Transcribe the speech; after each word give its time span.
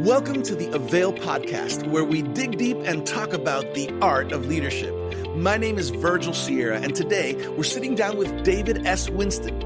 Welcome 0.00 0.42
to 0.42 0.54
the 0.54 0.70
Avail 0.74 1.10
Podcast, 1.14 1.86
where 1.88 2.04
we 2.04 2.20
dig 2.20 2.58
deep 2.58 2.76
and 2.84 3.06
talk 3.06 3.32
about 3.32 3.72
the 3.72 3.90
art 4.02 4.30
of 4.30 4.46
leadership. 4.46 4.94
My 5.34 5.56
name 5.56 5.78
is 5.78 5.88
Virgil 5.88 6.34
Sierra, 6.34 6.78
and 6.78 6.94
today 6.94 7.34
we're 7.56 7.64
sitting 7.64 7.94
down 7.94 8.18
with 8.18 8.44
David 8.44 8.86
S. 8.86 9.08
Winston. 9.08 9.58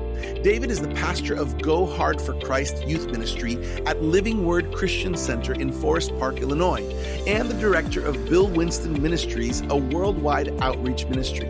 David 0.43 0.71
is 0.71 0.81
the 0.81 0.89
pastor 0.95 1.35
of 1.35 1.61
Go 1.61 1.87
Hard 1.87 2.21
for 2.21 2.35
Christ 2.41 2.87
Youth 2.87 3.07
Ministry 3.11 3.57
at 3.87 4.03
Living 4.03 4.45
Word 4.45 4.73
Christian 4.73 5.17
Center 5.17 5.53
in 5.53 5.73
Forest 5.73 6.17
Park, 6.19 6.41
Illinois, 6.41 6.83
and 7.27 7.49
the 7.49 7.61
director 7.61 8.05
of 8.05 8.25
Bill 8.29 8.49
Winston 8.49 9.03
Ministries, 9.03 9.63
a 9.71 9.77
worldwide 9.77 10.49
outreach 10.63 11.07
ministry. 11.07 11.49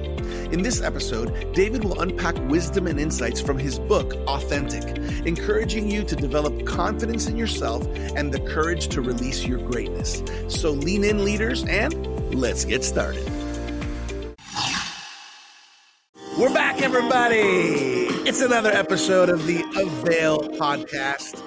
In 0.53 0.63
this 0.63 0.81
episode, 0.81 1.53
David 1.53 1.85
will 1.85 2.01
unpack 2.01 2.37
wisdom 2.49 2.87
and 2.87 2.99
insights 2.99 3.41
from 3.41 3.59
his 3.59 3.79
book, 3.79 4.15
Authentic, 4.27 4.85
encouraging 5.27 5.91
you 5.91 6.03
to 6.03 6.17
develop 6.17 6.67
confidence 6.67 7.29
in 7.29 7.37
yourself 7.37 7.87
and 8.17 8.33
the 8.33 8.41
courage 8.41 8.89
to 8.89 9.01
release 9.01 9.45
your 9.45 9.59
greatness. 9.59 10.23
So 10.49 10.71
lean 10.71 11.05
in, 11.05 11.25
leaders, 11.25 11.65
and 11.65 12.35
let's 12.35 12.65
get 12.65 12.85
started. 12.85 13.40
We're 16.41 16.55
back, 16.55 16.81
everybody. 16.81 17.37
It's 18.27 18.41
another 18.41 18.71
episode 18.71 19.29
of 19.29 19.47
the 19.47 19.61
Avail 19.77 20.39
podcast 20.39 21.39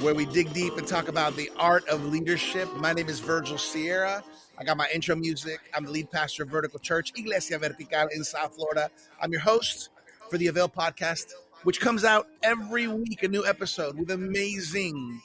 where 0.00 0.14
we 0.14 0.26
dig 0.26 0.52
deep 0.52 0.76
and 0.76 0.86
talk 0.86 1.08
about 1.08 1.34
the 1.34 1.50
art 1.56 1.88
of 1.88 2.04
leadership. 2.04 2.72
My 2.76 2.92
name 2.92 3.08
is 3.08 3.18
Virgil 3.18 3.58
Sierra. 3.58 4.22
I 4.56 4.62
got 4.62 4.76
my 4.76 4.86
intro 4.94 5.16
music. 5.16 5.58
I'm 5.74 5.86
the 5.86 5.90
lead 5.90 6.12
pastor 6.12 6.44
of 6.44 6.50
Vertical 6.50 6.78
Church, 6.78 7.12
Iglesia 7.16 7.58
Vertical 7.58 8.06
in 8.14 8.22
South 8.22 8.54
Florida. 8.54 8.90
I'm 9.20 9.32
your 9.32 9.40
host 9.40 9.88
for 10.30 10.38
the 10.38 10.46
Avail 10.46 10.68
podcast, 10.68 11.32
which 11.64 11.80
comes 11.80 12.04
out 12.04 12.28
every 12.44 12.86
week, 12.86 13.24
a 13.24 13.28
new 13.28 13.44
episode 13.44 13.98
with 13.98 14.12
amazing 14.12 15.20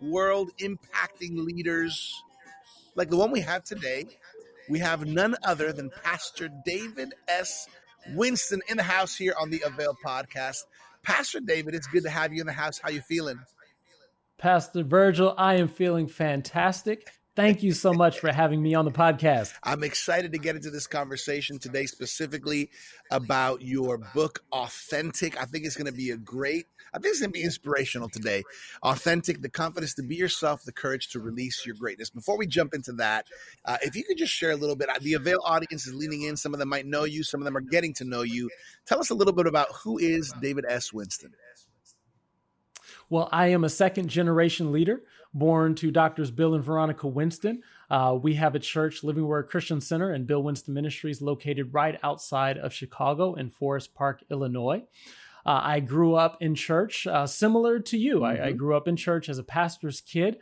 world 0.00 0.50
impacting 0.58 1.44
leaders 1.44 2.24
like 2.96 3.08
the 3.08 3.16
one 3.16 3.30
we 3.30 3.40
have 3.40 3.62
today. 3.62 4.06
We 4.68 4.80
have 4.80 5.06
none 5.06 5.36
other 5.44 5.72
than 5.72 5.90
Pastor 6.02 6.48
David 6.66 7.14
S. 7.28 7.68
Winston 8.14 8.60
in 8.68 8.76
the 8.76 8.82
house 8.82 9.16
here 9.16 9.34
on 9.40 9.50
the 9.50 9.62
Avail 9.64 9.96
podcast. 10.04 10.64
Pastor 11.02 11.40
David, 11.40 11.74
it's 11.74 11.86
good 11.86 12.02
to 12.04 12.10
have 12.10 12.32
you 12.32 12.40
in 12.40 12.46
the 12.46 12.52
house. 12.52 12.78
How 12.78 12.90
you 12.90 13.00
feeling? 13.00 13.38
Pastor 14.38 14.82
Virgil, 14.82 15.34
I 15.36 15.54
am 15.54 15.68
feeling 15.68 16.06
fantastic. 16.06 17.10
Thank 17.38 17.62
you 17.62 17.70
so 17.70 17.92
much 17.92 18.18
for 18.18 18.32
having 18.32 18.60
me 18.60 18.74
on 18.74 18.84
the 18.84 18.90
podcast. 18.90 19.54
I'm 19.62 19.84
excited 19.84 20.32
to 20.32 20.38
get 20.38 20.56
into 20.56 20.72
this 20.72 20.88
conversation 20.88 21.60
today, 21.60 21.86
specifically 21.86 22.68
about 23.12 23.62
your 23.62 23.98
book, 24.12 24.42
Authentic. 24.50 25.40
I 25.40 25.44
think 25.44 25.64
it's 25.64 25.76
going 25.76 25.86
to 25.86 25.96
be 25.96 26.10
a 26.10 26.16
great, 26.16 26.66
I 26.92 26.98
think 26.98 27.12
it's 27.12 27.20
going 27.20 27.30
to 27.30 27.38
be 27.38 27.44
inspirational 27.44 28.08
today. 28.08 28.42
Authentic, 28.82 29.40
the 29.40 29.48
confidence 29.48 29.94
to 29.94 30.02
be 30.02 30.16
yourself, 30.16 30.64
the 30.64 30.72
courage 30.72 31.10
to 31.10 31.20
release 31.20 31.64
your 31.64 31.76
greatness. 31.76 32.10
Before 32.10 32.36
we 32.36 32.48
jump 32.48 32.74
into 32.74 32.90
that, 32.94 33.26
uh, 33.64 33.76
if 33.82 33.94
you 33.94 34.02
could 34.02 34.18
just 34.18 34.32
share 34.32 34.50
a 34.50 34.56
little 34.56 34.74
bit, 34.74 34.88
the 35.00 35.14
Avail 35.14 35.38
audience 35.44 35.86
is 35.86 35.94
leaning 35.94 36.22
in. 36.22 36.36
Some 36.36 36.54
of 36.54 36.58
them 36.58 36.68
might 36.68 36.86
know 36.86 37.04
you, 37.04 37.22
some 37.22 37.40
of 37.40 37.44
them 37.44 37.56
are 37.56 37.60
getting 37.60 37.94
to 37.94 38.04
know 38.04 38.22
you. 38.22 38.50
Tell 38.84 38.98
us 38.98 39.10
a 39.10 39.14
little 39.14 39.32
bit 39.32 39.46
about 39.46 39.68
who 39.84 39.96
is 39.96 40.34
David 40.42 40.64
S. 40.68 40.92
Winston. 40.92 41.30
Well, 43.10 43.28
I 43.32 43.48
am 43.48 43.64
a 43.64 43.70
second 43.70 44.08
generation 44.08 44.70
leader 44.70 45.02
born 45.32 45.74
to 45.76 45.90
doctors 45.90 46.30
Bill 46.30 46.54
and 46.54 46.64
Veronica 46.64 47.06
Winston. 47.06 47.62
Uh, 47.90 48.18
we 48.20 48.34
have 48.34 48.54
a 48.54 48.58
church, 48.58 49.02
Living 49.02 49.26
Word 49.26 49.48
Christian 49.48 49.80
Center, 49.80 50.10
and 50.10 50.26
Bill 50.26 50.42
Winston 50.42 50.74
Ministries, 50.74 51.22
located 51.22 51.72
right 51.72 51.98
outside 52.02 52.58
of 52.58 52.72
Chicago 52.72 53.34
in 53.34 53.50
Forest 53.50 53.94
Park, 53.94 54.22
Illinois. 54.30 54.82
Uh, 55.46 55.60
I 55.62 55.80
grew 55.80 56.14
up 56.14 56.36
in 56.42 56.54
church, 56.54 57.06
uh, 57.06 57.26
similar 57.26 57.78
to 57.80 57.96
you. 57.96 58.16
Mm-hmm. 58.16 58.24
I, 58.24 58.32
I, 58.32 58.48
mm-hmm. 58.48 58.58
grew 58.58 58.76
up 58.76 58.88
in 58.88 58.96
church 58.96 59.28
as 59.28 59.38
a 59.38 59.42
pastor's 59.42 60.00
kid. 60.00 60.38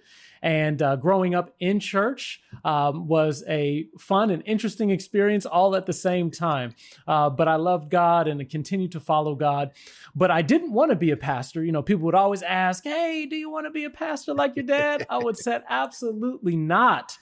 And 0.47 0.81
uh, 0.81 0.95
growing 0.95 1.35
up 1.35 1.53
in 1.59 1.81
church 1.81 2.41
um, 2.65 3.09
was 3.09 3.43
a 3.49 3.89
fun 3.99 4.31
and 4.31 4.45
interesting 4.47 4.91
experience 4.91 5.45
all 5.45 5.75
at 5.75 5.87
the 5.87 5.93
same 5.93 6.31
time. 6.31 6.73
Uh, 7.05 7.31
but 7.31 7.49
I 7.49 7.57
loved 7.57 7.91
God 7.91 8.29
and 8.29 8.49
continued 8.49 8.93
to 8.93 9.01
follow 9.01 9.35
God. 9.35 9.73
But 10.15 10.31
I 10.31 10.43
didn't 10.43 10.73
want 10.73 10.93
to 10.93 10.95
be 10.95 11.11
a 11.11 11.17
pastor. 11.17 11.65
You 11.65 11.73
know, 11.73 11.83
people 11.83 12.05
would 12.05 12.15
always 12.15 12.43
ask, 12.43 12.85
Hey, 12.85 13.27
do 13.29 13.35
you 13.35 13.51
want 13.51 13.67
to 13.67 13.73
be 13.73 13.87
a 13.87 13.91
pastor 13.91 14.35
like 14.35 14.55
your 14.55 14.65
dad? 14.65 15.05
I 15.11 15.19
would 15.19 15.37
say, 15.37 15.59
Absolutely 15.69 16.55
not. 16.55 17.19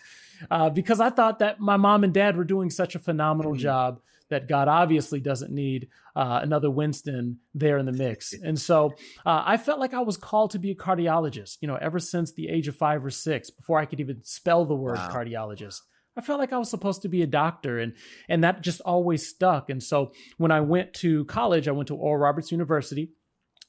Uh, 0.51 0.69
because 0.69 1.01
I 1.01 1.09
thought 1.09 1.39
that 1.39 1.59
my 1.59 1.79
mom 1.79 2.05
and 2.05 2.13
dad 2.13 2.37
were 2.37 2.45
doing 2.45 2.69
such 2.69 2.95
a 2.95 2.99
phenomenal 2.99 3.53
mm-hmm. 3.53 3.63
job 3.63 4.01
that 4.31 4.49
God 4.49 4.69
obviously 4.69 5.21
doesn't 5.21 5.53
need 5.53 5.89
uh, 6.17 6.41
another 6.43 6.71
Winston 6.71 7.39
there 7.55 7.79
in 7.79 7.87
the 7.87 7.93
mix. 7.93 8.35
And 8.45 8.59
so 8.59 8.93
uh, 9.25 9.43
I 9.47 9.57
felt 9.57 9.81
like 9.81 9.95
I 9.95 10.01
was 10.01 10.17
called 10.17 10.51
to 10.53 10.59
be 10.59 10.71
a 10.71 10.75
cardiologist, 10.75 11.59
you 11.61 11.69
know, 11.69 11.77
ever 11.77 11.99
since 11.99 12.33
the 12.33 12.49
age 12.49 12.69
of 12.69 12.77
five 12.77 13.05
or 13.05 13.11
six, 13.11 13.51
before 13.51 13.79
I 13.79 13.87
could 13.87 14.01
even 14.01 14.23
spell 14.23 14.65
the 14.65 14.75
word 14.75 14.97
wow. 14.97 15.11
cardiologist. 15.11 15.81
I 16.17 16.21
felt 16.21 16.39
like 16.39 16.53
I 16.53 16.59
was 16.59 16.71
supposed 16.71 17.03
to 17.03 17.09
be 17.09 17.23
a 17.23 17.27
doctor 17.27 17.79
and 17.79 17.95
and 18.29 18.45
that 18.45 18.61
just 18.61 18.81
always 18.83 19.27
stuck. 19.27 19.71
And 19.71 19.83
so 19.83 20.13
when 20.37 20.53
I 20.53 20.61
went 20.61 20.95
to 20.95 21.25
college, 21.25 21.67
I 21.67 21.73
went 21.73 21.89
to 21.89 21.97
Oral 21.97 22.23
Roberts 22.23 22.53
University 22.53 23.11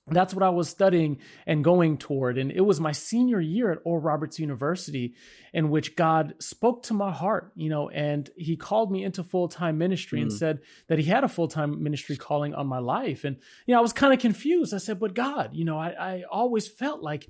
that's 0.08 0.36
what 0.36 0.44
I 0.44 0.50
was 0.50 0.70
studying 0.70 1.18
and 1.48 1.64
going 1.64 1.98
toward. 1.98 2.38
And 2.38 2.52
it 2.52 2.62
was 2.62 2.80
my 2.80 2.92
senior 2.92 3.42
year 3.42 3.72
at 3.72 3.80
Oral 3.84 4.04
Roberts 4.04 4.40
University 4.40 5.16
in 5.52 5.72
which 5.72 5.96
God 5.96 6.36
spoke 6.40 6.84
to 6.84 6.94
my 6.94 7.12
heart, 7.12 7.52
you 7.56 7.70
know, 7.70 7.90
and 7.90 8.30
he 8.38 8.56
called 8.56 8.92
me 8.92 9.04
into 9.04 9.24
full 9.24 9.48
time 9.48 9.80
ministry 9.80 10.20
mm. 10.20 10.24
and 10.24 10.34
said 10.34 10.60
that 10.88 11.00
he 11.00 11.06
had 11.06 11.24
a 11.24 11.28
full 11.28 11.48
time 11.48 11.82
ministry 11.82 12.18
calling 12.18 12.54
on 12.54 12.68
my 12.68 12.78
life. 12.78 13.24
And, 13.24 13.38
you 13.66 13.74
know, 13.74 13.80
I 13.80 13.82
was 13.82 13.94
kind 13.94 14.14
of 14.14 14.20
confused. 14.20 14.76
I 14.76 14.78
said, 14.78 15.00
but 15.00 15.16
God, 15.16 15.52
you 15.54 15.66
know, 15.66 15.80
I, 15.80 15.90
I 15.90 16.24
always 16.30 16.68
felt 16.68 17.02
like 17.02 17.28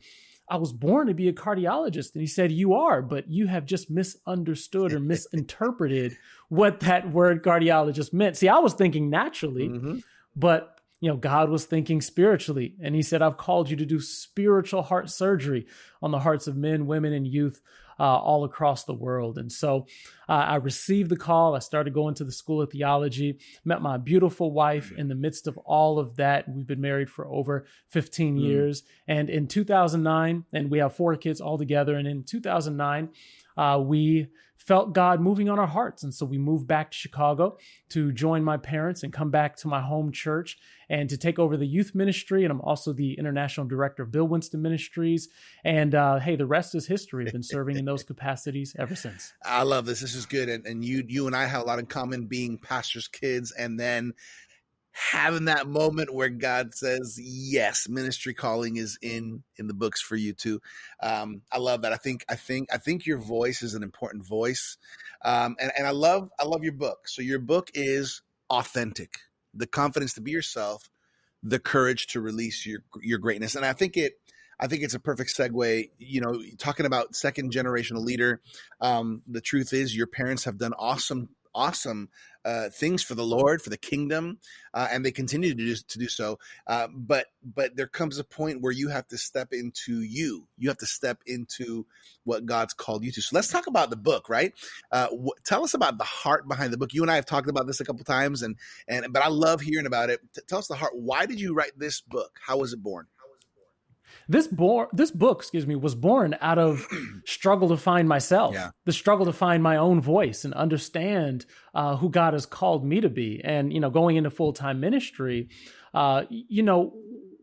I 0.49 0.57
was 0.57 0.73
born 0.73 1.07
to 1.07 1.13
be 1.13 1.29
a 1.29 1.33
cardiologist. 1.33 2.13
And 2.13 2.21
he 2.21 2.27
said, 2.27 2.51
You 2.51 2.73
are, 2.73 3.01
but 3.01 3.29
you 3.29 3.47
have 3.47 3.65
just 3.65 3.89
misunderstood 3.89 4.93
or 4.93 4.99
misinterpreted 4.99 6.17
what 6.49 6.81
that 6.81 7.09
word 7.11 7.43
cardiologist 7.43 8.13
meant. 8.13 8.37
See, 8.37 8.49
I 8.49 8.59
was 8.59 8.73
thinking 8.73 9.09
naturally, 9.09 9.69
mm-hmm. 9.69 9.97
but 10.35 10.74
you 11.05 11.11
know, 11.11 11.17
God 11.17 11.51
was 11.51 11.65
thinking 11.65 12.01
spiritually. 12.01 12.73
And 12.81 12.95
he 12.95 13.03
said, 13.03 13.21
I've 13.21 13.37
called 13.37 13.69
you 13.69 13.75
to 13.75 13.85
do 13.85 13.99
spiritual 13.99 14.81
heart 14.81 15.11
surgery 15.11 15.67
on 16.01 16.09
the 16.09 16.17
hearts 16.17 16.47
of 16.47 16.57
men, 16.57 16.87
women, 16.87 17.13
and 17.13 17.27
youth 17.27 17.61
uh, 17.99 18.17
all 18.17 18.43
across 18.43 18.85
the 18.85 18.93
world. 18.95 19.37
And 19.37 19.51
so 19.51 19.85
uh, 20.27 20.31
I 20.31 20.55
received 20.55 21.11
the 21.11 21.15
call. 21.15 21.55
I 21.55 21.59
started 21.59 21.93
going 21.93 22.15
to 22.15 22.23
the 22.23 22.31
School 22.31 22.59
of 22.59 22.71
Theology, 22.71 23.37
met 23.63 23.83
my 23.83 23.97
beautiful 23.97 24.51
wife 24.51 24.91
in 24.97 25.07
the 25.07 25.13
midst 25.13 25.45
of 25.45 25.59
all 25.59 25.99
of 25.99 26.15
that. 26.15 26.49
We've 26.49 26.65
been 26.65 26.81
married 26.81 27.11
for 27.11 27.27
over 27.27 27.67
15 27.89 28.37
mm. 28.37 28.41
years. 28.41 28.81
And 29.07 29.29
in 29.29 29.47
2009, 29.47 30.45
and 30.53 30.71
we 30.71 30.79
have 30.79 30.95
four 30.95 31.15
kids 31.17 31.39
all 31.39 31.59
together. 31.59 31.97
And 31.97 32.07
in 32.07 32.23
2009, 32.23 33.09
uh, 33.57 33.79
we 33.79 34.29
felt 34.65 34.93
God 34.93 35.21
moving 35.21 35.47
on 35.47 35.59
our 35.59 35.67
hearts. 35.67 36.03
And 36.03 36.13
so 36.13 36.25
we 36.25 36.37
moved 36.37 36.67
back 36.67 36.91
to 36.91 36.97
Chicago 36.97 37.57
to 37.89 38.11
join 38.11 38.43
my 38.43 38.57
parents 38.57 39.03
and 39.03 39.13
come 39.13 39.29
back 39.29 39.55
to 39.57 39.67
my 39.67 39.81
home 39.81 40.11
church 40.11 40.57
and 40.89 41.09
to 41.09 41.17
take 41.17 41.37
over 41.37 41.55
the 41.55 41.67
youth 41.67 41.93
ministry. 41.93 42.43
And 42.43 42.51
I'm 42.51 42.61
also 42.61 42.91
the 42.91 43.13
international 43.13 43.67
director 43.67 44.03
of 44.03 44.11
Bill 44.11 44.27
Winston 44.27 44.61
Ministries. 44.61 45.29
And 45.63 45.93
uh, 45.93 46.19
hey, 46.19 46.35
the 46.35 46.47
rest 46.47 46.73
is 46.73 46.87
history. 46.87 47.25
I've 47.27 47.33
been 47.33 47.43
serving 47.43 47.77
in 47.77 47.85
those 47.85 48.03
capacities 48.15 48.75
ever 48.79 48.95
since. 48.95 49.33
I 49.43 49.63
love 49.63 49.85
this. 49.85 50.01
This 50.01 50.15
is 50.15 50.25
good. 50.25 50.49
And, 50.49 50.65
and 50.65 50.83
you, 50.83 51.03
you 51.07 51.27
and 51.27 51.35
I 51.35 51.45
have 51.45 51.61
a 51.61 51.65
lot 51.65 51.79
in 51.79 51.85
common 51.85 52.25
being 52.25 52.57
pastors' 52.57 53.07
kids 53.07 53.51
and 53.51 53.79
then 53.79 54.13
having 54.95 55.45
that 55.45 55.67
moment 55.67 56.13
where 56.13 56.29
God 56.29 56.73
says, 56.73 57.19
"Yes, 57.21 57.89
ministry 57.89 58.33
calling 58.33 58.77
is 58.77 58.97
in 59.01 59.43
in 59.57 59.67
the 59.67 59.73
books 59.73 60.01
for 60.01 60.15
you 60.15 60.31
too." 60.31 60.61
Um, 61.03 61.41
I 61.51 61.57
love 61.57 61.81
that. 61.81 61.91
I 61.91 61.97
think 61.97 62.23
I 62.29 62.35
think 62.35 62.73
I 62.73 62.77
think 62.77 63.05
your 63.05 63.17
voice 63.17 63.61
is 63.61 63.73
an 63.73 63.83
important 63.83 64.25
voice, 64.25 64.77
um, 65.23 65.57
and 65.59 65.71
and 65.77 65.85
I 65.85 65.91
love 65.91 66.31
I 66.39 66.45
love 66.45 66.63
your 66.63 66.73
book. 66.73 67.09
So 67.09 67.21
your 67.21 67.39
book 67.39 67.69
is 67.73 68.21
authentic, 68.49 69.19
the 69.53 69.67
confidence 69.67 70.13
to 70.13 70.21
be 70.21 70.31
yourself, 70.31 70.89
the 71.43 71.59
courage 71.59 72.07
to 72.07 72.21
release 72.21 72.65
your 72.65 72.79
your 73.01 73.19
greatness, 73.19 73.55
and 73.55 73.65
I 73.65 73.73
think 73.73 73.97
it. 73.97 74.13
I 74.57 74.67
think 74.67 74.83
it's 74.83 74.93
a 74.93 75.01
perfect 75.01 75.35
segue. 75.35 75.89
You 75.99 76.21
know, 76.21 76.41
talking 76.57 76.85
about 76.85 77.17
second 77.17 77.51
generational 77.51 78.05
leader. 78.05 78.39
Um, 78.79 79.23
the 79.27 79.41
truth 79.41 79.73
is, 79.73 79.93
your 79.93 80.07
parents 80.07 80.45
have 80.45 80.57
done 80.57 80.73
awesome 80.79 81.27
awesome 81.55 82.09
uh, 82.45 82.69
things 82.69 83.01
for 83.01 83.15
the 83.15 83.25
Lord, 83.25 83.61
for 83.61 83.71
the 83.71 83.77
kingdom, 83.77 84.37
uh, 84.73 84.87
and 84.91 85.03
they 85.03 85.11
continue 85.11 85.49
to 85.49 85.55
do, 85.55 85.75
to 85.75 85.97
do 85.97 86.07
so. 86.07 86.37
Uh, 86.67 86.87
but 86.93 87.25
but 87.43 87.75
there 87.75 87.87
comes 87.87 88.19
a 88.19 88.23
point 88.23 88.61
where 88.61 88.71
you 88.71 88.89
have 88.89 89.07
to 89.07 89.17
step 89.17 89.51
into 89.51 90.01
you. 90.01 90.47
You 90.57 90.69
have 90.69 90.77
to 90.77 90.85
step 90.85 91.19
into 91.25 91.87
what 92.23 92.45
God's 92.45 92.73
called 92.73 93.03
you 93.03 93.11
to. 93.13 93.21
So 93.21 93.35
let's 93.35 93.47
talk 93.47 93.65
about 93.65 93.89
the 93.89 93.95
book, 93.95 94.29
right? 94.29 94.53
Uh, 94.91 95.07
wh- 95.07 95.41
tell 95.43 95.63
us 95.63 95.73
about 95.73 95.97
the 95.97 96.03
heart 96.03 96.47
behind 96.47 96.71
the 96.71 96.77
book. 96.77 96.93
You 96.93 97.01
and 97.01 97.09
I 97.09 97.15
have 97.15 97.25
talked 97.25 97.49
about 97.49 97.65
this 97.65 97.79
a 97.79 97.85
couple 97.85 98.03
times, 98.03 98.43
and 98.43 98.57
and 98.87 99.11
but 99.11 99.23
I 99.23 99.29
love 99.29 99.61
hearing 99.61 99.87
about 99.87 100.11
it. 100.11 100.19
T- 100.35 100.41
tell 100.47 100.59
us 100.59 100.67
the 100.67 100.75
heart. 100.75 100.93
Why 100.95 101.25
did 101.25 101.39
you 101.39 101.55
write 101.55 101.77
this 101.77 102.01
book? 102.01 102.39
How 102.45 102.57
was 102.57 102.73
it 102.73 102.83
born? 102.83 103.07
This 104.27 104.47
this 104.93 105.11
book, 105.11 105.39
excuse 105.39 105.67
me, 105.67 105.75
was 105.75 105.95
born 105.95 106.35
out 106.41 106.57
of 106.57 106.87
struggle 107.25 107.69
to 107.69 107.77
find 107.77 108.07
myself, 108.09 108.53
yeah. 108.55 108.71
the 108.85 108.93
struggle 108.93 109.25
to 109.27 109.33
find 109.33 109.61
my 109.61 109.77
own 109.77 110.01
voice 110.01 110.45
and 110.45 110.53
understand 110.53 111.45
uh, 111.73 111.97
who 111.97 112.09
God 112.09 112.33
has 112.33 112.45
called 112.45 112.85
me 112.85 113.01
to 113.01 113.09
be. 113.09 113.41
And 113.43 113.71
you 113.73 113.79
know, 113.79 113.89
going 113.89 114.15
into 114.15 114.29
full 114.29 114.53
time 114.53 114.79
ministry, 114.79 115.49
uh, 115.93 116.23
you 116.29 116.63
know, 116.63 116.93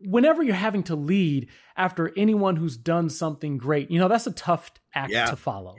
whenever 0.05 0.43
you're 0.43 0.55
having 0.55 0.83
to 0.83 0.95
lead 0.95 1.47
after 1.77 2.11
anyone 2.17 2.55
who's 2.57 2.75
done 2.77 3.09
something 3.09 3.57
great, 3.57 3.89
you 3.89 3.99
know, 3.99 4.07
that's 4.09 4.27
a 4.27 4.31
tough 4.31 4.71
act 4.93 5.11
Yeah. 5.11 5.27
to 5.27 5.35
follow. 5.35 5.75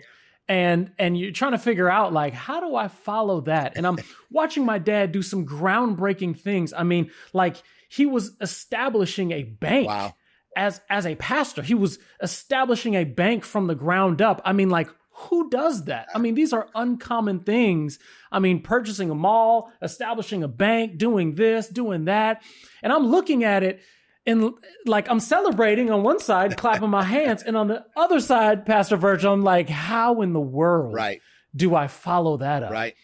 And 0.48 0.92
and 0.98 1.18
you're 1.18 1.32
trying 1.32 1.52
to 1.52 1.58
figure 1.58 1.88
out 1.90 2.12
like 2.12 2.34
how 2.34 2.60
do 2.60 2.76
I 2.76 2.88
follow 2.88 3.42
that? 3.42 3.76
And 3.76 3.86
I'm 3.86 3.98
watching 4.30 4.64
my 4.64 4.78
dad 4.78 5.12
do 5.12 5.22
some 5.22 5.46
groundbreaking 5.46 6.38
things. 6.38 6.72
I 6.72 6.82
mean, 6.82 7.10
like 7.32 7.62
he 7.88 8.06
was 8.06 8.32
establishing 8.40 9.32
a 9.32 9.42
bank 9.44 9.86
Wow. 9.88 10.14
As 10.56 10.80
as 10.90 11.06
a 11.06 11.14
pastor. 11.16 11.62
He 11.62 11.74
was 11.74 11.98
establishing 12.22 12.94
a 12.94 13.04
bank 13.04 13.44
from 13.44 13.66
the 13.66 13.74
ground 13.74 14.20
up. 14.22 14.40
I 14.44 14.52
mean, 14.52 14.70
like 14.70 14.88
who 15.16 15.48
does 15.48 15.84
that? 15.84 16.08
I 16.14 16.18
mean, 16.18 16.34
these 16.34 16.52
are 16.52 16.68
uncommon 16.74 17.40
things. 17.40 18.00
I 18.32 18.40
mean, 18.40 18.62
purchasing 18.62 19.10
a 19.10 19.14
mall, 19.14 19.70
establishing 19.80 20.42
a 20.42 20.48
bank, 20.48 20.98
doing 20.98 21.34
this, 21.36 21.68
doing 21.68 22.06
that. 22.06 22.42
And 22.82 22.92
I'm 22.92 23.06
looking 23.06 23.44
at 23.44 23.62
it 23.62 23.80
and 24.26 24.52
like 24.86 25.08
I'm 25.10 25.20
celebrating 25.20 25.90
on 25.90 26.02
one 26.02 26.18
side, 26.18 26.56
clapping 26.56 26.90
my 26.90 27.04
hands, 27.04 27.42
and 27.42 27.56
on 27.56 27.68
the 27.68 27.84
other 27.96 28.18
side, 28.20 28.66
Pastor 28.66 28.96
Virgil, 28.96 29.32
I'm 29.32 29.42
like, 29.42 29.68
how 29.68 30.20
in 30.22 30.32
the 30.32 30.40
world 30.40 30.94
Right. 30.94 31.20
do 31.54 31.74
I 31.76 31.86
follow 31.86 32.38
that 32.38 32.62
up? 32.64 32.70
Right. 32.72 32.94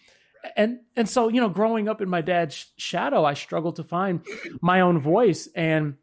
and 0.57 0.81
and 0.97 1.09
so 1.09 1.29
you 1.29 1.41
know 1.41 1.51
growing 1.51 1.89
up 1.89 2.01
in 2.01 2.09
my 2.09 2.23
dad's 2.23 2.73
shadow 2.79 3.27
i 3.27 3.35
struggled 3.35 3.77
to 3.77 3.85
find 3.85 4.25
my 4.63 4.81
own 4.81 4.99
voice 4.99 5.51
and 5.55 5.97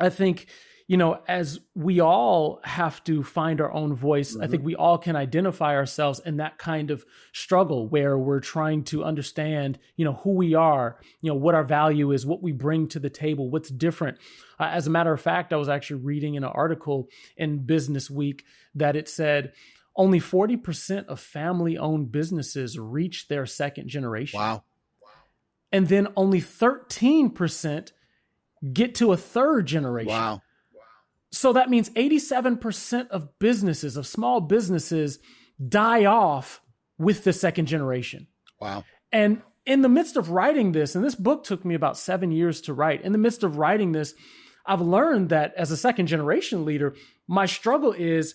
i 0.00 0.08
think 0.08 0.48
you 0.88 0.96
know 0.96 1.20
as 1.28 1.60
we 1.76 2.00
all 2.00 2.60
have 2.64 3.04
to 3.04 3.22
find 3.22 3.60
our 3.60 3.72
own 3.72 3.94
voice 3.94 4.36
i 4.40 4.46
think 4.48 4.64
we 4.64 4.74
all 4.74 4.98
can 4.98 5.14
identify 5.14 5.76
ourselves 5.76 6.20
in 6.24 6.38
that 6.38 6.58
kind 6.58 6.90
of 6.90 7.04
struggle 7.32 7.86
where 7.86 8.18
we're 8.18 8.40
trying 8.40 8.82
to 8.82 9.04
understand 9.04 9.78
you 9.96 10.04
know 10.04 10.14
who 10.14 10.32
we 10.32 10.54
are 10.54 10.98
you 11.20 11.28
know 11.28 11.36
what 11.36 11.54
our 11.54 11.64
value 11.64 12.10
is 12.10 12.26
what 12.26 12.42
we 12.42 12.50
bring 12.50 12.88
to 12.88 12.98
the 12.98 13.10
table 13.10 13.50
what's 13.50 13.68
different 13.68 14.18
uh, 14.58 14.64
as 14.64 14.86
a 14.86 14.90
matter 14.90 15.12
of 15.12 15.20
fact 15.20 15.52
i 15.52 15.56
was 15.56 15.68
actually 15.68 16.00
reading 16.00 16.34
in 16.34 16.42
an 16.42 16.50
article 16.52 17.08
in 17.36 17.64
business 17.64 18.10
week 18.10 18.44
that 18.74 18.96
it 18.96 19.08
said 19.08 19.52
only 19.98 20.20
40% 20.20 21.06
of 21.06 21.18
family 21.18 21.76
owned 21.76 22.12
businesses 22.12 22.78
reach 22.78 23.26
their 23.26 23.44
second 23.46 23.88
generation. 23.88 24.38
Wow. 24.38 24.62
And 25.72 25.88
then 25.88 26.06
only 26.16 26.40
13% 26.40 27.90
get 28.72 28.94
to 28.94 29.12
a 29.12 29.16
third 29.16 29.66
generation. 29.66 30.12
Wow. 30.12 30.42
So 31.30 31.52
that 31.52 31.70
means 31.70 31.90
87% 31.90 33.08
of 33.08 33.38
businesses, 33.38 33.96
of 33.96 34.06
small 34.06 34.40
businesses, 34.40 35.18
die 35.66 36.04
off 36.04 36.60
with 36.98 37.24
the 37.24 37.32
second 37.32 37.66
generation. 37.66 38.28
Wow. 38.60 38.84
And 39.12 39.42
in 39.66 39.82
the 39.82 39.88
midst 39.88 40.16
of 40.16 40.30
writing 40.30 40.72
this, 40.72 40.94
and 40.94 41.04
this 41.04 41.14
book 41.14 41.44
took 41.44 41.64
me 41.64 41.74
about 41.74 41.98
seven 41.98 42.30
years 42.30 42.60
to 42.62 42.72
write, 42.72 43.02
in 43.02 43.12
the 43.12 43.18
midst 43.18 43.42
of 43.42 43.58
writing 43.58 43.92
this, 43.92 44.14
I've 44.64 44.80
learned 44.80 45.28
that 45.30 45.54
as 45.56 45.70
a 45.70 45.76
second 45.76 46.06
generation 46.06 46.64
leader, 46.64 46.94
my 47.26 47.46
struggle 47.46 47.92
is 47.92 48.34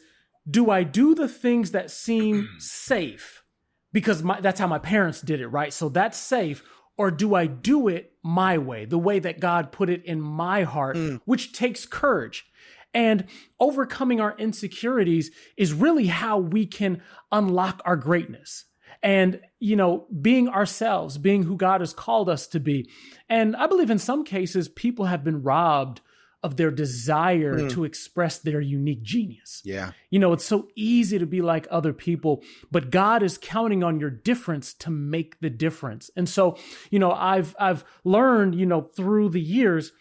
do 0.50 0.69
I 0.69 0.84
do 0.84 1.16
the 1.16 1.28
things 1.28 1.72
that 1.72 1.92
seem 1.92 2.50
safe? 2.60 3.44
Because 3.92 4.24
my, 4.24 4.42
that's 4.42 4.60
how 4.60 4.68
my 4.68 4.80
parents 4.80 5.22
did 5.22 5.42
it, 5.42 5.48
right? 5.48 5.72
So 5.72 5.89
that's 5.89 6.18
safe. 6.18 6.63
Or 6.98 7.10
do 7.10 7.34
I 7.34 7.48
do 7.48 7.88
it 7.88 8.13
my 8.24 8.57
way, 8.57 8.86
the 8.86 9.00
way 9.00 9.19
that 9.19 9.39
God 9.39 9.72
put 9.72 9.89
it 9.89 10.06
in 10.06 10.22
my 10.22 10.63
heart, 10.63 10.96
hmm. 10.96 11.16
which 11.25 11.54
takes 11.54 11.86
courage? 11.86 12.46
And 12.94 13.25
overcoming 13.60 14.22
our 14.22 14.36
insecurities 14.38 15.31
is 15.57 15.74
really 15.74 16.07
how 16.07 16.38
we 16.38 16.66
can 16.66 17.01
unlock 17.31 17.81
our 17.86 17.95
greatness. 17.95 18.66
And 19.01 19.42
you 19.60 19.78
know 19.78 20.07
being 20.22 20.50
ourselves 20.50 21.18
being 21.18 21.44
who 21.44 21.56
god 21.56 21.80
has 21.80 21.94
called 21.94 22.30
us 22.30 22.48
to 22.48 22.60
be. 22.60 22.90
And 23.30 23.56
i 23.56 23.66
believe 23.66 23.90
in 23.90 24.00
some 24.00 24.24
cases 24.24 24.68
people 24.68 25.06
have 25.06 25.24
been 25.24 25.42
robbed 25.42 26.01
of 26.44 26.57
their 26.57 26.72
desire 26.72 27.57
hmm. 27.57 27.68
to 27.69 27.86
express 27.86 28.38
their 28.38 28.60
unique 28.60 29.01
genius. 29.01 29.62
Yeah. 29.63 29.92
you 30.10 30.19
know 30.19 30.34
it's 30.34 30.46
so 30.46 30.68
easy 30.75 31.18
to 31.18 31.25
be 31.25 31.42
like 31.42 31.66
other 31.72 31.94
people 31.94 32.44
but 32.72 32.92
god 32.92 33.24
is 33.24 33.38
counting 33.38 33.84
on 33.84 34.00
your 34.01 34.10
difference 34.10 34.74
to 34.75 34.89
make 34.89 35.39
the 35.39 35.50
difference. 35.50 36.12
And 36.16 36.28
so 36.28 36.57
you 36.92 37.00
know 37.00 37.12
i've 37.13 37.56
i've 37.60 37.84
learned 38.04 38.56
you 38.56 38.66
know 38.66 38.81
through 38.81 39.30
the 39.30 39.42
years 39.42 39.94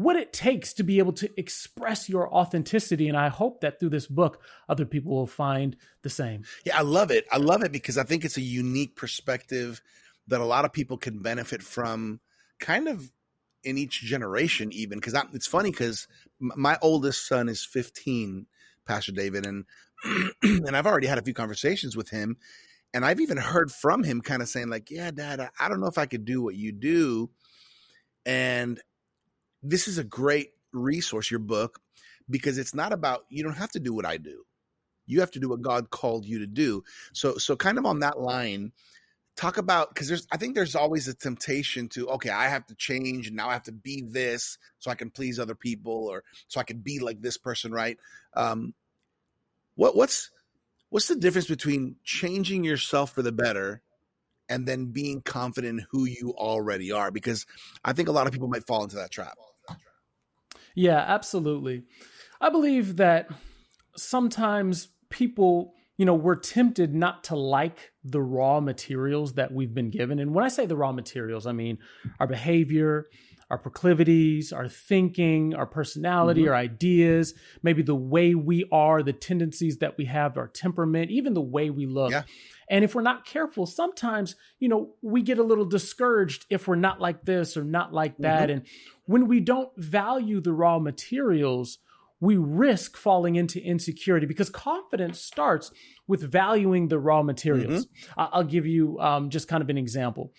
what 0.00 0.16
it 0.16 0.32
takes 0.32 0.72
to 0.72 0.82
be 0.82 0.98
able 0.98 1.12
to 1.12 1.28
express 1.38 2.08
your 2.08 2.32
authenticity 2.34 3.06
and 3.06 3.18
i 3.18 3.28
hope 3.28 3.60
that 3.60 3.78
through 3.78 3.90
this 3.90 4.06
book 4.06 4.42
other 4.68 4.86
people 4.86 5.12
will 5.12 5.26
find 5.26 5.76
the 6.02 6.08
same 6.08 6.42
Yeah, 6.64 6.78
I 6.78 6.82
love 6.82 7.10
it. 7.10 7.26
I 7.30 7.36
love 7.36 7.62
it 7.62 7.70
because 7.70 7.98
I 7.98 8.04
think 8.04 8.24
it's 8.24 8.38
a 8.38 8.42
unique 8.42 8.96
perspective 8.96 9.82
that 10.28 10.40
a 10.40 10.44
lot 10.44 10.64
of 10.64 10.72
people 10.72 10.96
can 10.96 11.20
benefit 11.20 11.62
from 11.62 12.20
kind 12.58 12.88
of 12.88 13.12
in 13.62 13.76
each 13.76 14.00
generation 14.00 14.72
even 14.72 14.98
because 14.98 15.14
it's 15.34 15.46
funny 15.46 15.70
because 15.70 16.08
my 16.40 16.78
oldest 16.80 17.28
son 17.28 17.48
is 17.48 17.62
15 17.62 18.46
pastor 18.86 19.12
david 19.12 19.44
and 19.44 19.66
and 20.42 20.74
i've 20.74 20.86
already 20.86 21.06
had 21.06 21.18
a 21.18 21.22
few 21.22 21.34
conversations 21.34 21.94
with 21.94 22.08
him 22.08 22.38
and 22.94 23.04
i've 23.04 23.20
even 23.20 23.36
heard 23.36 23.70
from 23.70 24.02
him 24.02 24.22
kind 24.22 24.40
of 24.40 24.48
saying 24.48 24.70
like 24.70 24.90
yeah 24.90 25.10
dad 25.10 25.40
I- 25.40 25.50
i 25.58 25.68
don't 25.68 25.80
know 25.80 25.88
if 25.88 25.98
i 25.98 26.06
could 26.06 26.24
do 26.24 26.42
what 26.42 26.54
you 26.54 26.72
do 26.72 27.28
and 28.24 28.80
this 29.62 29.88
is 29.88 29.98
a 29.98 30.04
great 30.04 30.52
resource 30.72 31.30
your 31.30 31.40
book 31.40 31.80
because 32.28 32.58
it's 32.58 32.74
not 32.74 32.92
about 32.92 33.24
you 33.28 33.42
don't 33.42 33.56
have 33.56 33.72
to 33.72 33.80
do 33.80 33.92
what 33.92 34.06
i 34.06 34.16
do. 34.16 34.44
You 35.06 35.20
have 35.20 35.32
to 35.32 35.40
do 35.40 35.48
what 35.48 35.62
god 35.62 35.90
called 35.90 36.24
you 36.24 36.38
to 36.40 36.46
do. 36.46 36.84
So 37.12 37.36
so 37.38 37.56
kind 37.56 37.78
of 37.78 37.86
on 37.86 38.00
that 38.00 38.20
line 38.20 38.72
talk 39.36 39.56
about 39.56 39.88
because 39.88 40.08
there's 40.08 40.26
i 40.32 40.36
think 40.36 40.54
there's 40.54 40.76
always 40.76 41.08
a 41.08 41.14
temptation 41.14 41.88
to 41.88 42.08
okay 42.08 42.28
i 42.30 42.48
have 42.48 42.66
to 42.66 42.74
change 42.74 43.28
and 43.28 43.36
now 43.36 43.48
i 43.48 43.52
have 43.54 43.62
to 43.62 43.72
be 43.72 44.02
this 44.02 44.58
so 44.78 44.90
i 44.90 44.94
can 44.94 45.08
please 45.08 45.38
other 45.38 45.54
people 45.54 46.08
or 46.08 46.24
so 46.48 46.60
i 46.60 46.64
can 46.64 46.78
be 46.78 46.98
like 46.98 47.20
this 47.20 47.38
person 47.38 47.72
right? 47.72 47.98
Um 48.34 48.74
what 49.76 49.96
what's 49.96 50.30
what's 50.90 51.08
the 51.08 51.16
difference 51.16 51.48
between 51.48 51.96
changing 52.04 52.64
yourself 52.64 53.14
for 53.14 53.22
the 53.22 53.32
better 53.32 53.80
and 54.48 54.66
then 54.66 54.86
being 54.86 55.22
confident 55.22 55.78
in 55.78 55.86
who 55.90 56.04
you 56.04 56.34
already 56.36 56.92
are? 56.92 57.10
Because 57.10 57.46
i 57.84 57.92
think 57.92 58.08
a 58.08 58.12
lot 58.12 58.26
of 58.26 58.32
people 58.32 58.48
might 58.48 58.66
fall 58.66 58.82
into 58.82 58.96
that 58.96 59.10
trap 59.10 59.38
Yeah, 60.74 60.98
absolutely. 60.98 61.84
I 62.40 62.50
believe 62.50 62.96
that 62.96 63.28
sometimes 63.96 64.88
people, 65.10 65.74
you 65.96 66.04
know, 66.04 66.14
we're 66.14 66.36
tempted 66.36 66.94
not 66.94 67.24
to 67.24 67.36
like 67.36 67.92
the 68.04 68.22
raw 68.22 68.60
materials 68.60 69.34
that 69.34 69.52
we've 69.52 69.74
been 69.74 69.90
given. 69.90 70.18
And 70.18 70.34
when 70.34 70.44
I 70.44 70.48
say 70.48 70.66
the 70.66 70.76
raw 70.76 70.92
materials, 70.92 71.46
I 71.46 71.52
mean 71.52 71.78
our 72.18 72.26
behavior, 72.26 73.06
our 73.50 73.58
proclivities, 73.58 74.52
our 74.52 74.68
thinking, 74.68 75.54
our 75.54 75.66
personality, 75.66 76.42
mm-hmm. 76.42 76.50
our 76.50 76.56
ideas, 76.56 77.34
maybe 77.62 77.82
the 77.82 77.94
way 77.94 78.34
we 78.34 78.64
are, 78.70 79.02
the 79.02 79.12
tendencies 79.12 79.78
that 79.78 79.98
we 79.98 80.04
have, 80.04 80.38
our 80.38 80.46
temperament, 80.46 81.10
even 81.10 81.34
the 81.34 81.40
way 81.40 81.68
we 81.68 81.84
look. 81.84 82.12
Yeah. 82.12 82.22
And 82.70 82.84
if 82.84 82.94
we're 82.94 83.02
not 83.02 83.26
careful, 83.26 83.66
sometimes, 83.66 84.36
you 84.60 84.68
know, 84.68 84.94
we 85.02 85.22
get 85.22 85.38
a 85.38 85.42
little 85.42 85.64
discouraged 85.64 86.46
if 86.48 86.68
we're 86.68 86.76
not 86.76 87.00
like 87.00 87.24
this 87.24 87.56
or 87.56 87.64
not 87.64 87.92
like 87.92 88.12
mm-hmm. 88.12 88.22
that. 88.22 88.50
And 88.50 88.62
when 89.06 89.26
we 89.26 89.40
don't 89.40 89.70
value 89.76 90.40
the 90.40 90.52
raw 90.52 90.78
materials, 90.78 91.78
we 92.20 92.36
risk 92.36 92.96
falling 92.96 93.34
into 93.34 93.60
insecurity 93.60 94.26
because 94.26 94.50
confidence 94.50 95.20
starts 95.20 95.72
with 96.06 96.22
valuing 96.22 96.86
the 96.86 97.00
raw 97.00 97.22
materials. 97.22 97.86
Mm-hmm. 97.86 98.20
I- 98.20 98.28
I'll 98.32 98.44
give 98.44 98.66
you 98.66 99.00
um, 99.00 99.30
just 99.30 99.48
kind 99.48 99.62
of 99.62 99.70
an 99.70 99.78
example. 99.78 100.32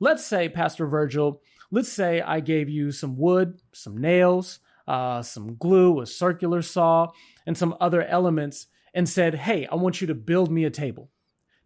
Let's 0.00 0.26
say, 0.26 0.48
Pastor 0.50 0.86
Virgil, 0.86 1.40
let's 1.70 1.92
say 1.92 2.20
I 2.20 2.40
gave 2.40 2.68
you 2.68 2.92
some 2.92 3.16
wood, 3.16 3.60
some 3.72 3.96
nails, 3.96 4.60
uh, 4.86 5.22
some 5.22 5.56
glue, 5.56 6.00
a 6.00 6.06
circular 6.06 6.62
saw, 6.62 7.08
and 7.46 7.56
some 7.56 7.76
other 7.80 8.02
elements, 8.02 8.66
and 8.94 9.08
said, 9.08 9.34
Hey, 9.34 9.66
I 9.70 9.74
want 9.74 10.00
you 10.00 10.06
to 10.06 10.14
build 10.14 10.50
me 10.50 10.64
a 10.64 10.70
table. 10.70 11.10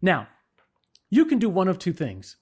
Now, 0.01 0.27
you 1.09 1.25
can 1.25 1.39
do 1.39 1.49
one 1.49 1.67
of 1.67 1.79
two 1.79 1.93
things. 1.93 2.37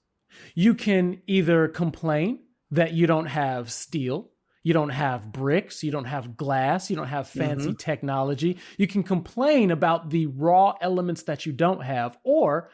You 0.55 0.73
can 0.73 1.21
either 1.27 1.67
complain 1.67 2.39
that 2.71 2.93
you 2.93 3.05
don't 3.05 3.27
have 3.27 3.71
steel, 3.71 4.31
you 4.63 4.73
don't 4.73 4.89
have 4.89 5.31
bricks, 5.31 5.83
you 5.83 5.91
don't 5.91 6.05
have 6.05 6.37
glass, 6.37 6.89
you 6.89 6.95
don't 6.95 7.07
have 7.07 7.27
fancy 7.27 7.73
technology. 7.73 8.57
You 8.77 8.87
can 8.87 9.03
complain 9.03 9.71
about 9.71 10.09
the 10.09 10.27
raw 10.27 10.75
elements 10.81 11.23
that 11.23 11.45
you 11.45 11.51
don't 11.51 11.83
have, 11.83 12.17
or 12.23 12.69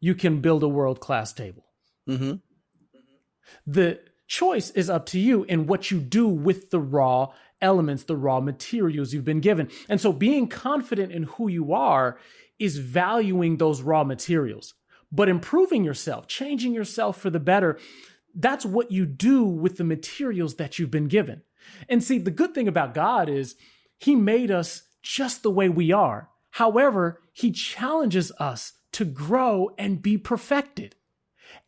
you 0.00 0.14
can 0.14 0.40
build 0.40 0.62
a 0.62 0.68
world 0.68 1.00
class 1.00 1.32
table. 1.32 1.64
mm-hmm. 2.08 2.32
The 3.66 4.00
choice 4.30 4.70
is 4.70 4.88
up 4.88 5.04
to 5.06 5.18
you 5.18 5.42
in 5.44 5.66
what 5.66 5.90
you 5.90 5.98
do 5.98 6.26
with 6.28 6.70
the 6.70 6.80
raw 6.80 7.32
elements, 7.60 8.04
the 8.04 8.16
raw 8.16 8.40
materials 8.40 9.12
you've 9.12 9.24
been 9.24 9.40
given. 9.40 9.68
And 9.88 10.00
so 10.00 10.12
being 10.12 10.46
confident 10.46 11.10
in 11.12 11.24
who 11.24 11.48
you 11.48 11.74
are 11.74 12.16
is 12.58 12.78
valuing 12.78 13.56
those 13.56 13.82
raw 13.82 14.04
materials. 14.04 14.74
But 15.10 15.28
improving 15.28 15.82
yourself, 15.82 16.28
changing 16.28 16.72
yourself 16.72 17.20
for 17.20 17.28
the 17.28 17.40
better, 17.40 17.78
that's 18.32 18.64
what 18.64 18.92
you 18.92 19.04
do 19.04 19.42
with 19.44 19.76
the 19.76 19.84
materials 19.84 20.54
that 20.54 20.78
you've 20.78 20.92
been 20.92 21.08
given. 21.08 21.42
And 21.88 22.02
see, 22.02 22.18
the 22.18 22.30
good 22.30 22.54
thing 22.54 22.68
about 22.68 22.94
God 22.94 23.28
is 23.28 23.56
He 23.98 24.14
made 24.14 24.52
us 24.52 24.84
just 25.02 25.42
the 25.42 25.50
way 25.50 25.68
we 25.68 25.90
are. 25.90 26.30
However, 26.50 27.20
He 27.32 27.50
challenges 27.50 28.30
us 28.38 28.74
to 28.92 29.04
grow 29.04 29.74
and 29.76 30.00
be 30.00 30.16
perfected. 30.16 30.94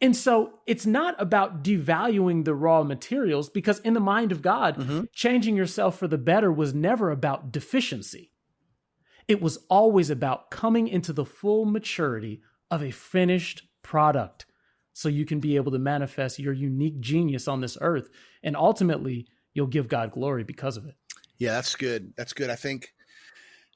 And 0.02 0.16
so 0.16 0.59
it's 0.66 0.85
not 0.85 1.14
about 1.21 1.62
devaluing 1.62 2.44
the 2.44 2.56
raw 2.56 2.82
materials 2.82 3.49
because, 3.49 3.78
in 3.78 3.94
the 3.94 4.00
mind 4.00 4.32
of 4.32 4.42
God, 4.42 4.76
mm-hmm. 4.76 5.02
changing 5.14 5.56
yourself 5.56 5.97
for 5.97 6.09
the 6.09 6.18
better 6.18 6.52
was 6.52 6.75
never 6.75 7.12
about 7.12 7.52
deficiency. 7.52 8.32
It 9.28 9.40
was 9.40 9.59
always 9.71 10.11
about 10.11 10.50
coming 10.50 10.88
into 10.88 11.12
the 11.12 11.25
full 11.25 11.64
maturity 11.64 12.42
of 12.68 12.82
a 12.82 12.90
finished 12.90 13.62
product 13.82 14.44
so 14.92 15.09
you 15.09 15.25
can 15.25 15.38
be 15.38 15.54
able 15.54 15.71
to 15.71 15.78
manifest 15.78 16.40
your 16.40 16.52
unique 16.52 16.99
genius 16.99 17.47
on 17.47 17.61
this 17.61 17.78
earth. 17.80 18.11
And 18.42 18.56
ultimately, 18.56 19.28
you'll 19.54 19.68
give 19.68 19.87
God 19.87 20.11
glory 20.11 20.42
because 20.42 20.76
of 20.76 20.85
it. 20.87 20.97
Yeah, 21.38 21.52
that's 21.52 21.76
good. 21.76 22.12
That's 22.16 22.32
good. 22.32 22.50
I 22.50 22.56
think, 22.56 22.92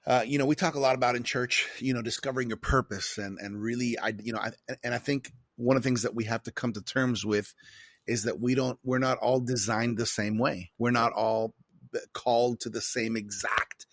uh, 0.07 0.25
you 0.27 0.39
know, 0.39 0.47
we 0.47 0.57
talk 0.57 0.75
a 0.75 0.81
lot 0.81 0.97
about 0.97 1.15
in 1.15 1.23
church, 1.23 1.69
you 1.79 1.95
know, 1.95 2.03
discovering 2.03 2.49
your 2.49 2.59
purpose 2.59 3.17
and, 3.17 3.39
and 3.39 3.63
really, 3.63 3.97
I, 3.97 4.13
you 4.21 4.33
know, 4.33 4.41
I, 4.41 4.51
and 4.83 4.93
I 4.93 4.99
think 4.99 5.33
one 5.57 5.77
of 5.77 5.83
the 5.83 5.89
things 5.89 6.03
that 6.03 6.15
we 6.15 6.25
have 6.25 6.43
to 6.45 6.53
come 6.53 6.73
to 6.73 6.83
terms 6.83 7.25
with 7.25 7.55
is 8.07 8.25
that 8.25 8.41
we 8.41 8.55
don't, 8.55 8.79
we're 8.85 8.99
not 8.99 9.19
all 9.19 9.41
designed 9.41 9.99
the 9.99 10.07
same 10.07 10.39
way. 10.39 10.71
We're 10.79 10.91
not 10.91 11.13
all 11.13 11.55
called 12.13 12.61
to 12.61 12.71
the 12.71 12.81
same 12.81 13.17
exact 13.17 13.87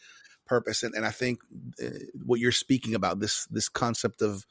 purpose. 0.45 0.83
And, 0.83 0.93
and 0.93 1.05
I 1.05 1.11
think 1.11 1.39
uh, 1.83 1.89
what 2.25 2.39
you're 2.39 2.51
speaking 2.51 2.95
about 2.95 3.19
this, 3.19 3.45
this 3.45 3.69
concept 3.69 4.21
of, 4.21 4.45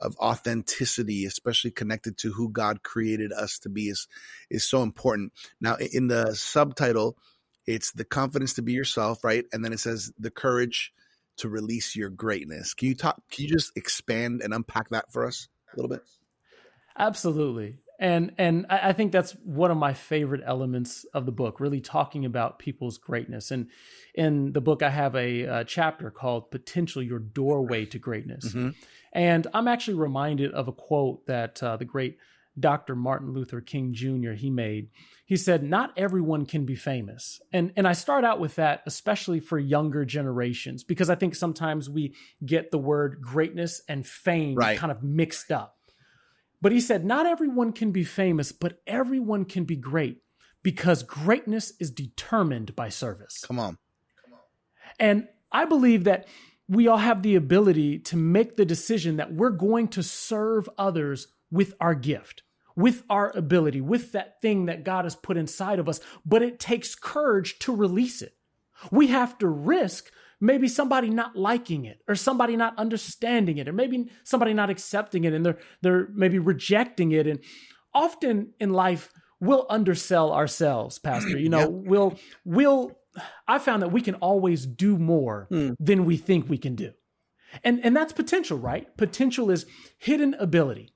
of 0.00 0.16
authenticity, 0.18 1.24
especially 1.24 1.70
connected 1.70 2.18
to 2.18 2.32
who 2.32 2.50
God 2.50 2.82
created 2.82 3.32
us 3.32 3.58
to 3.60 3.68
be, 3.68 3.88
is 3.88 4.06
is 4.50 4.68
so 4.68 4.82
important. 4.82 5.32
Now, 5.60 5.76
in 5.76 6.06
the 6.06 6.34
subtitle, 6.34 7.16
it's 7.66 7.92
the 7.92 8.04
confidence 8.04 8.54
to 8.54 8.62
be 8.62 8.72
yourself, 8.72 9.24
right? 9.24 9.44
And 9.52 9.64
then 9.64 9.72
it 9.72 9.80
says 9.80 10.12
the 10.18 10.30
courage 10.30 10.92
to 11.38 11.48
release 11.48 11.96
your 11.96 12.10
greatness. 12.10 12.74
Can 12.74 12.88
you 12.88 12.94
talk? 12.94 13.20
Can 13.30 13.46
you 13.46 13.50
just 13.50 13.72
expand 13.76 14.40
and 14.42 14.54
unpack 14.54 14.90
that 14.90 15.10
for 15.12 15.26
us 15.26 15.48
a 15.72 15.76
little 15.76 15.90
bit? 15.90 16.02
Absolutely. 16.98 17.78
And 18.00 18.32
and 18.38 18.66
I 18.70 18.92
think 18.92 19.10
that's 19.10 19.32
one 19.44 19.72
of 19.72 19.76
my 19.76 19.92
favorite 19.92 20.42
elements 20.46 21.04
of 21.14 21.26
the 21.26 21.32
book, 21.32 21.58
really 21.58 21.80
talking 21.80 22.24
about 22.24 22.60
people's 22.60 22.96
greatness. 22.96 23.50
And 23.50 23.70
in 24.14 24.52
the 24.52 24.60
book, 24.60 24.84
I 24.84 24.90
have 24.90 25.16
a, 25.16 25.42
a 25.42 25.64
chapter 25.64 26.10
called 26.10 26.52
"Potential: 26.52 27.02
Your 27.02 27.18
Doorway 27.18 27.86
to 27.86 27.98
Greatness." 27.98 28.46
Mm-hmm. 28.46 28.70
And 29.12 29.46
I'm 29.52 29.66
actually 29.66 29.94
reminded 29.94 30.52
of 30.52 30.68
a 30.68 30.72
quote 30.72 31.26
that 31.26 31.60
uh, 31.60 31.76
the 31.76 31.84
great 31.84 32.18
Dr. 32.58 32.94
Martin 32.94 33.32
Luther 33.32 33.60
King 33.60 33.92
Jr. 33.92 34.32
he 34.32 34.48
made. 34.48 34.90
He 35.26 35.36
said, 35.36 35.64
"Not 35.64 35.92
everyone 35.96 36.46
can 36.46 36.64
be 36.64 36.76
famous." 36.76 37.40
And 37.52 37.72
and 37.76 37.88
I 37.88 37.94
start 37.94 38.24
out 38.24 38.38
with 38.38 38.54
that 38.56 38.82
especially 38.86 39.40
for 39.40 39.58
younger 39.58 40.04
generations 40.04 40.84
because 40.84 41.10
I 41.10 41.16
think 41.16 41.34
sometimes 41.34 41.90
we 41.90 42.14
get 42.46 42.70
the 42.70 42.78
word 42.78 43.20
greatness 43.20 43.82
and 43.88 44.06
fame 44.06 44.54
right. 44.54 44.78
kind 44.78 44.92
of 44.92 45.02
mixed 45.02 45.50
up. 45.50 45.77
But 46.60 46.72
he 46.72 46.80
said, 46.80 47.04
"Not 47.04 47.26
everyone 47.26 47.72
can 47.72 47.92
be 47.92 48.04
famous, 48.04 48.52
but 48.52 48.80
everyone 48.86 49.44
can 49.44 49.64
be 49.64 49.76
great 49.76 50.22
because 50.62 51.02
greatness 51.02 51.72
is 51.78 51.90
determined 51.90 52.74
by 52.74 52.88
service." 52.88 53.44
Come 53.46 53.58
on. 53.58 53.78
Come 54.24 54.34
on. 54.34 54.40
And 54.98 55.28
I 55.52 55.64
believe 55.64 56.04
that 56.04 56.26
we 56.68 56.86
all 56.86 56.98
have 56.98 57.22
the 57.22 57.34
ability 57.34 57.98
to 58.00 58.16
make 58.16 58.56
the 58.56 58.64
decision 58.64 59.16
that 59.16 59.32
we're 59.32 59.50
going 59.50 59.88
to 59.88 60.02
serve 60.02 60.68
others 60.76 61.28
with 61.50 61.74
our 61.80 61.94
gift, 61.94 62.42
with 62.76 63.04
our 63.08 63.34
ability, 63.36 63.80
with 63.80 64.12
that 64.12 64.40
thing 64.42 64.66
that 64.66 64.84
God 64.84 65.04
has 65.04 65.16
put 65.16 65.36
inside 65.36 65.78
of 65.78 65.88
us. 65.88 66.00
But 66.26 66.42
it 66.42 66.58
takes 66.58 66.94
courage 66.94 67.58
to 67.60 67.74
release 67.74 68.20
it. 68.20 68.36
We 68.90 69.06
have 69.06 69.38
to 69.38 69.48
risk 69.48 70.12
maybe 70.40 70.68
somebody 70.68 71.10
not 71.10 71.36
liking 71.36 71.84
it 71.84 72.00
or 72.08 72.14
somebody 72.14 72.56
not 72.56 72.78
understanding 72.78 73.58
it 73.58 73.68
or 73.68 73.72
maybe 73.72 74.08
somebody 74.24 74.54
not 74.54 74.70
accepting 74.70 75.24
it 75.24 75.32
and 75.32 75.44
they're 75.44 75.58
they're 75.82 76.08
maybe 76.12 76.38
rejecting 76.38 77.12
it 77.12 77.26
and 77.26 77.40
often 77.94 78.52
in 78.60 78.72
life 78.72 79.10
we'll 79.40 79.66
undersell 79.68 80.32
ourselves 80.32 80.98
pastor 80.98 81.38
you 81.38 81.48
know 81.48 81.60
yep. 81.60 81.70
we'll 81.70 82.18
we'll 82.44 82.98
I 83.46 83.58
found 83.58 83.82
that 83.82 83.92
we 83.92 84.00
can 84.00 84.14
always 84.16 84.66
do 84.66 84.98
more 84.98 85.48
mm. 85.50 85.74
than 85.78 86.04
we 86.04 86.16
think 86.16 86.48
we 86.48 86.58
can 86.58 86.74
do. 86.74 86.92
And, 87.64 87.80
and 87.84 87.96
that's 87.96 88.12
potential, 88.12 88.58
right? 88.58 88.94
Potential 88.96 89.50
is 89.50 89.66
hidden 89.98 90.34
ability. 90.34 90.90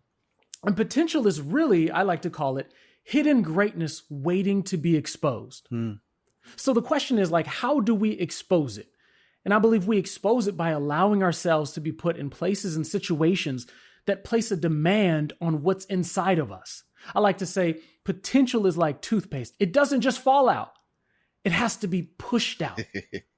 And 0.64 0.76
potential 0.76 1.26
is 1.26 1.40
really, 1.40 1.90
I 1.90 2.02
like 2.02 2.22
to 2.22 2.30
call 2.30 2.58
it, 2.58 2.72
hidden 3.02 3.42
greatness 3.42 4.02
waiting 4.08 4.62
to 4.64 4.76
be 4.76 4.96
exposed. 4.96 5.68
Mm. 5.72 6.00
So 6.56 6.72
the 6.72 6.82
question 6.82 7.18
is 7.18 7.30
like, 7.30 7.46
how 7.46 7.80
do 7.80 7.94
we 7.94 8.12
expose 8.12 8.78
it? 8.78 8.91
And 9.44 9.52
I 9.52 9.58
believe 9.58 9.86
we 9.86 9.98
expose 9.98 10.46
it 10.46 10.56
by 10.56 10.70
allowing 10.70 11.22
ourselves 11.22 11.72
to 11.72 11.80
be 11.80 11.92
put 11.92 12.16
in 12.16 12.30
places 12.30 12.76
and 12.76 12.86
situations 12.86 13.66
that 14.06 14.24
place 14.24 14.50
a 14.50 14.56
demand 14.56 15.32
on 15.40 15.62
what's 15.62 15.84
inside 15.86 16.38
of 16.38 16.52
us. 16.52 16.84
I 17.14 17.20
like 17.20 17.38
to 17.38 17.46
say 17.46 17.80
potential 18.04 18.66
is 18.66 18.76
like 18.76 19.02
toothpaste. 19.02 19.54
It 19.58 19.72
doesn't 19.72 20.02
just 20.02 20.20
fall 20.20 20.48
out 20.48 20.72
it 21.44 21.52
has 21.52 21.76
to 21.78 21.86
be 21.86 22.02
pushed 22.02 22.62
out. 22.62 22.80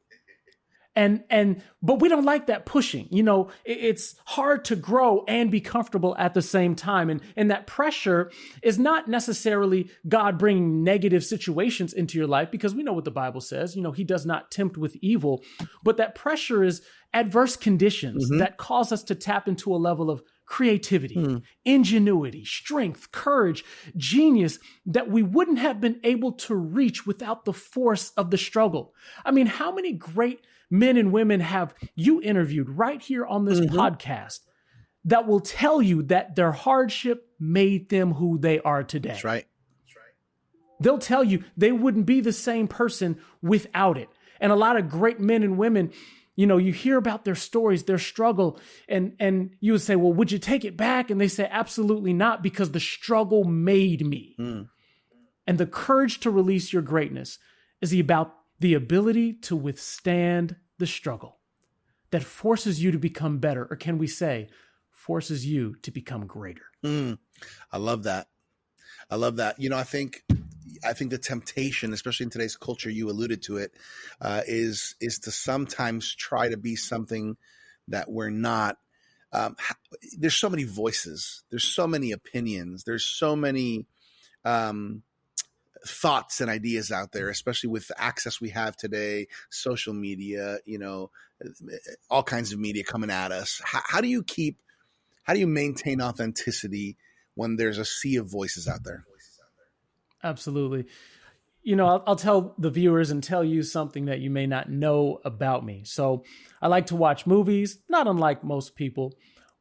and 0.96 1.24
and 1.28 1.62
but 1.82 2.00
we 2.00 2.08
don't 2.08 2.24
like 2.24 2.46
that 2.46 2.66
pushing 2.66 3.08
you 3.10 3.22
know 3.22 3.50
it's 3.64 4.14
hard 4.26 4.64
to 4.64 4.76
grow 4.76 5.24
and 5.26 5.50
be 5.50 5.60
comfortable 5.60 6.16
at 6.18 6.34
the 6.34 6.42
same 6.42 6.74
time 6.74 7.10
and 7.10 7.20
and 7.36 7.50
that 7.50 7.66
pressure 7.66 8.30
is 8.62 8.78
not 8.78 9.08
necessarily 9.08 9.90
god 10.08 10.38
bringing 10.38 10.82
negative 10.84 11.24
situations 11.24 11.92
into 11.92 12.18
your 12.18 12.26
life 12.26 12.50
because 12.50 12.74
we 12.74 12.82
know 12.82 12.92
what 12.92 13.04
the 13.04 13.10
bible 13.10 13.40
says 13.40 13.74
you 13.74 13.82
know 13.82 13.92
he 13.92 14.04
does 14.04 14.24
not 14.24 14.50
tempt 14.50 14.76
with 14.76 14.96
evil 15.00 15.42
but 15.82 15.96
that 15.96 16.14
pressure 16.14 16.62
is 16.62 16.82
adverse 17.12 17.56
conditions 17.56 18.26
mm-hmm. 18.26 18.38
that 18.38 18.56
cause 18.56 18.92
us 18.92 19.02
to 19.02 19.14
tap 19.14 19.48
into 19.48 19.74
a 19.74 19.76
level 19.76 20.10
of 20.10 20.22
creativity, 20.46 21.16
mm. 21.16 21.42
ingenuity, 21.64 22.44
strength, 22.44 23.10
courage, 23.12 23.64
genius 23.96 24.58
that 24.84 25.08
we 25.10 25.22
wouldn't 25.22 25.58
have 25.58 25.80
been 25.80 25.98
able 26.04 26.32
to 26.32 26.54
reach 26.54 27.06
without 27.06 27.46
the 27.46 27.52
force 27.52 28.10
of 28.10 28.30
the 28.30 28.36
struggle. 28.36 28.94
I 29.24 29.30
mean, 29.30 29.46
how 29.46 29.72
many 29.72 29.92
great 29.92 30.44
men 30.71 30.97
and 30.97 31.12
women 31.12 31.40
have 31.40 31.75
you 31.94 32.21
interviewed 32.23 32.68
right 32.68 33.00
here 33.00 33.25
on 33.25 33.44
this 33.44 33.61
mm-hmm. 33.61 33.78
podcast 33.78 34.40
that 35.04 35.26
will 35.26 35.40
tell 35.40 35.83
you 35.83 36.02
that 36.04 36.35
their 36.35 36.52
hardship 36.52 37.26
made 37.38 37.88
them 37.90 38.12
who 38.12 38.38
they 38.38 38.61
are 38.61 38.83
today? 38.83 39.11
That's 39.11 39.25
right. 39.25 39.47
That's 39.85 39.97
right. 39.97 40.80
They'll 40.80 40.99
tell 40.99 41.25
you 41.25 41.44
they 41.56 41.73
wouldn't 41.73 42.06
be 42.06 42.21
the 42.21 42.33
same 42.33 42.68
person 42.68 43.18
without 43.42 43.99
it. 43.99 44.09
And 44.40 44.52
a 44.52 44.56
lot 44.56 44.76
of 44.76 44.88
great 44.88 45.21
men 45.21 45.42
and 45.42 45.59
women 45.59 45.92
you 46.37 46.47
know 46.47 46.56
you 46.56 46.73
hear 46.73 46.97
about 46.97 47.25
their 47.25 47.35
stories 47.35 47.85
their 47.85 47.99
struggle 47.99 48.59
and 48.88 49.14
and 49.21 49.50
you 49.61 49.73
would 49.73 49.83
say 49.83 49.97
well 49.97 50.12
would 50.12 50.33
you 50.33 50.38
take 50.38 50.64
it 50.64 50.76
back 50.76 51.11
and 51.11 51.21
they 51.21 51.28
say 51.28 51.49
absolutely 51.50 52.12
not 52.12 52.42
because 52.42 52.73
the 52.73 52.80
struggle 52.80 53.44
made 53.44 54.04
me 54.06 54.35
mm. 54.38 54.68
and 55.47 55.59
the 55.59 55.66
courage 55.66 56.21
to 56.21 56.30
release 56.30 56.73
your 56.73 56.83
greatness 56.83 57.38
is 57.80 57.99
about 57.99 58.35
the 58.61 58.75
ability 58.75 59.32
to 59.32 59.56
withstand 59.56 60.56
the 60.78 60.87
struggle 60.87 61.38
that 62.11 62.23
forces 62.23 62.82
you 62.82 62.90
to 62.92 62.99
become 62.99 63.38
better 63.38 63.66
or 63.70 63.76
can 63.76 63.99
we 63.99 64.06
say 64.06 64.49
forces 64.90 65.46
you 65.46 65.75
to 65.82 65.90
become 65.90 66.26
greater 66.26 66.64
mm. 66.84 67.18
i 67.73 67.76
love 67.76 68.04
that 68.04 68.28
i 69.11 69.16
love 69.16 69.37
that 69.37 69.61
you 69.61 69.68
know 69.68 69.76
i 69.76 69.82
think 69.82 70.25
I 70.84 70.92
think 70.92 71.11
the 71.11 71.18
temptation, 71.18 71.92
especially 71.92 72.25
in 72.25 72.30
today's 72.30 72.56
culture, 72.56 72.90
you 72.90 73.11
alluded 73.11 73.42
to 73.44 73.58
it, 73.58 73.73
uh, 74.20 74.42
is 74.46 74.94
is 75.00 75.18
to 75.20 75.30
sometimes 75.30 76.14
try 76.14 76.49
to 76.49 76.56
be 76.56 76.76
something 76.76 77.37
that 77.88 78.11
we're 78.11 78.30
not. 78.30 78.78
Um, 79.32 79.56
there's 80.18 80.34
so 80.34 80.50
many 80.50 80.64
voices. 80.64 81.42
There's 81.50 81.64
so 81.64 81.87
many 81.87 82.12
opinions. 82.12 82.84
There's 82.84 83.04
so 83.04 83.34
many 83.34 83.87
um, 84.44 85.02
thoughts 85.87 86.41
and 86.41 86.50
ideas 86.50 86.91
out 86.91 87.12
there, 87.12 87.29
especially 87.29 87.71
with 87.71 87.88
the 87.88 88.00
access 88.00 88.41
we 88.41 88.50
have 88.50 88.76
today, 88.76 89.26
social 89.50 89.93
media, 89.93 90.59
you 90.64 90.79
know, 90.79 91.11
all 92.11 92.23
kinds 92.23 92.53
of 92.53 92.59
media 92.59 92.85
coming 92.85 93.11
at 93.11 93.33
us. 93.33 93.61
How, 93.64 93.81
how 93.85 94.00
do 94.00 94.09
you 94.09 94.23
keep? 94.23 94.59
How 95.25 95.33
do 95.33 95.41
you 95.41 95.47
maintain 95.47 96.03
authenticity 96.03 96.97
when 97.35 97.57
there's 97.57 97.79
a 97.79 97.85
sea 97.85 98.17
of 98.17 98.31
voices 98.31 98.69
out 98.69 98.85
there? 98.85 99.05
Absolutely. 100.23 100.87
You 101.62 101.76
know, 101.76 101.87
I'll, 101.87 102.03
I'll, 102.07 102.17
tell 102.17 102.55
the 102.59 102.69
viewers 102.69 103.11
and 103.11 103.23
tell 103.23 103.43
you 103.43 103.62
something 103.62 104.05
that 104.07 104.21
you 104.21 104.29
may 104.29 104.47
not 104.47 104.71
know 104.71 105.21
about 105.25 105.64
me. 105.64 105.83
So, 105.85 106.25
I 106.61 106.69
like 106.69 106.87
to 106.87 106.97
watch 106.97 107.26
movies, 107.26 107.79
not 107.88 108.07
unlike 108.07 108.45
most 108.45 108.76
people. 108.76 109.14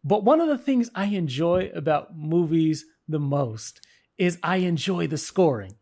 But 0.03 0.25
one 0.25 0.41
of 0.41 0.49
the 0.49 0.57
things 0.57 0.89
I 0.93 1.05
enjoy 1.05 1.71
about 1.73 2.17
movies 2.17 2.85
the 3.07 3.19
most 3.19 3.85
is 4.17 4.37
I 4.43 4.57
enjoy 4.57 5.07
the 5.07 5.17
scoring. 5.17 5.75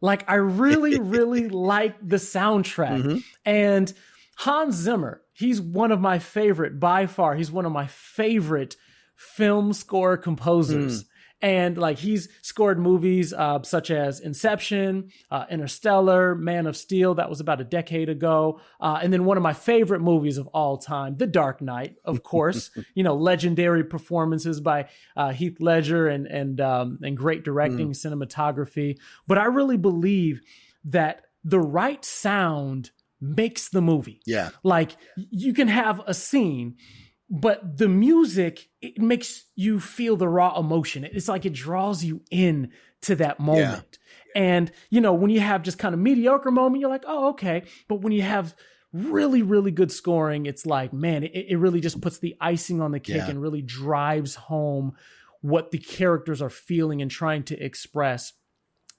Like, 0.00 0.28
I 0.28 0.34
really, 0.34 0.98
really 1.00 1.48
like 1.48 1.96
the 2.06 2.16
soundtrack. 2.16 3.02
Mm-hmm. 3.02 3.18
And 3.44 3.92
Hans 4.36 4.76
Zimmer, 4.76 5.22
he's 5.32 5.60
one 5.60 5.92
of 5.92 6.00
my 6.00 6.18
favorite 6.18 6.78
by 6.78 7.06
far. 7.06 7.34
He's 7.34 7.50
one 7.50 7.66
of 7.66 7.72
my 7.72 7.86
favorite 7.86 8.76
film 9.16 9.72
score 9.72 10.16
composers. 10.16 11.02
Mm. 11.02 11.06
And 11.40 11.78
like 11.78 11.98
he's 11.98 12.28
scored 12.42 12.78
movies 12.78 13.32
uh, 13.32 13.62
such 13.62 13.90
as 13.90 14.20
Inception, 14.20 15.10
uh, 15.30 15.44
Interstellar, 15.50 16.34
Man 16.34 16.66
of 16.66 16.76
Steel, 16.76 17.14
that 17.14 17.30
was 17.30 17.40
about 17.40 17.60
a 17.60 17.64
decade 17.64 18.08
ago. 18.08 18.60
Uh, 18.80 18.98
and 19.00 19.12
then 19.12 19.24
one 19.24 19.36
of 19.36 19.42
my 19.42 19.52
favorite 19.52 20.00
movies 20.00 20.36
of 20.36 20.48
all 20.48 20.78
time, 20.78 21.16
The 21.16 21.26
Dark 21.26 21.60
Knight, 21.62 21.96
of 22.04 22.22
course. 22.24 22.70
you 22.94 23.04
know, 23.04 23.14
legendary 23.14 23.84
performances 23.84 24.60
by 24.60 24.88
uh, 25.16 25.30
Heath 25.30 25.60
Ledger 25.60 26.08
and 26.08 26.26
and 26.26 26.60
um, 26.60 26.98
and 27.02 27.16
great 27.16 27.44
directing, 27.44 27.90
mm. 27.90 27.94
cinematography. 27.94 28.98
But 29.26 29.38
I 29.38 29.44
really 29.44 29.76
believe 29.76 30.40
that 30.84 31.26
the 31.44 31.60
right 31.60 32.04
sound 32.04 32.90
makes 33.20 33.68
the 33.68 33.80
movie. 33.80 34.20
Yeah. 34.26 34.50
Like 34.62 34.96
you 35.16 35.52
can 35.52 35.68
have 35.68 36.00
a 36.06 36.14
scene 36.14 36.76
but 37.30 37.76
the 37.76 37.88
music 37.88 38.68
it 38.80 38.98
makes 38.98 39.44
you 39.54 39.78
feel 39.80 40.16
the 40.16 40.28
raw 40.28 40.58
emotion 40.58 41.04
it's 41.04 41.28
like 41.28 41.44
it 41.44 41.52
draws 41.52 42.02
you 42.02 42.22
in 42.30 42.70
to 43.02 43.14
that 43.14 43.38
moment 43.38 43.98
yeah. 44.34 44.42
and 44.42 44.72
you 44.90 45.00
know 45.00 45.12
when 45.12 45.30
you 45.30 45.40
have 45.40 45.62
just 45.62 45.78
kind 45.78 45.94
of 45.94 46.00
mediocre 46.00 46.50
moment 46.50 46.80
you're 46.80 46.90
like 46.90 47.04
oh 47.06 47.30
okay 47.30 47.62
but 47.86 47.96
when 47.96 48.12
you 48.12 48.22
have 48.22 48.54
really 48.92 49.42
really 49.42 49.70
good 49.70 49.92
scoring 49.92 50.46
it's 50.46 50.64
like 50.64 50.92
man 50.92 51.22
it, 51.22 51.46
it 51.48 51.56
really 51.58 51.80
just 51.80 52.00
puts 52.00 52.18
the 52.18 52.34
icing 52.40 52.80
on 52.80 52.92
the 52.92 53.00
cake 53.00 53.16
yeah. 53.16 53.28
and 53.28 53.42
really 53.42 53.62
drives 53.62 54.34
home 54.34 54.94
what 55.42 55.70
the 55.70 55.78
characters 55.78 56.40
are 56.40 56.50
feeling 56.50 57.02
and 57.02 57.10
trying 57.10 57.42
to 57.42 57.62
express 57.62 58.32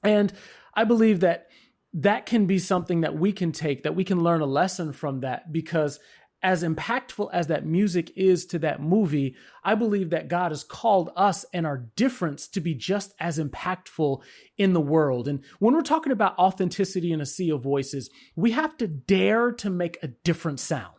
and 0.04 0.32
i 0.76 0.84
believe 0.84 1.22
that 1.22 1.48
that 1.92 2.28
can 2.28 2.46
be 2.46 2.60
something 2.60 3.02
that 3.02 3.18
we 3.18 3.32
can 3.32 3.52
take 3.52 3.82
that 3.82 3.96
we 3.96 4.04
can 4.04 4.22
learn 4.22 4.42
a 4.42 4.46
lesson 4.46 4.94
from 4.94 5.22
that 5.22 5.52
because 5.52 6.00
as 6.42 6.64
impactful 6.64 7.30
as 7.34 7.48
that 7.48 7.66
music 7.66 8.12
is 8.16 8.46
to 8.48 8.60
that 8.60 8.82
movie, 8.82 9.36
I 9.64 9.76
believe 9.76 10.10
that 10.12 10.30
God 10.30 10.52
has 10.52 10.64
called 10.64 11.12
us 11.16 11.46
and 11.54 11.66
our 11.66 11.78
difference 11.96 12.48
to 12.50 12.62
be 12.62 12.74
just 12.74 13.14
as 13.20 13.40
impactful 13.40 14.22
in 14.58 14.74
the 14.74 14.82
world. 14.82 15.28
And 15.28 15.44
when 15.60 15.74
we're 15.74 15.82
talking 15.82 16.12
about 16.12 16.38
authenticity 16.38 17.12
in 17.12 17.22
a 17.22 17.26
sea 17.26 17.52
of 17.52 17.62
voices, 17.62 18.10
we 18.36 18.52
have 18.52 18.78
to 18.78 18.88
dare 18.88 19.52
to 19.54 19.70
make 19.70 19.98
a 20.02 20.08
different 20.08 20.60
sound 20.60 20.99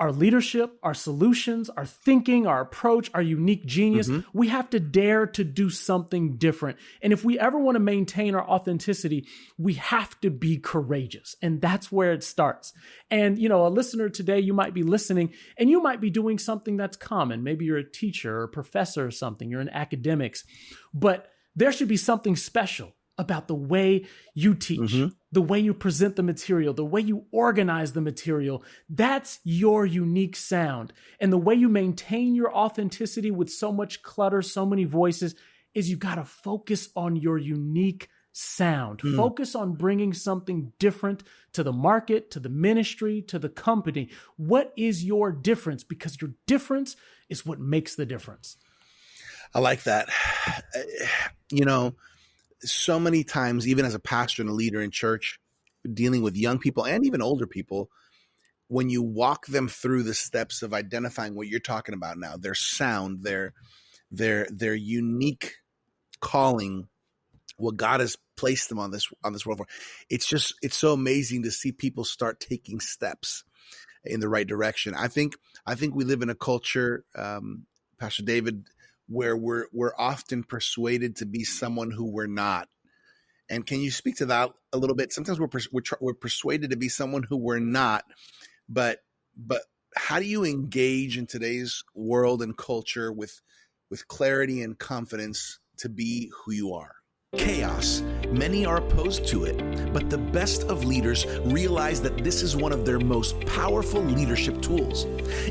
our 0.00 0.10
leadership, 0.10 0.78
our 0.82 0.94
solutions, 0.94 1.68
our 1.68 1.84
thinking, 1.84 2.46
our 2.46 2.62
approach, 2.62 3.10
our 3.12 3.20
unique 3.20 3.66
genius. 3.66 4.08
Mm-hmm. 4.08 4.26
We 4.36 4.48
have 4.48 4.70
to 4.70 4.80
dare 4.80 5.26
to 5.26 5.44
do 5.44 5.68
something 5.68 6.38
different. 6.38 6.78
And 7.02 7.12
if 7.12 7.22
we 7.22 7.38
ever 7.38 7.58
want 7.58 7.76
to 7.76 7.80
maintain 7.80 8.34
our 8.34 8.48
authenticity, 8.48 9.26
we 9.58 9.74
have 9.74 10.18
to 10.22 10.30
be 10.30 10.56
courageous. 10.56 11.36
And 11.42 11.60
that's 11.60 11.92
where 11.92 12.12
it 12.12 12.24
starts. 12.24 12.72
And, 13.10 13.38
you 13.38 13.50
know, 13.50 13.66
a 13.66 13.68
listener 13.68 14.08
today, 14.08 14.40
you 14.40 14.54
might 14.54 14.72
be 14.72 14.82
listening 14.82 15.34
and 15.58 15.68
you 15.68 15.82
might 15.82 16.00
be 16.00 16.08
doing 16.08 16.38
something 16.38 16.78
that's 16.78 16.96
common. 16.96 17.44
Maybe 17.44 17.66
you're 17.66 17.76
a 17.76 17.88
teacher 17.88 18.38
or 18.38 18.44
a 18.44 18.48
professor 18.48 19.06
or 19.06 19.10
something, 19.10 19.50
you're 19.50 19.60
in 19.60 19.68
academics, 19.68 20.44
but 20.94 21.28
there 21.54 21.72
should 21.72 21.88
be 21.88 21.98
something 21.98 22.36
special 22.36 22.94
about 23.20 23.48
the 23.48 23.54
way 23.54 24.06
you 24.34 24.54
teach, 24.54 24.80
mm-hmm. 24.80 25.08
the 25.30 25.42
way 25.42 25.60
you 25.60 25.74
present 25.74 26.16
the 26.16 26.22
material, 26.22 26.72
the 26.72 26.84
way 26.84 27.02
you 27.02 27.26
organize 27.30 27.92
the 27.92 28.00
material. 28.00 28.64
That's 28.88 29.38
your 29.44 29.84
unique 29.84 30.34
sound. 30.34 30.94
And 31.20 31.30
the 31.30 31.38
way 31.38 31.54
you 31.54 31.68
maintain 31.68 32.34
your 32.34 32.52
authenticity 32.52 33.30
with 33.30 33.50
so 33.50 33.70
much 33.70 34.02
clutter, 34.02 34.40
so 34.40 34.64
many 34.64 34.84
voices, 34.84 35.34
is 35.74 35.90
you 35.90 35.96
got 35.96 36.14
to 36.14 36.24
focus 36.24 36.88
on 36.96 37.14
your 37.14 37.36
unique 37.36 38.08
sound. 38.32 39.00
Mm. 39.00 39.16
Focus 39.16 39.54
on 39.54 39.74
bringing 39.74 40.14
something 40.14 40.72
different 40.78 41.22
to 41.52 41.62
the 41.62 41.72
market, 41.72 42.30
to 42.30 42.40
the 42.40 42.48
ministry, 42.48 43.20
to 43.22 43.38
the 43.38 43.50
company. 43.50 44.08
What 44.36 44.72
is 44.78 45.04
your 45.04 45.30
difference? 45.30 45.84
Because 45.84 46.20
your 46.20 46.32
difference 46.46 46.96
is 47.28 47.44
what 47.44 47.60
makes 47.60 47.96
the 47.96 48.06
difference. 48.06 48.56
I 49.54 49.60
like 49.60 49.82
that. 49.84 50.08
You 51.52 51.64
know, 51.64 51.96
so 52.62 53.00
many 53.00 53.24
times, 53.24 53.66
even 53.66 53.84
as 53.84 53.94
a 53.94 54.00
pastor 54.00 54.42
and 54.42 54.50
a 54.50 54.54
leader 54.54 54.80
in 54.80 54.90
church, 54.90 55.38
dealing 55.92 56.22
with 56.22 56.36
young 56.36 56.58
people 56.58 56.84
and 56.84 57.04
even 57.06 57.22
older 57.22 57.46
people, 57.46 57.90
when 58.68 58.88
you 58.88 59.02
walk 59.02 59.46
them 59.46 59.68
through 59.68 60.02
the 60.02 60.14
steps 60.14 60.62
of 60.62 60.72
identifying 60.72 61.34
what 61.34 61.48
you're 61.48 61.60
talking 61.60 61.94
about 61.94 62.18
now, 62.18 62.36
their 62.36 62.54
sound, 62.54 63.22
their 63.22 63.52
their 64.10 64.46
their 64.50 64.74
unique 64.74 65.54
calling, 66.20 66.88
what 67.56 67.76
God 67.76 68.00
has 68.00 68.16
placed 68.36 68.68
them 68.68 68.78
on 68.78 68.90
this 68.90 69.08
on 69.24 69.32
this 69.32 69.44
world 69.44 69.58
for, 69.58 69.66
it's 70.08 70.26
just 70.26 70.54
it's 70.62 70.76
so 70.76 70.92
amazing 70.92 71.42
to 71.42 71.50
see 71.50 71.72
people 71.72 72.04
start 72.04 72.40
taking 72.40 72.80
steps 72.80 73.44
in 74.04 74.20
the 74.20 74.28
right 74.28 74.46
direction. 74.46 74.94
I 74.94 75.08
think 75.08 75.34
I 75.66 75.74
think 75.74 75.94
we 75.94 76.04
live 76.04 76.22
in 76.22 76.30
a 76.30 76.34
culture, 76.34 77.04
um, 77.14 77.66
Pastor 77.98 78.22
David 78.22 78.66
where 79.10 79.36
we're 79.36 79.66
we're 79.72 79.92
often 79.98 80.44
persuaded 80.44 81.16
to 81.16 81.26
be 81.26 81.42
someone 81.42 81.90
who 81.90 82.10
we're 82.10 82.26
not. 82.26 82.68
And 83.50 83.66
can 83.66 83.80
you 83.80 83.90
speak 83.90 84.16
to 84.18 84.26
that 84.26 84.50
a 84.72 84.78
little 84.78 84.94
bit? 84.94 85.12
Sometimes 85.12 85.40
we're 85.40 85.48
we're, 85.72 85.82
we're 86.00 86.14
persuaded 86.14 86.70
to 86.70 86.76
be 86.76 86.88
someone 86.88 87.24
who 87.24 87.36
we're 87.36 87.58
not, 87.58 88.04
but 88.68 89.00
but 89.36 89.62
how 89.96 90.20
do 90.20 90.24
you 90.24 90.44
engage 90.44 91.18
in 91.18 91.26
today's 91.26 91.82
world 91.94 92.40
and 92.40 92.56
culture 92.56 93.12
with 93.12 93.40
with 93.90 94.06
clarity 94.06 94.62
and 94.62 94.78
confidence 94.78 95.58
to 95.78 95.88
be 95.88 96.30
who 96.44 96.52
you 96.52 96.72
are? 96.72 96.99
Chaos. 97.38 98.02
Many 98.30 98.66
are 98.66 98.78
opposed 98.78 99.26
to 99.28 99.44
it, 99.44 99.92
but 99.92 100.10
the 100.10 100.18
best 100.18 100.64
of 100.64 100.84
leaders 100.84 101.26
realize 101.44 102.02
that 102.02 102.24
this 102.24 102.42
is 102.42 102.56
one 102.56 102.72
of 102.72 102.84
their 102.84 102.98
most 102.98 103.40
powerful 103.46 104.02
leadership 104.02 104.60
tools. 104.60 105.04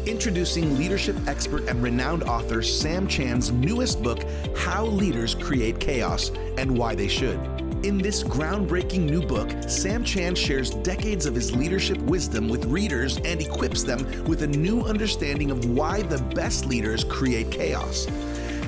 Introducing 0.06 0.78
leadership 0.78 1.16
expert 1.26 1.70
and 1.70 1.82
renowned 1.82 2.24
author 2.24 2.62
Sam 2.62 3.08
Chand's 3.08 3.52
newest 3.52 4.04
book, 4.04 4.26
How 4.58 4.86
Leaders 4.88 5.34
Create 5.36 5.80
Chaos 5.80 6.32
and 6.58 6.78
Why 6.78 6.96
They 6.96 7.08
Should. 7.08 7.40
In 7.86 7.98
this 7.98 8.24
groundbreaking 8.24 9.10
new 9.10 9.22
book, 9.22 9.50
Sam 9.70 10.04
Chand 10.04 10.38
shares 10.38 10.72
decades 10.72 11.26
of 11.26 11.34
his 11.34 11.56
leadership 11.56 11.98
wisdom 12.00 12.50
with 12.50 12.66
readers 12.66 13.18
and 13.24 13.42
equips 13.42 13.84
them 13.84 14.26
with 14.26 14.44
a 14.44 14.48
new 14.48 14.82
understanding 14.82 15.50
of 15.50 15.64
why 15.64 16.02
the 16.02 16.18
best 16.36 16.66
leaders 16.66 17.06
create 17.06 17.52
chaos. 17.52 18.06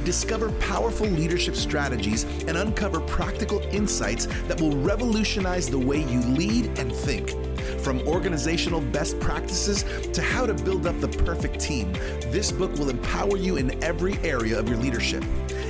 Discover 0.03 0.51
powerful 0.53 1.07
leadership 1.07 1.55
strategies 1.55 2.23
and 2.47 2.57
uncover 2.57 2.99
practical 3.01 3.59
insights 3.71 4.25
that 4.47 4.59
will 4.59 4.75
revolutionize 4.77 5.69
the 5.69 5.79
way 5.79 6.03
you 6.03 6.21
lead 6.21 6.77
and 6.79 6.91
think. 6.93 7.35
From 7.81 8.01
organizational 8.07 8.81
best 8.81 9.19
practices 9.19 9.83
to 10.13 10.21
how 10.21 10.45
to 10.45 10.53
build 10.53 10.87
up 10.87 10.99
the 10.99 11.07
perfect 11.07 11.59
team, 11.59 11.93
this 12.31 12.51
book 12.51 12.71
will 12.73 12.89
empower 12.89 13.37
you 13.37 13.55
in 13.57 13.81
every 13.83 14.17
area 14.19 14.59
of 14.59 14.67
your 14.67 14.77
leadership. 14.77 15.23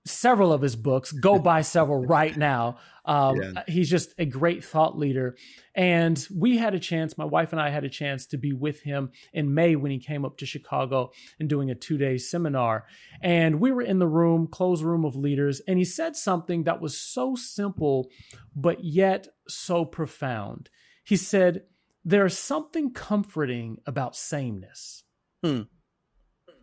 several 0.05 0.53
of 0.53 0.63
his 0.63 0.77
books. 0.77 1.13
Go 1.13 1.39
buy 1.39 1.63
several 1.63 2.05
right 2.05 2.37
now. 2.37 2.79
Um, 3.05 3.43
yeah. 3.43 3.63
He's 3.67 3.91
just 3.91 4.15
a 4.17 4.25
great 4.25 4.65
thought 4.65 4.97
leader. 4.97 5.35
And 5.75 6.27
we 6.35 6.59
had 6.59 6.75
a 6.75 6.79
chance, 6.79 7.17
my 7.17 7.25
wife 7.25 7.53
and 7.53 7.61
I 7.61 7.71
had 7.71 7.85
a 7.85 7.89
chance 7.89 8.27
to 8.27 8.37
be 8.37 8.53
with 8.53 8.83
him 8.83 9.11
in 9.33 9.55
May 9.55 9.75
when 9.75 9.91
he 9.91 9.99
came 9.99 10.25
up 10.25 10.37
to 10.39 10.47
Chicago 10.47 11.11
and 11.41 11.49
doing 11.49 11.71
a 11.71 11.75
two 11.75 11.97
day 11.97 12.19
seminar. 12.19 12.85
And 13.23 13.61
we 13.61 13.73
were 13.73 13.83
in 13.83 13.99
the 13.99 14.09
room, 14.09 14.47
closed 14.47 14.85
room 14.85 15.05
of 15.05 15.17
leaders, 15.17 15.61
and 15.67 15.79
he 15.79 15.85
said 15.85 16.17
something 16.17 16.65
that 16.65 16.81
was 16.81 16.99
so 16.99 17.35
simple, 17.35 18.09
but 18.55 18.85
yet 18.85 19.29
so 19.49 19.85
profound. 19.85 20.69
He 21.05 21.17
said, 21.17 21.63
There's 22.05 22.37
something 22.37 22.93
comforting 22.93 23.79
about 23.87 24.15
sameness. 24.15 25.05
Hmm 25.43 25.63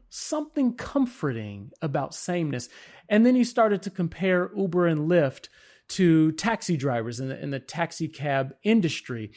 something 0.10 0.76
comforting 0.76 1.72
about 1.82 2.13
sameness. 2.13 2.67
And 3.08 3.26
then 3.26 3.36
he 3.36 3.43
started 3.43 3.82
to 3.84 3.89
compare 3.89 4.52
Uber 4.56 4.88
and 4.88 5.10
Lyft 5.10 5.50
to 5.89 6.32
taxi 6.34 6.78
drivers 6.78 7.19
in 7.19 7.30
the, 7.30 7.41
in 7.41 7.49
the 7.52 7.60
taxi 7.60 8.08
cab 8.08 8.54
industry. 8.63 9.32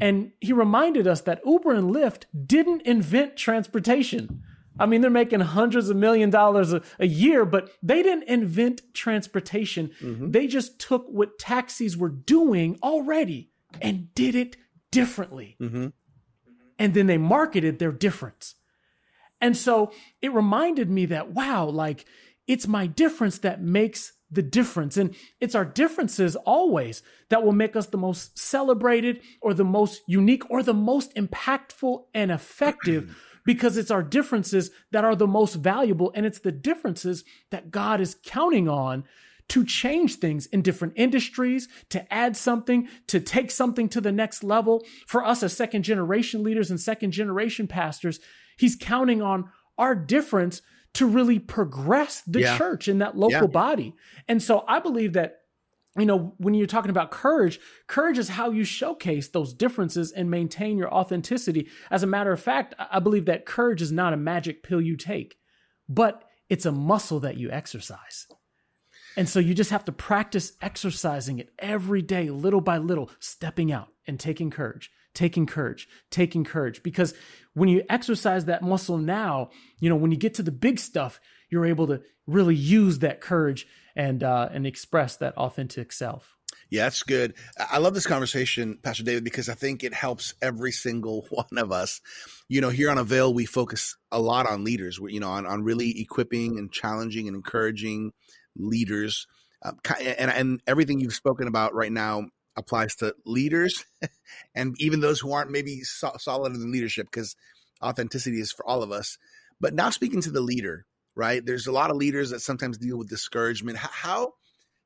And 0.00 0.32
he 0.40 0.52
reminded 0.52 1.06
us 1.06 1.20
that 1.22 1.40
Uber 1.46 1.72
and 1.72 1.94
Lyft 1.94 2.24
didn't 2.46 2.82
invent 2.82 3.36
transportation. 3.36 4.42
I 4.78 4.86
mean, 4.86 5.02
they're 5.02 5.10
making 5.10 5.40
hundreds 5.40 5.88
of 5.88 5.96
million 5.96 6.30
dollars 6.30 6.72
a, 6.72 6.82
a 6.98 7.06
year, 7.06 7.44
but 7.44 7.70
they 7.80 8.02
didn't 8.02 8.24
invent 8.24 8.82
transportation. 8.92 9.92
Mm-hmm. 10.00 10.32
They 10.32 10.48
just 10.48 10.80
took 10.80 11.06
what 11.06 11.38
taxis 11.38 11.96
were 11.96 12.08
doing 12.08 12.76
already 12.82 13.52
and 13.80 14.12
did 14.14 14.34
it 14.34 14.56
differently. 14.90 15.56
Mm-hmm. 15.60 15.88
And 16.78 16.94
then 16.94 17.06
they 17.06 17.18
marketed 17.18 17.78
their 17.78 17.92
difference. 17.92 18.56
And 19.40 19.56
so 19.56 19.92
it 20.20 20.32
reminded 20.32 20.90
me 20.90 21.06
that, 21.06 21.30
wow, 21.30 21.66
like 21.66 22.04
it's 22.48 22.66
my 22.66 22.88
difference 22.88 23.38
that 23.38 23.62
makes 23.62 24.12
the 24.34 24.42
difference. 24.42 24.96
And 24.96 25.14
it's 25.40 25.54
our 25.54 25.64
differences 25.64 26.36
always 26.36 27.02
that 27.30 27.42
will 27.42 27.52
make 27.52 27.76
us 27.76 27.86
the 27.86 27.96
most 27.96 28.38
celebrated 28.38 29.20
or 29.40 29.54
the 29.54 29.64
most 29.64 30.02
unique 30.06 30.48
or 30.50 30.62
the 30.62 30.74
most 30.74 31.14
impactful 31.14 32.04
and 32.14 32.30
effective 32.30 33.16
because 33.44 33.76
it's 33.76 33.90
our 33.90 34.02
differences 34.02 34.70
that 34.90 35.04
are 35.04 35.16
the 35.16 35.26
most 35.26 35.54
valuable. 35.54 36.12
And 36.14 36.26
it's 36.26 36.40
the 36.40 36.52
differences 36.52 37.24
that 37.50 37.70
God 37.70 38.00
is 38.00 38.16
counting 38.24 38.68
on 38.68 39.04
to 39.48 39.64
change 39.64 40.16
things 40.16 40.46
in 40.46 40.62
different 40.62 40.94
industries, 40.96 41.68
to 41.90 42.12
add 42.12 42.36
something, 42.36 42.88
to 43.08 43.20
take 43.20 43.50
something 43.50 43.88
to 43.90 44.00
the 44.00 44.12
next 44.12 44.42
level. 44.42 44.82
For 45.06 45.24
us 45.24 45.42
as 45.42 45.54
second 45.54 45.82
generation 45.82 46.42
leaders 46.42 46.70
and 46.70 46.80
second 46.80 47.12
generation 47.12 47.66
pastors, 47.66 48.20
He's 48.56 48.76
counting 48.76 49.20
on 49.20 49.50
our 49.76 49.94
difference 49.94 50.62
to 50.94 51.06
really 51.06 51.38
progress 51.38 52.22
the 52.26 52.40
yeah. 52.40 52.58
church 52.58 52.88
in 52.88 52.98
that 52.98 53.16
local 53.16 53.42
yeah. 53.42 53.46
body. 53.46 53.94
And 54.28 54.42
so 54.42 54.64
I 54.66 54.80
believe 54.80 55.12
that 55.14 55.40
you 55.96 56.06
know, 56.06 56.34
when 56.38 56.54
you're 56.54 56.66
talking 56.66 56.90
about 56.90 57.12
courage, 57.12 57.60
courage 57.86 58.18
is 58.18 58.30
how 58.30 58.50
you 58.50 58.64
showcase 58.64 59.28
those 59.28 59.54
differences 59.54 60.10
and 60.10 60.28
maintain 60.28 60.76
your 60.76 60.92
authenticity. 60.92 61.68
As 61.90 62.02
a 62.02 62.06
matter 62.08 62.32
of 62.32 62.42
fact, 62.42 62.74
I 62.78 62.98
believe 62.98 63.26
that 63.26 63.46
courage 63.46 63.80
is 63.80 63.92
not 63.92 64.12
a 64.12 64.16
magic 64.16 64.64
pill 64.64 64.80
you 64.80 64.96
take, 64.96 65.36
but 65.88 66.24
it's 66.48 66.66
a 66.66 66.72
muscle 66.72 67.20
that 67.20 67.36
you 67.36 67.50
exercise. 67.50 68.26
And 69.16 69.28
so 69.28 69.38
you 69.38 69.54
just 69.54 69.70
have 69.70 69.84
to 69.84 69.92
practice 69.92 70.54
exercising 70.60 71.38
it 71.38 71.50
every 71.60 72.02
day, 72.02 72.30
little 72.30 72.60
by 72.60 72.78
little, 72.78 73.10
stepping 73.20 73.70
out 73.70 73.88
and 74.06 74.18
taking 74.18 74.50
courage, 74.50 74.90
taking 75.14 75.46
courage, 75.46 75.88
taking 76.10 76.42
courage. 76.42 76.82
Because 76.82 77.14
when 77.54 77.68
you 77.68 77.82
exercise 77.88 78.44
that 78.44 78.62
muscle 78.62 78.98
now, 78.98 79.50
you 79.80 79.88
know, 79.88 79.96
when 79.96 80.10
you 80.10 80.16
get 80.16 80.34
to 80.34 80.42
the 80.42 80.52
big 80.52 80.78
stuff, 80.78 81.20
you're 81.50 81.66
able 81.66 81.86
to 81.86 82.02
really 82.26 82.54
use 82.54 82.98
that 83.00 83.20
courage 83.20 83.66
and 83.96 84.22
uh, 84.22 84.48
and 84.52 84.66
express 84.66 85.16
that 85.16 85.36
authentic 85.36 85.92
self. 85.92 86.36
Yeah, 86.70 86.84
that's 86.84 87.02
good. 87.02 87.34
I 87.58 87.78
love 87.78 87.94
this 87.94 88.06
conversation, 88.06 88.78
Pastor 88.82 89.04
David, 89.04 89.24
because 89.24 89.48
I 89.48 89.54
think 89.54 89.84
it 89.84 89.94
helps 89.94 90.34
every 90.42 90.72
single 90.72 91.26
one 91.30 91.58
of 91.58 91.70
us. 91.70 92.00
You 92.48 92.60
know, 92.60 92.70
here 92.70 92.90
on 92.90 92.98
Avail, 92.98 93.32
we 93.32 93.46
focus 93.46 93.96
a 94.10 94.20
lot 94.20 94.46
on 94.48 94.64
leaders, 94.64 94.98
you 95.08 95.20
know, 95.20 95.30
on, 95.30 95.46
on 95.46 95.62
really 95.62 96.00
equipping 96.00 96.58
and 96.58 96.72
challenging 96.72 97.28
and 97.28 97.36
encouraging 97.36 98.12
leaders. 98.56 99.26
Uh, 99.64 99.72
and, 100.00 100.30
and 100.30 100.60
everything 100.66 101.00
you've 101.00 101.14
spoken 101.14 101.48
about 101.48 101.74
right 101.74 101.92
now 101.92 102.26
applies 102.56 102.96
to 102.96 103.14
leaders 103.24 103.84
and 104.54 104.74
even 104.78 105.00
those 105.00 105.20
who 105.20 105.32
aren't 105.32 105.50
maybe 105.50 105.80
so- 105.80 106.16
solid 106.18 106.54
in 106.54 106.72
leadership 106.72 107.06
because 107.10 107.36
authenticity 107.82 108.40
is 108.40 108.52
for 108.52 108.66
all 108.66 108.82
of 108.82 108.92
us. 108.92 109.18
But 109.60 109.74
now 109.74 109.90
speaking 109.90 110.20
to 110.22 110.30
the 110.30 110.40
leader, 110.40 110.86
right? 111.14 111.44
There's 111.44 111.66
a 111.66 111.72
lot 111.72 111.90
of 111.90 111.96
leaders 111.96 112.30
that 112.30 112.40
sometimes 112.40 112.78
deal 112.78 112.98
with 112.98 113.08
discouragement. 113.08 113.78
How 113.78 114.34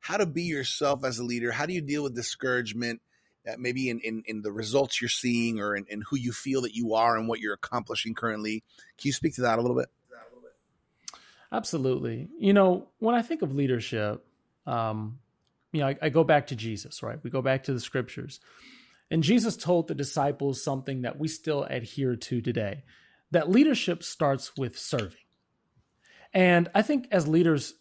how 0.00 0.16
to 0.16 0.26
be 0.26 0.44
yourself 0.44 1.04
as 1.04 1.18
a 1.18 1.24
leader? 1.24 1.50
How 1.50 1.66
do 1.66 1.72
you 1.72 1.80
deal 1.80 2.04
with 2.04 2.14
discouragement? 2.14 3.00
Uh, 3.48 3.54
maybe 3.58 3.88
in, 3.88 3.98
in, 4.00 4.22
in 4.26 4.42
the 4.42 4.52
results 4.52 5.00
you're 5.00 5.08
seeing 5.08 5.58
or 5.60 5.74
in, 5.74 5.86
in 5.88 6.02
who 6.02 6.16
you 6.16 6.32
feel 6.32 6.62
that 6.62 6.74
you 6.74 6.94
are 6.94 7.16
and 7.16 7.28
what 7.28 7.40
you're 7.40 7.54
accomplishing 7.54 8.14
currently. 8.14 8.62
Can 8.98 9.08
you 9.08 9.12
speak 9.12 9.34
to 9.36 9.42
that 9.42 9.58
a 9.58 9.62
little 9.62 9.76
bit? 9.76 9.88
Absolutely. 11.50 12.28
You 12.38 12.52
know, 12.52 12.88
when 12.98 13.14
I 13.14 13.22
think 13.22 13.42
of 13.42 13.54
leadership, 13.54 14.24
um, 14.66 15.18
you 15.72 15.80
know, 15.80 15.88
I, 15.88 15.96
I 16.02 16.08
go 16.08 16.24
back 16.24 16.48
to 16.48 16.56
Jesus, 16.56 17.02
right? 17.02 17.18
We 17.22 17.30
go 17.30 17.42
back 17.42 17.64
to 17.64 17.72
the 17.72 17.80
scriptures. 17.80 18.40
And 19.10 19.22
Jesus 19.22 19.56
told 19.56 19.88
the 19.88 19.94
disciples 19.94 20.62
something 20.62 21.02
that 21.02 21.18
we 21.18 21.28
still 21.28 21.64
adhere 21.64 22.16
to 22.16 22.40
today 22.40 22.84
that 23.30 23.50
leadership 23.50 24.02
starts 24.02 24.56
with 24.56 24.78
serving. 24.78 25.18
And 26.32 26.70
I 26.74 26.82
think 26.82 27.08
as 27.10 27.28
leaders, 27.28 27.74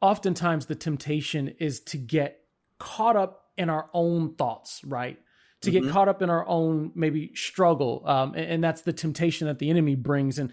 oftentimes 0.00 0.66
the 0.66 0.74
temptation 0.74 1.48
is 1.60 1.80
to 1.80 1.98
get 1.98 2.40
caught 2.78 3.16
up 3.16 3.50
in 3.56 3.70
our 3.70 3.88
own 3.94 4.34
thoughts, 4.34 4.82
right? 4.84 5.18
To 5.62 5.70
mm-hmm. 5.70 5.84
get 5.84 5.92
caught 5.92 6.08
up 6.08 6.20
in 6.20 6.30
our 6.30 6.46
own 6.46 6.92
maybe 6.94 7.34
struggle. 7.34 8.02
Um, 8.06 8.34
and, 8.34 8.46
and, 8.46 8.64
that's 8.64 8.82
the 8.82 8.92
temptation 8.92 9.46
that 9.46 9.58
the 9.58 9.70
enemy 9.70 9.94
brings. 9.94 10.38
And 10.38 10.52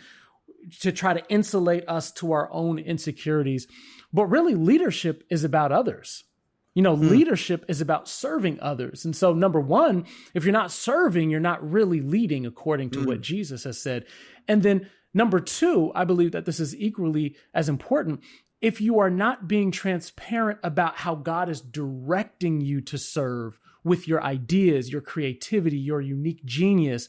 to 0.81 0.91
try 0.91 1.13
to 1.13 1.23
insulate 1.29 1.87
us 1.87 2.11
to 2.13 2.31
our 2.33 2.51
own 2.51 2.79
insecurities. 2.79 3.67
But 4.11 4.25
really, 4.25 4.55
leadership 4.55 5.23
is 5.29 5.43
about 5.43 5.71
others. 5.71 6.23
You 6.73 6.83
know, 6.83 6.95
mm. 6.95 7.09
leadership 7.09 7.65
is 7.67 7.81
about 7.81 8.07
serving 8.07 8.59
others. 8.61 9.05
And 9.05 9.15
so, 9.15 9.33
number 9.33 9.59
one, 9.59 10.05
if 10.33 10.43
you're 10.43 10.53
not 10.53 10.71
serving, 10.71 11.29
you're 11.29 11.39
not 11.39 11.67
really 11.67 12.01
leading 12.01 12.45
according 12.45 12.91
to 12.91 12.99
mm. 12.99 13.05
what 13.07 13.21
Jesus 13.21 13.63
has 13.63 13.81
said. 13.81 14.05
And 14.47 14.63
then, 14.63 14.89
number 15.13 15.39
two, 15.39 15.91
I 15.95 16.05
believe 16.05 16.31
that 16.31 16.45
this 16.45 16.59
is 16.59 16.75
equally 16.75 17.35
as 17.53 17.69
important. 17.69 18.21
If 18.61 18.81
you 18.81 18.99
are 18.99 19.09
not 19.09 19.47
being 19.47 19.71
transparent 19.71 20.59
about 20.63 20.97
how 20.97 21.15
God 21.15 21.49
is 21.49 21.61
directing 21.61 22.61
you 22.61 22.81
to 22.81 22.97
serve 22.97 23.59
with 23.83 24.07
your 24.07 24.21
ideas, 24.21 24.91
your 24.91 25.01
creativity, 25.01 25.77
your 25.77 26.01
unique 26.01 26.43
genius, 26.45 27.07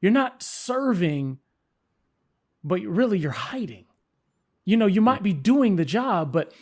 you're 0.00 0.12
not 0.12 0.42
serving 0.42 1.38
but 2.66 2.80
really 2.82 3.18
you're 3.18 3.30
hiding. 3.30 3.84
You 4.64 4.76
know, 4.76 4.86
you 4.86 5.00
might 5.00 5.22
be 5.22 5.32
doing 5.32 5.76
the 5.76 5.84
job, 5.84 6.32
but 6.32 6.52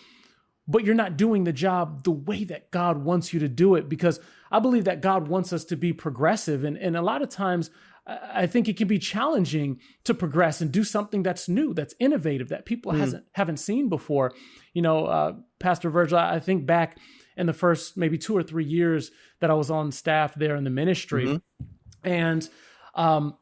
but 0.67 0.85
you're 0.85 0.95
not 0.95 1.17
doing 1.17 1.45
the 1.45 1.53
job 1.53 2.05
the 2.05 2.11
way 2.11 2.45
that 2.45 2.71
God 2.71 3.05
wants 3.05 3.33
you 3.33 3.41
to 3.41 3.49
do 3.49 3.75
it 3.75 3.89
because 3.89 4.21
I 4.51 4.61
believe 4.61 4.85
that 4.85 5.03
God 5.03 5.29
wants 5.29 5.53
us 5.53 5.65
to 5.67 5.77
be 5.77 5.93
progressive 5.93 6.65
and 6.65 6.77
and 6.77 6.97
a 6.97 7.03
lot 7.03 7.23
of 7.23 7.29
times 7.29 7.71
I 8.07 8.47
think 8.47 8.69
it 8.69 8.77
can 8.77 8.87
be 8.87 8.99
challenging 8.99 9.81
to 10.05 10.13
progress 10.13 10.61
and 10.61 10.71
do 10.71 10.85
something 10.85 11.23
that's 11.23 11.49
new, 11.49 11.73
that's 11.73 11.95
innovative, 11.99 12.51
that 12.51 12.67
people 12.67 12.93
mm. 12.93 12.99
hasn't 12.99 13.25
haven't 13.33 13.57
seen 13.57 13.89
before. 13.89 14.33
You 14.75 14.83
know, 14.83 15.07
uh, 15.07 15.33
Pastor 15.59 15.89
Virgil, 15.89 16.19
I 16.19 16.39
think 16.39 16.67
back 16.67 16.99
in 17.37 17.47
the 17.47 17.55
first 17.55 17.97
maybe 17.97 18.19
two 18.19 18.37
or 18.37 18.43
three 18.43 18.65
years 18.65 19.11
that 19.41 19.51
I 19.51 19.55
was 19.55 19.71
on 19.71 19.91
staff 19.91 20.35
there 20.35 20.55
in 20.55 20.65
the 20.65 20.71
ministry, 20.71 21.27
mm-hmm. 21.27 22.07
and 22.07 22.47
um, 22.95 23.39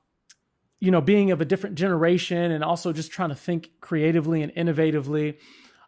you 0.78 0.92
know, 0.92 1.00
being 1.00 1.32
of 1.32 1.40
a 1.40 1.44
different 1.44 1.74
generation 1.74 2.52
and 2.52 2.62
also 2.62 2.92
just 2.92 3.10
trying 3.10 3.30
to 3.30 3.34
think 3.34 3.70
creatively 3.80 4.42
and 4.42 4.54
innovatively, 4.54 5.38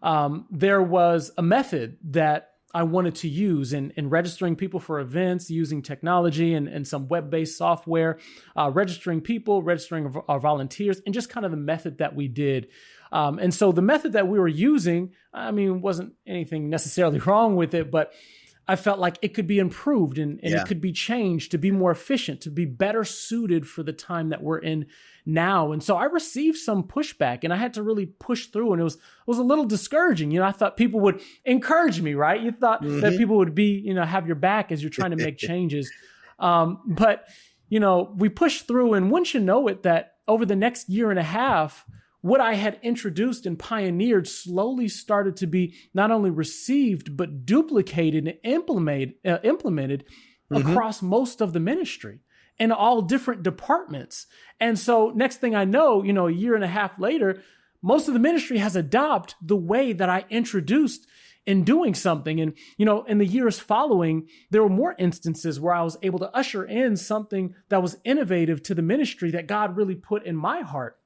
um, 0.05 0.47
there 0.51 0.83
was 0.83 1.33
a 1.37 1.43
method 1.43 1.97
that 2.11 2.51
I 2.75 2.83
wanted 2.83 3.15
to 3.17 3.29
use 3.29 3.73
in, 3.73 3.93
in 3.97 4.11
registering 4.11 4.55
people 4.55 4.81
for 4.81 5.01
events 5.01 5.49
using 5.49 5.81
technology 5.81 6.55
and, 6.55 6.69
and 6.69 6.87
some 6.87 7.09
web 7.09 7.31
based 7.31 7.57
software, 7.57 8.19
uh, 8.57 8.71
registering 8.73 9.21
people, 9.21 9.63
registering 9.63 10.15
our 10.29 10.41
volunteers, 10.41 11.01
and 11.07 11.15
just 11.15 11.31
kind 11.31 11.47
of 11.47 11.53
the 11.53 11.57
method 11.57 11.99
that 11.99 12.15
we 12.15 12.29
did. 12.29 12.69
Um, 13.13 13.39
and 13.39 13.55
so 13.55 13.73
the 13.73 13.81
method 13.81 14.13
that 14.13 14.29
we 14.29 14.39
were 14.39 14.49
using, 14.49 15.13
I 15.33 15.53
mean, 15.53 15.81
wasn't 15.81 16.15
anything 16.27 16.69
necessarily 16.69 17.19
wrong 17.27 17.57
with 17.57 17.73
it, 17.75 17.91
but 17.91 18.13
I 18.67 18.77
felt 18.77 18.99
like 18.99 19.19
it 19.21 19.35
could 19.35 19.47
be 19.47 19.59
improved 19.59 20.19
and, 20.19 20.41
and 20.43 20.53
yeah. 20.53 20.63
it 20.63 20.67
could 20.67 20.81
be 20.81 20.93
changed 20.93 21.51
to 21.51 21.59
be 21.59 21.71
more 21.71 21.91
efficient, 21.91 22.41
to 22.43 22.51
be 22.51 22.65
better 22.65 23.05
suited 23.05 23.69
for 23.69 23.83
the 23.83 23.93
time 23.93 24.31
that 24.31 24.43
we're 24.43 24.59
in 24.59 24.87
now. 25.27 25.73
And 25.73 25.83
so 25.83 25.97
I 25.97 26.05
received 26.05 26.57
some 26.57 26.83
pushback 26.83 27.45
and 27.45 27.53
I 27.53 27.57
had 27.57 27.75
to 27.75 27.83
really 27.83 28.07
push 28.07 28.47
through 28.47 28.73
and 28.73 28.81
it 28.81 28.85
was 28.85 28.95
it 28.95 29.01
was 29.27 29.39
a 29.39 29.43
little 29.43 29.67
discouraging. 29.67 30.31
You 30.31 30.41
know, 30.41 30.47
I 30.47 30.53
thought 30.53 30.79
people 30.79 31.01
would 31.01 31.21
encourage 31.45 32.01
me, 32.01 32.15
right? 32.15 32.41
You 32.41 32.53
thought 32.53 32.83
mm-hmm. 32.83 33.01
that 33.01 33.19
people 33.19 33.37
would 33.37 33.55
be, 33.55 33.83
you 33.85 33.93
know, 33.93 34.05
have 34.05 34.27
your 34.27 34.37
back 34.37 34.73
as 34.73 34.83
you're 34.83 34.91
trying 34.91 35.11
to 35.11 35.23
make 35.23 35.37
changes. 35.39 35.91
Um, 36.39 36.81
but 36.87 37.29
you 37.69 37.81
know, 37.81 38.15
we 38.17 38.29
pushed 38.31 38.67
through 38.67 38.95
and 38.95 39.11
once 39.11 39.35
you 39.35 39.41
know 39.41 39.69
it 39.69 39.83
that 39.83 40.15
over 40.27 40.47
the 40.47 40.57
next 40.57 40.89
year 40.89 41.11
and 41.11 41.19
a 41.19 41.25
half, 41.25 41.85
what 42.25 42.41
I 42.41 42.55
had 42.55 42.81
introduced 42.83 43.45
and 43.45 43.59
pioneered 43.59 44.27
slowly 44.27 44.89
started 44.89 45.37
to 45.37 45.47
be 45.47 45.75
not 45.93 46.11
only 46.11 46.31
received, 46.31 47.19
but 47.19 47.45
duplicated 47.45 48.27
and 48.27 48.39
implemented, 48.43 49.17
uh, 49.27 49.41
implemented 49.43 50.07
mm-hmm. 50.51 50.67
across 50.67 51.03
most 51.03 51.43
of 51.43 51.53
the 51.53 51.61
ministry 51.61 52.21
in 52.59 52.73
all 52.73 53.03
different 53.03 53.43
departments. 53.43 54.27
And 54.59 54.79
so, 54.79 55.13
next 55.15 55.43
thing 55.43 55.55
I 55.55 55.67
know, 55.67 56.03
you 56.03 56.15
know, 56.15 56.27
a 56.27 56.33
year 56.33 56.55
and 56.55 56.65
a 56.65 56.67
half 56.67 56.99
later, 56.99 57.43
most 57.83 58.09
of 58.09 58.15
the 58.15 58.21
ministry 58.21 58.57
has 58.57 58.75
adopted 58.75 59.37
the 59.43 59.55
way 59.55 59.93
that 59.93 60.09
I 60.09 60.25
introduced 60.31 61.07
in 61.45 61.63
doing 61.63 61.93
something. 61.93 62.41
And, 62.41 62.55
you 62.79 62.87
know, 62.87 63.05
in 63.05 63.19
the 63.19 63.27
years 63.27 63.59
following, 63.59 64.29
there 64.51 64.63
were 64.63 64.71
more 64.71 64.97
instances 64.99 65.61
where 65.61 65.75
I 65.75 65.83
was 65.83 65.99
able 66.03 66.21
to 66.21 66.35
usher 66.35 66.65
in 66.65 66.97
something 66.97 67.55
that 67.69 67.83
was 67.83 67.99
innovative 68.03 68.63
to 68.63 68.75
the 68.75 68.81
ministry 68.81 69.31
that 69.33 69.47
God 69.47 69.77
really 69.77 69.95
put 69.95 70.25
in 70.25 70.37
my 70.37 70.63
heart. 70.63 70.97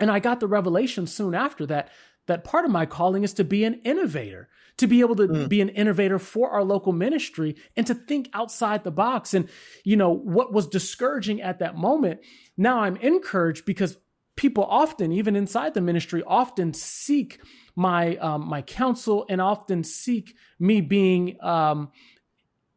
And 0.00 0.10
I 0.10 0.18
got 0.18 0.40
the 0.40 0.48
revelation 0.48 1.06
soon 1.06 1.34
after 1.34 1.66
that 1.66 1.90
that 2.26 2.44
part 2.44 2.64
of 2.64 2.70
my 2.70 2.86
calling 2.86 3.24
is 3.24 3.34
to 3.34 3.44
be 3.44 3.64
an 3.64 3.80
innovator, 3.84 4.48
to 4.76 4.86
be 4.86 5.00
able 5.00 5.16
to 5.16 5.26
mm. 5.26 5.48
be 5.48 5.60
an 5.60 5.68
innovator 5.70 6.18
for 6.18 6.50
our 6.50 6.62
local 6.62 6.92
ministry 6.92 7.56
and 7.76 7.86
to 7.86 7.94
think 7.94 8.28
outside 8.32 8.84
the 8.84 8.90
box. 8.90 9.34
And, 9.34 9.48
you 9.84 9.96
know, 9.96 10.10
what 10.10 10.52
was 10.52 10.68
discouraging 10.68 11.42
at 11.42 11.58
that 11.58 11.76
moment, 11.76 12.20
now 12.56 12.80
I'm 12.80 12.96
encouraged 12.96 13.64
because 13.64 13.96
people 14.36 14.64
often, 14.64 15.12
even 15.12 15.34
inside 15.34 15.74
the 15.74 15.80
ministry, 15.80 16.22
often 16.24 16.72
seek 16.72 17.40
my 17.74 18.16
um, 18.16 18.48
my 18.48 18.62
counsel 18.62 19.26
and 19.28 19.40
often 19.40 19.82
seek 19.84 20.36
me 20.58 20.80
being 20.80 21.36
um, 21.42 21.90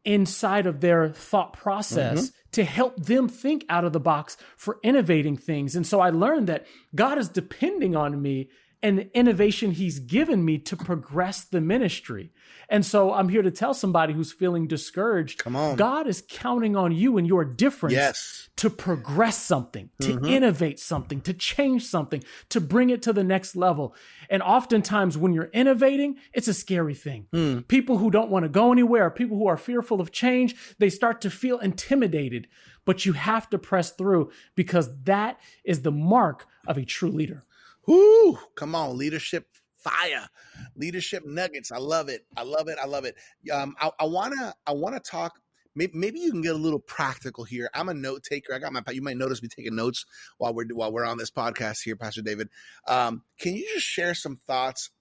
inside 0.05 0.67
of 0.67 0.81
their 0.81 1.09
thought 1.09 1.53
process 1.53 2.27
mm-hmm. 2.27 2.49
to 2.51 2.63
help 2.63 2.97
them 2.97 3.27
think 3.27 3.65
out 3.69 3.85
of 3.85 3.93
the 3.93 3.99
box 3.99 4.37
for 4.57 4.79
innovating 4.83 5.37
things. 5.37 5.75
And 5.75 5.87
so 5.87 5.99
I 5.99 6.09
learned 6.09 6.47
that 6.47 6.65
God 6.93 7.17
is 7.17 7.29
depending 7.29 7.95
on 7.95 8.21
me 8.21 8.49
and 8.83 8.99
the 8.99 9.17
innovation 9.17 9.71
he's 9.71 9.97
given 9.99 10.43
me 10.45 10.59
to 10.59 10.75
progress 10.77 11.45
the 11.45 11.61
ministry. 11.61 12.31
And 12.69 12.85
so 12.85 13.13
I'm 13.13 13.29
here 13.29 13.41
to 13.41 13.51
tell 13.51 13.73
somebody 13.73 14.13
who's 14.13 14.31
feeling 14.33 14.67
discouraged. 14.67 15.39
Come 15.39 15.55
on. 15.55 15.75
God 15.77 16.05
is 16.07 16.23
counting 16.29 16.75
on 16.75 16.91
you 16.91 17.17
and 17.17 17.25
your 17.25 17.45
difference 17.45 17.93
Yes. 17.95 18.49
to 18.57 18.69
progress 18.69 19.37
something, 19.37 19.89
to 20.01 20.13
Mm-hmm. 20.15 20.25
innovate 20.25 20.79
something, 20.79 21.21
to 21.21 21.33
change 21.33 21.85
something, 21.85 22.23
to 22.49 22.59
bring 22.61 22.89
it 22.89 23.01
to 23.03 23.13
the 23.13 23.23
next 23.23 23.55
level. 23.55 23.95
And 24.29 24.41
oftentimes 24.43 25.17
when 25.17 25.33
you're 25.33 25.49
innovating, 25.53 26.17
it's 26.33 26.47
a 26.47 26.53
scary 26.53 26.95
thing. 26.95 27.27
Hmm. 27.31 27.59
People 27.61 27.97
who 27.99 28.11
don't 28.11 28.29
want 28.31 28.43
to 28.43 28.49
go 28.49 28.71
anywhere, 28.71 29.09
people 29.09 29.37
who 29.37 29.47
are 29.47 29.57
fearful 29.57 30.01
of 30.01 30.11
change, 30.11 30.55
they 30.77 30.89
start 30.89 31.21
to 31.21 31.29
feel 31.29 31.59
intimidated. 31.59 32.47
But 32.85 33.05
you 33.05 33.13
have 33.13 33.49
to 33.51 33.57
press 33.57 33.91
through 33.91 34.31
because 34.55 34.89
that 35.03 35.39
is 35.63 35.81
the 35.83 35.91
mark 35.91 36.45
of 36.67 36.77
a 36.77 36.83
true 36.85 37.11
leader. 37.11 37.45
Whoo! 37.87 38.39
Come 38.55 38.75
on, 38.75 38.97
leadership 38.97 39.47
fire, 39.75 40.27
leadership 40.75 41.25
nuggets. 41.25 41.71
I 41.71 41.77
love 41.77 42.09
it. 42.09 42.25
I 42.37 42.43
love 42.43 42.67
it. 42.69 42.77
I 42.81 42.85
love 42.85 43.05
it. 43.05 43.15
Um, 43.51 43.75
I, 43.79 43.91
I 43.99 44.05
wanna, 44.05 44.53
I 44.65 44.71
wanna 44.71 44.99
talk. 44.99 45.39
Maybe, 45.75 45.91
maybe 45.95 46.19
you 46.19 46.31
can 46.31 46.41
get 46.41 46.53
a 46.53 46.57
little 46.57 46.79
practical 46.79 47.43
here. 47.43 47.69
I'm 47.73 47.89
a 47.89 47.93
note 47.95 48.23
taker. 48.23 48.53
I 48.53 48.59
got 48.59 48.71
my. 48.73 48.81
You 48.91 49.01
might 49.01 49.17
notice 49.17 49.41
me 49.41 49.49
taking 49.49 49.75
notes 49.75 50.05
while 50.37 50.53
we're 50.53 50.67
while 50.71 50.91
we're 50.91 51.05
on 51.05 51.17
this 51.17 51.31
podcast 51.31 51.81
here, 51.83 51.95
Pastor 51.95 52.21
David. 52.21 52.49
Um, 52.87 53.23
can 53.39 53.55
you 53.55 53.67
just 53.73 53.85
share 53.85 54.13
some 54.13 54.39
thoughts 54.45 54.91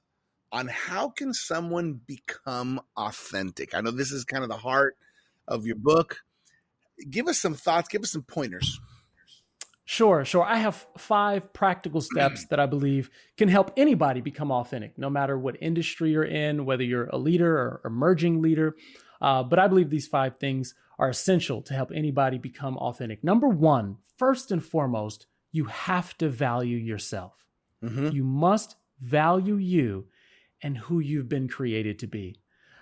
on 0.51 0.69
how 0.69 1.11
can 1.11 1.35
someone 1.35 2.01
become 2.07 2.81
authentic? 2.97 3.75
I 3.75 3.83
know 3.83 3.91
this 3.91 4.13
is 4.13 4.25
kind 4.25 4.43
of 4.43 4.49
the 4.49 4.57
heart 4.57 4.97
of 5.47 5.67
your 5.67 5.77
book. 5.77 6.23
Give 7.09 7.29
us 7.29 7.39
some 7.39 7.55
thoughts. 7.55 7.89
Give 7.89 8.03
us 8.03 8.13
some 8.13 8.23
pointers. 8.23 8.81
Sure, 9.85 10.25
sure. 10.25 10.45
I 10.45 10.57
have 10.57 10.87
five 10.97 11.53
practical 11.53 12.01
steps 12.13 12.47
that 12.47 12.61
I 12.61 12.67
believe 12.67 13.11
can 13.37 13.49
help 13.49 13.73
anybody 13.77 14.21
become 14.21 14.51
authentic, 14.51 14.97
no 14.99 15.11
matter 15.11 15.39
what 15.39 15.57
industry 15.61 16.11
you're 16.11 16.25
in, 16.25 16.65
whether 16.65 16.85
you're 16.85 17.09
a 17.09 17.19
leader 17.19 17.57
or 17.57 17.81
emerging 17.85 18.43
leader. 18.43 18.77
Uh, 19.21 19.43
but 19.43 19.59
I 19.59 19.69
believe 19.69 19.91
these 19.91 20.09
five 20.09 20.39
things 20.39 20.75
are 20.99 21.09
essential 21.09 21.63
to 21.63 21.75
help 21.75 21.91
anybody 21.95 22.39
become 22.39 22.77
authentic. 22.77 23.25
Number 23.25 23.49
one, 23.49 23.99
first 24.17 24.51
and 24.51 24.65
foremost, 24.65 25.27
you 25.51 25.65
have 25.65 26.17
to 26.19 26.29
value 26.29 26.77
yourself. 26.77 27.35
Mm-hmm. 27.83 28.09
You 28.09 28.25
must 28.25 28.77
value 29.01 29.57
you 29.57 30.07
and 30.63 30.79
who 30.79 31.01
you've 31.01 31.29
been 31.29 31.49
created 31.49 31.99
to 32.01 32.07
be. 32.07 32.41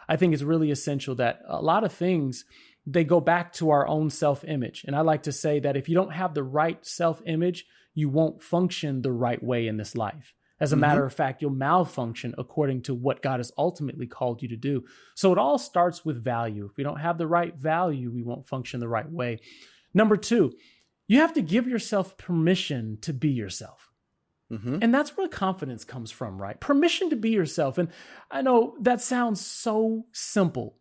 I 0.08 0.16
think 0.16 0.34
it's 0.34 0.42
really 0.42 0.70
essential 0.70 1.14
that 1.16 1.40
a 1.46 1.62
lot 1.62 1.84
of 1.84 1.92
things 1.92 2.44
they 2.86 3.04
go 3.04 3.20
back 3.20 3.52
to 3.54 3.70
our 3.70 3.86
own 3.86 4.10
self-image. 4.10 4.84
And 4.86 4.96
I 4.96 5.00
like 5.02 5.24
to 5.24 5.32
say 5.32 5.60
that 5.60 5.76
if 5.76 5.88
you 5.88 5.94
don't 5.94 6.12
have 6.12 6.34
the 6.34 6.42
right 6.42 6.84
self-image, 6.84 7.66
you 7.94 8.08
won't 8.08 8.42
function 8.42 9.02
the 9.02 9.12
right 9.12 9.42
way 9.42 9.66
in 9.66 9.76
this 9.76 9.94
life. 9.94 10.34
As 10.60 10.72
a 10.72 10.76
Mhm. 10.76 10.80
matter 10.80 11.04
of 11.06 11.12
fact, 11.14 11.40
you'll 11.40 11.50
malfunction 11.52 12.34
according 12.36 12.82
to 12.82 12.94
what 12.94 13.22
God 13.22 13.40
has 13.40 13.50
ultimately 13.56 14.06
called 14.06 14.42
you 14.42 14.48
to 14.48 14.56
do. 14.56 14.84
So 15.14 15.32
it 15.32 15.38
all 15.38 15.58
starts 15.58 16.04
with 16.04 16.22
value. 16.22 16.66
If 16.66 16.76
we 16.76 16.84
don't 16.84 17.00
have 17.00 17.16
the 17.16 17.26
right 17.26 17.54
value, 17.56 18.10
we 18.10 18.22
won't 18.22 18.46
function 18.46 18.80
the 18.80 18.88
right 18.88 19.10
way. 19.10 19.40
Number 19.94 20.16
2, 20.16 20.52
you 21.08 21.20
have 21.20 21.32
to 21.34 21.42
give 21.42 21.66
yourself 21.66 22.16
permission 22.16 22.98
to 23.00 23.12
be 23.12 23.30
yourself. 23.30 23.90
Mm-hmm. 24.50 24.78
And 24.82 24.92
that's 24.92 25.16
where 25.16 25.28
confidence 25.28 25.84
comes 25.84 26.10
from, 26.10 26.40
right? 26.40 26.60
Permission 26.60 27.08
to 27.10 27.16
be 27.16 27.30
yourself. 27.30 27.78
And 27.78 27.88
I 28.30 28.42
know 28.42 28.76
that 28.80 29.00
sounds 29.00 29.44
so 29.44 30.06
simple, 30.12 30.76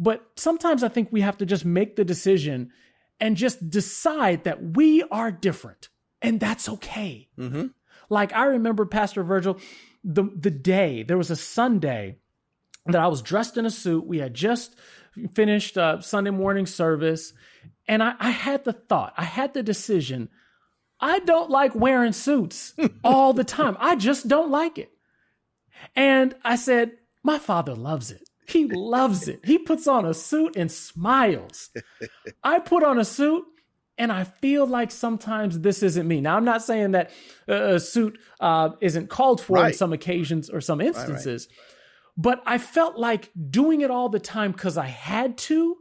but 0.00 0.26
sometimes 0.36 0.82
I 0.82 0.88
think 0.88 1.10
we 1.12 1.20
have 1.20 1.36
to 1.38 1.46
just 1.46 1.66
make 1.66 1.94
the 1.94 2.04
decision 2.04 2.72
and 3.20 3.36
just 3.36 3.68
decide 3.68 4.44
that 4.44 4.74
we 4.74 5.02
are 5.10 5.30
different. 5.30 5.90
And 6.22 6.40
that's 6.40 6.68
okay. 6.70 7.28
Mm-hmm. 7.38 7.66
Like 8.08 8.32
I 8.32 8.44
remember 8.44 8.86
Pastor 8.86 9.22
Virgil, 9.22 9.60
the 10.02 10.24
the 10.34 10.50
day 10.50 11.02
there 11.02 11.18
was 11.18 11.30
a 11.30 11.36
Sunday 11.36 12.16
that 12.86 13.00
I 13.00 13.08
was 13.08 13.20
dressed 13.20 13.58
in 13.58 13.66
a 13.66 13.70
suit. 13.70 14.06
We 14.06 14.18
had 14.18 14.32
just 14.32 14.74
finished 15.34 15.76
uh, 15.76 16.00
Sunday 16.00 16.30
morning 16.30 16.64
service, 16.64 17.34
and 17.86 18.02
I, 18.02 18.14
I 18.18 18.30
had 18.30 18.64
the 18.64 18.72
thought, 18.72 19.12
I 19.18 19.24
had 19.24 19.52
the 19.52 19.62
decision. 19.62 20.30
I 20.98 21.18
don't 21.20 21.50
like 21.50 21.74
wearing 21.74 22.12
suits 22.12 22.74
all 23.04 23.32
the 23.32 23.44
time. 23.44 23.76
I 23.78 23.96
just 23.96 24.28
don't 24.28 24.50
like 24.50 24.78
it. 24.78 24.90
And 25.94 26.34
I 26.42 26.56
said, 26.56 26.92
my 27.22 27.38
father 27.38 27.74
loves 27.74 28.10
it. 28.10 28.29
He 28.46 28.66
loves 28.66 29.28
it. 29.28 29.40
He 29.44 29.58
puts 29.58 29.86
on 29.86 30.04
a 30.04 30.14
suit 30.14 30.56
and 30.56 30.70
smiles. 30.70 31.70
I 32.42 32.58
put 32.58 32.82
on 32.82 32.98
a 32.98 33.04
suit 33.04 33.44
and 33.96 34.10
I 34.10 34.24
feel 34.24 34.66
like 34.66 34.90
sometimes 34.90 35.60
this 35.60 35.82
isn't 35.82 36.08
me. 36.08 36.20
Now, 36.20 36.36
I'm 36.36 36.44
not 36.44 36.62
saying 36.62 36.92
that 36.92 37.10
a 37.46 37.78
suit 37.78 38.18
uh, 38.40 38.70
isn't 38.80 39.08
called 39.08 39.40
for 39.40 39.58
in 39.58 39.62
Right. 39.64 39.74
some 39.74 39.92
occasions 39.92 40.50
or 40.50 40.60
some 40.60 40.80
instances, 40.80 41.48
but 42.16 42.42
I 42.46 42.58
felt 42.58 42.96
like 42.98 43.30
doing 43.50 43.82
it 43.82 43.90
all 43.90 44.08
the 44.08 44.18
time 44.20 44.52
because 44.52 44.76
I 44.76 44.86
had 44.86 45.38
to 45.38 45.76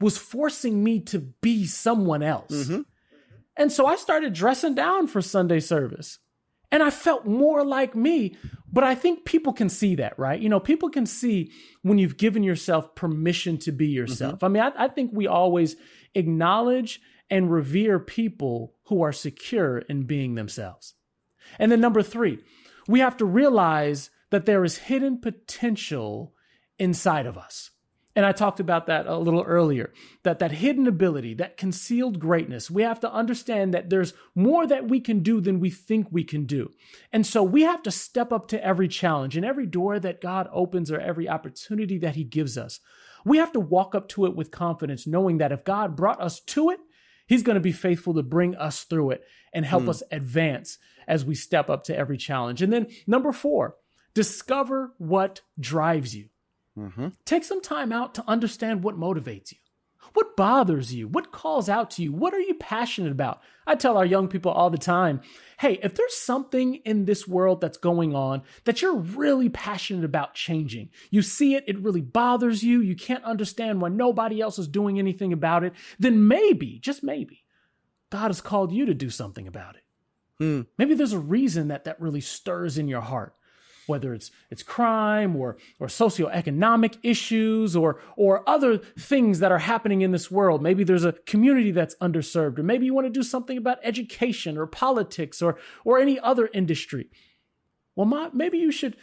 was 0.00 0.16
forcing 0.18 0.84
me 0.84 1.00
to 1.00 1.18
be 1.18 1.66
someone 1.66 2.22
else. 2.22 2.52
Mhm. 2.68 2.84
And 3.56 3.72
so 3.72 3.86
I 3.86 3.96
started 3.96 4.32
dressing 4.34 4.74
down 4.74 5.06
for 5.06 5.20
Sunday 5.22 5.60
service. 5.60 6.18
And 6.70 6.82
I 6.82 6.90
felt 6.90 7.24
more 7.26 7.64
like 7.64 7.94
me. 7.94 8.36
But 8.72 8.84
I 8.84 8.94
think 8.94 9.24
people 9.24 9.52
can 9.52 9.68
see 9.68 9.94
that, 9.96 10.18
right? 10.18 10.40
You 10.40 10.48
know, 10.48 10.60
people 10.60 10.90
can 10.90 11.06
see 11.06 11.52
when 11.82 11.98
you've 11.98 12.16
given 12.16 12.42
yourself 12.42 12.94
permission 12.94 13.58
to 13.58 13.72
be 13.72 13.86
yourself. 13.86 14.36
Mm-hmm. 14.36 14.44
I 14.44 14.48
mean, 14.48 14.62
I, 14.62 14.84
I 14.84 14.88
think 14.88 15.10
we 15.12 15.26
always 15.26 15.76
acknowledge 16.14 17.00
and 17.30 17.50
revere 17.50 17.98
people 17.98 18.74
who 18.84 19.02
are 19.02 19.12
secure 19.12 19.78
in 19.78 20.04
being 20.04 20.34
themselves. 20.34 20.94
And 21.58 21.70
then 21.70 21.80
number 21.80 22.02
three, 22.02 22.38
we 22.88 23.00
have 23.00 23.16
to 23.18 23.24
realize 23.24 24.10
that 24.30 24.46
there 24.46 24.64
is 24.64 24.78
hidden 24.78 25.20
potential 25.20 26.34
inside 26.78 27.26
of 27.26 27.38
us. 27.38 27.70
And 28.16 28.24
I 28.24 28.32
talked 28.32 28.60
about 28.60 28.86
that 28.86 29.06
a 29.06 29.18
little 29.18 29.42
earlier 29.42 29.92
that 30.22 30.38
that 30.38 30.50
hidden 30.52 30.86
ability, 30.86 31.34
that 31.34 31.58
concealed 31.58 32.18
greatness, 32.18 32.70
we 32.70 32.82
have 32.82 32.98
to 33.00 33.12
understand 33.12 33.74
that 33.74 33.90
there's 33.90 34.14
more 34.34 34.66
that 34.66 34.88
we 34.88 35.00
can 35.00 35.20
do 35.20 35.40
than 35.40 35.60
we 35.60 35.68
think 35.68 36.08
we 36.10 36.24
can 36.24 36.46
do. 36.46 36.70
And 37.12 37.26
so 37.26 37.42
we 37.42 37.62
have 37.62 37.82
to 37.82 37.90
step 37.90 38.32
up 38.32 38.48
to 38.48 38.64
every 38.64 38.88
challenge 38.88 39.36
and 39.36 39.44
every 39.44 39.66
door 39.66 40.00
that 40.00 40.22
God 40.22 40.48
opens 40.50 40.90
or 40.90 40.98
every 40.98 41.28
opportunity 41.28 41.98
that 41.98 42.16
He 42.16 42.24
gives 42.24 42.56
us. 42.56 42.80
We 43.26 43.36
have 43.36 43.52
to 43.52 43.60
walk 43.60 43.94
up 43.94 44.08
to 44.10 44.24
it 44.24 44.34
with 44.34 44.50
confidence, 44.50 45.06
knowing 45.06 45.36
that 45.38 45.52
if 45.52 45.62
God 45.62 45.94
brought 45.94 46.20
us 46.20 46.40
to 46.40 46.70
it, 46.70 46.80
He's 47.26 47.42
going 47.42 47.56
to 47.56 47.60
be 47.60 47.72
faithful 47.72 48.14
to 48.14 48.22
bring 48.22 48.56
us 48.56 48.84
through 48.84 49.10
it 49.10 49.24
and 49.52 49.66
help 49.66 49.82
Hmm. 49.82 49.90
us 49.90 50.02
advance 50.10 50.78
as 51.06 51.24
we 51.24 51.34
step 51.34 51.68
up 51.68 51.84
to 51.84 51.96
every 51.96 52.16
challenge. 52.16 52.62
And 52.62 52.72
then 52.72 52.86
number 53.06 53.32
four, 53.32 53.76
discover 54.14 54.94
what 54.96 55.42
drives 55.60 56.16
you. 56.16 56.30
Mm-hmm. 56.78 57.08
Take 57.24 57.44
some 57.44 57.62
time 57.62 57.92
out 57.92 58.14
to 58.14 58.24
understand 58.28 58.82
what 58.82 58.98
motivates 58.98 59.52
you. 59.52 59.58
What 60.12 60.36
bothers 60.36 60.94
you? 60.94 61.08
What 61.08 61.32
calls 61.32 61.68
out 61.68 61.90
to 61.92 62.02
you? 62.02 62.12
What 62.12 62.32
are 62.32 62.40
you 62.40 62.54
passionate 62.54 63.12
about? 63.12 63.42
I 63.66 63.74
tell 63.74 63.98
our 63.98 64.06
young 64.06 64.28
people 64.28 64.50
all 64.50 64.70
the 64.70 64.78
time 64.78 65.20
hey, 65.58 65.78
if 65.82 65.94
there's 65.94 66.14
something 66.14 66.74
in 66.84 67.06
this 67.06 67.26
world 67.26 67.62
that's 67.62 67.78
going 67.78 68.14
on 68.14 68.42
that 68.64 68.82
you're 68.82 68.96
really 68.96 69.48
passionate 69.48 70.04
about 70.04 70.34
changing, 70.34 70.90
you 71.10 71.22
see 71.22 71.54
it, 71.54 71.64
it 71.66 71.78
really 71.78 72.02
bothers 72.02 72.62
you, 72.62 72.82
you 72.82 72.94
can't 72.94 73.24
understand 73.24 73.80
why 73.80 73.88
nobody 73.88 74.40
else 74.40 74.58
is 74.58 74.68
doing 74.68 74.98
anything 74.98 75.32
about 75.32 75.64
it, 75.64 75.72
then 75.98 76.28
maybe, 76.28 76.78
just 76.78 77.02
maybe, 77.02 77.42
God 78.10 78.26
has 78.26 78.42
called 78.42 78.70
you 78.70 78.84
to 78.84 78.92
do 78.92 79.08
something 79.08 79.48
about 79.48 79.76
it. 79.76 79.82
Hmm. 80.38 80.60
Maybe 80.76 80.94
there's 80.94 81.14
a 81.14 81.18
reason 81.18 81.68
that 81.68 81.84
that 81.84 82.00
really 82.00 82.20
stirs 82.20 82.76
in 82.76 82.86
your 82.86 83.00
heart 83.00 83.34
whether 83.86 84.14
it's 84.14 84.30
it's 84.50 84.62
crime 84.62 85.36
or 85.36 85.56
or 85.78 85.86
socioeconomic 85.86 86.96
issues 87.02 87.76
or 87.76 88.00
or 88.16 88.48
other 88.48 88.78
things 88.98 89.38
that 89.40 89.52
are 89.52 89.58
happening 89.58 90.02
in 90.02 90.12
this 90.12 90.30
world. 90.30 90.62
Maybe 90.62 90.84
there's 90.84 91.04
a 91.04 91.12
community 91.12 91.70
that's 91.70 91.94
underserved, 91.96 92.58
or 92.58 92.62
maybe 92.62 92.86
you 92.86 92.94
want 92.94 93.06
to 93.06 93.12
do 93.12 93.22
something 93.22 93.56
about 93.56 93.78
education 93.82 94.56
or 94.58 94.66
politics 94.66 95.42
or 95.42 95.58
or 95.84 95.98
any 95.98 96.18
other 96.20 96.48
industry. 96.52 97.10
Well, 97.94 98.06
my, 98.06 98.30
maybe 98.32 98.58
you 98.58 98.70
should 98.70 98.96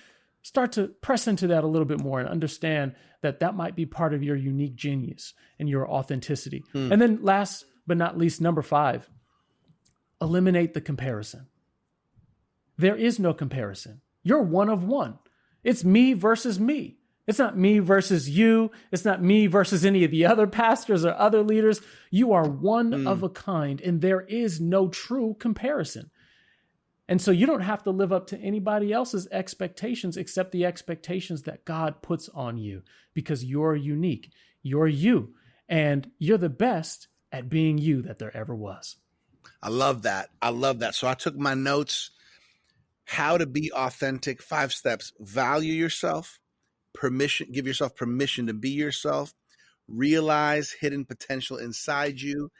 start 0.43 0.71
to 0.73 0.89
press 0.89 1.27
into 1.27 1.47
that 1.47 1.63
a 1.63 1.67
little 1.67 1.85
bit 1.85 2.01
more 2.01 2.19
and 2.19 2.29
understand 2.29 2.95
that 3.21 3.39
that 3.39 3.55
might 3.55 3.75
be 3.75 3.85
part 3.85 4.13
of 4.13 4.21
your 4.21 4.35
unique 4.35 4.75
genius 4.75 5.33
and 5.57 5.69
your 5.69 5.89
authenticity. 5.89 6.63
Hmm. 6.73 6.91
And 6.91 7.01
then 7.01 7.19
last 7.21 7.65
but 7.87 7.97
not 7.97 8.17
least, 8.17 8.41
number 8.41 8.61
five, 8.61 9.09
eliminate 10.21 10.73
the 10.73 10.81
comparison. 10.81 11.47
There 12.77 12.95
is 12.95 13.19
no 13.19 13.33
comparison. 13.33 14.01
You're 14.23 14.41
one 14.41 14.69
of 14.69 14.83
one. 14.83 15.19
It's 15.63 15.83
me 15.83 16.13
versus 16.13 16.59
me. 16.59 16.97
It's 17.25 17.39
not 17.39 17.57
me 17.57 17.79
versus 17.79 18.29
you. 18.29 18.71
It's 18.91 19.05
not 19.05 19.21
me 19.21 19.47
versus 19.47 19.85
any 19.85 20.03
of 20.03 20.11
the 20.11 20.25
other 20.25 20.45
pastors 20.45 21.05
or 21.05 21.13
other 21.13 21.41
leaders. 21.41 21.79
You 22.11 22.33
are 22.33 22.47
one 22.47 22.91
hmm. 22.91 23.07
of 23.07 23.23
a 23.23 23.29
kind, 23.29 23.79
and 23.79 24.01
there 24.01 24.21
is 24.21 24.59
no 24.59 24.89
true 24.89 25.35
comparison. 25.39 26.11
And 27.07 27.21
so 27.21 27.31
you 27.31 27.45
don't 27.45 27.61
have 27.61 27.83
to 27.83 27.91
live 27.91 28.11
up 28.11 28.27
to 28.27 28.39
anybody 28.39 28.91
else's 28.91 29.27
expectations 29.31 30.17
except 30.17 30.51
the 30.51 30.65
expectations 30.65 31.43
that 31.43 31.65
God 31.65 32.01
puts 32.01 32.29
on 32.29 32.57
you 32.57 32.81
because 33.13 33.43
you're 33.43 33.75
unique. 33.75 34.31
You're 34.61 34.87
you, 34.87 35.33
and 35.67 36.09
you're 36.17 36.37
the 36.37 36.49
best 36.49 37.07
at 37.31 37.49
being 37.49 37.77
you 37.77 38.01
that 38.03 38.19
there 38.19 38.35
ever 38.35 38.55
was. 38.55 38.97
I 39.61 39.69
love 39.69 40.03
that. 40.03 40.29
I 40.41 40.49
love 40.49 40.79
that. 40.79 40.95
So 40.95 41.07
I 41.07 41.13
took 41.13 41.35
my 41.35 41.53
notes. 41.53 42.11
How 43.05 43.37
to 43.37 43.45
be 43.45 43.71
authentic. 43.73 44.41
Five 44.41 44.73
steps. 44.73 45.11
Value 45.19 45.73
yourself. 45.73 46.39
Permission. 46.93 47.47
Give 47.51 47.67
yourself 47.67 47.95
permission 47.95 48.47
to 48.47 48.53
be 48.53 48.69
yourself. 48.71 49.33
Realize 49.87 50.75
hidden 50.79 51.05
potential 51.05 51.57
inside 51.57 52.21
you. 52.21 52.51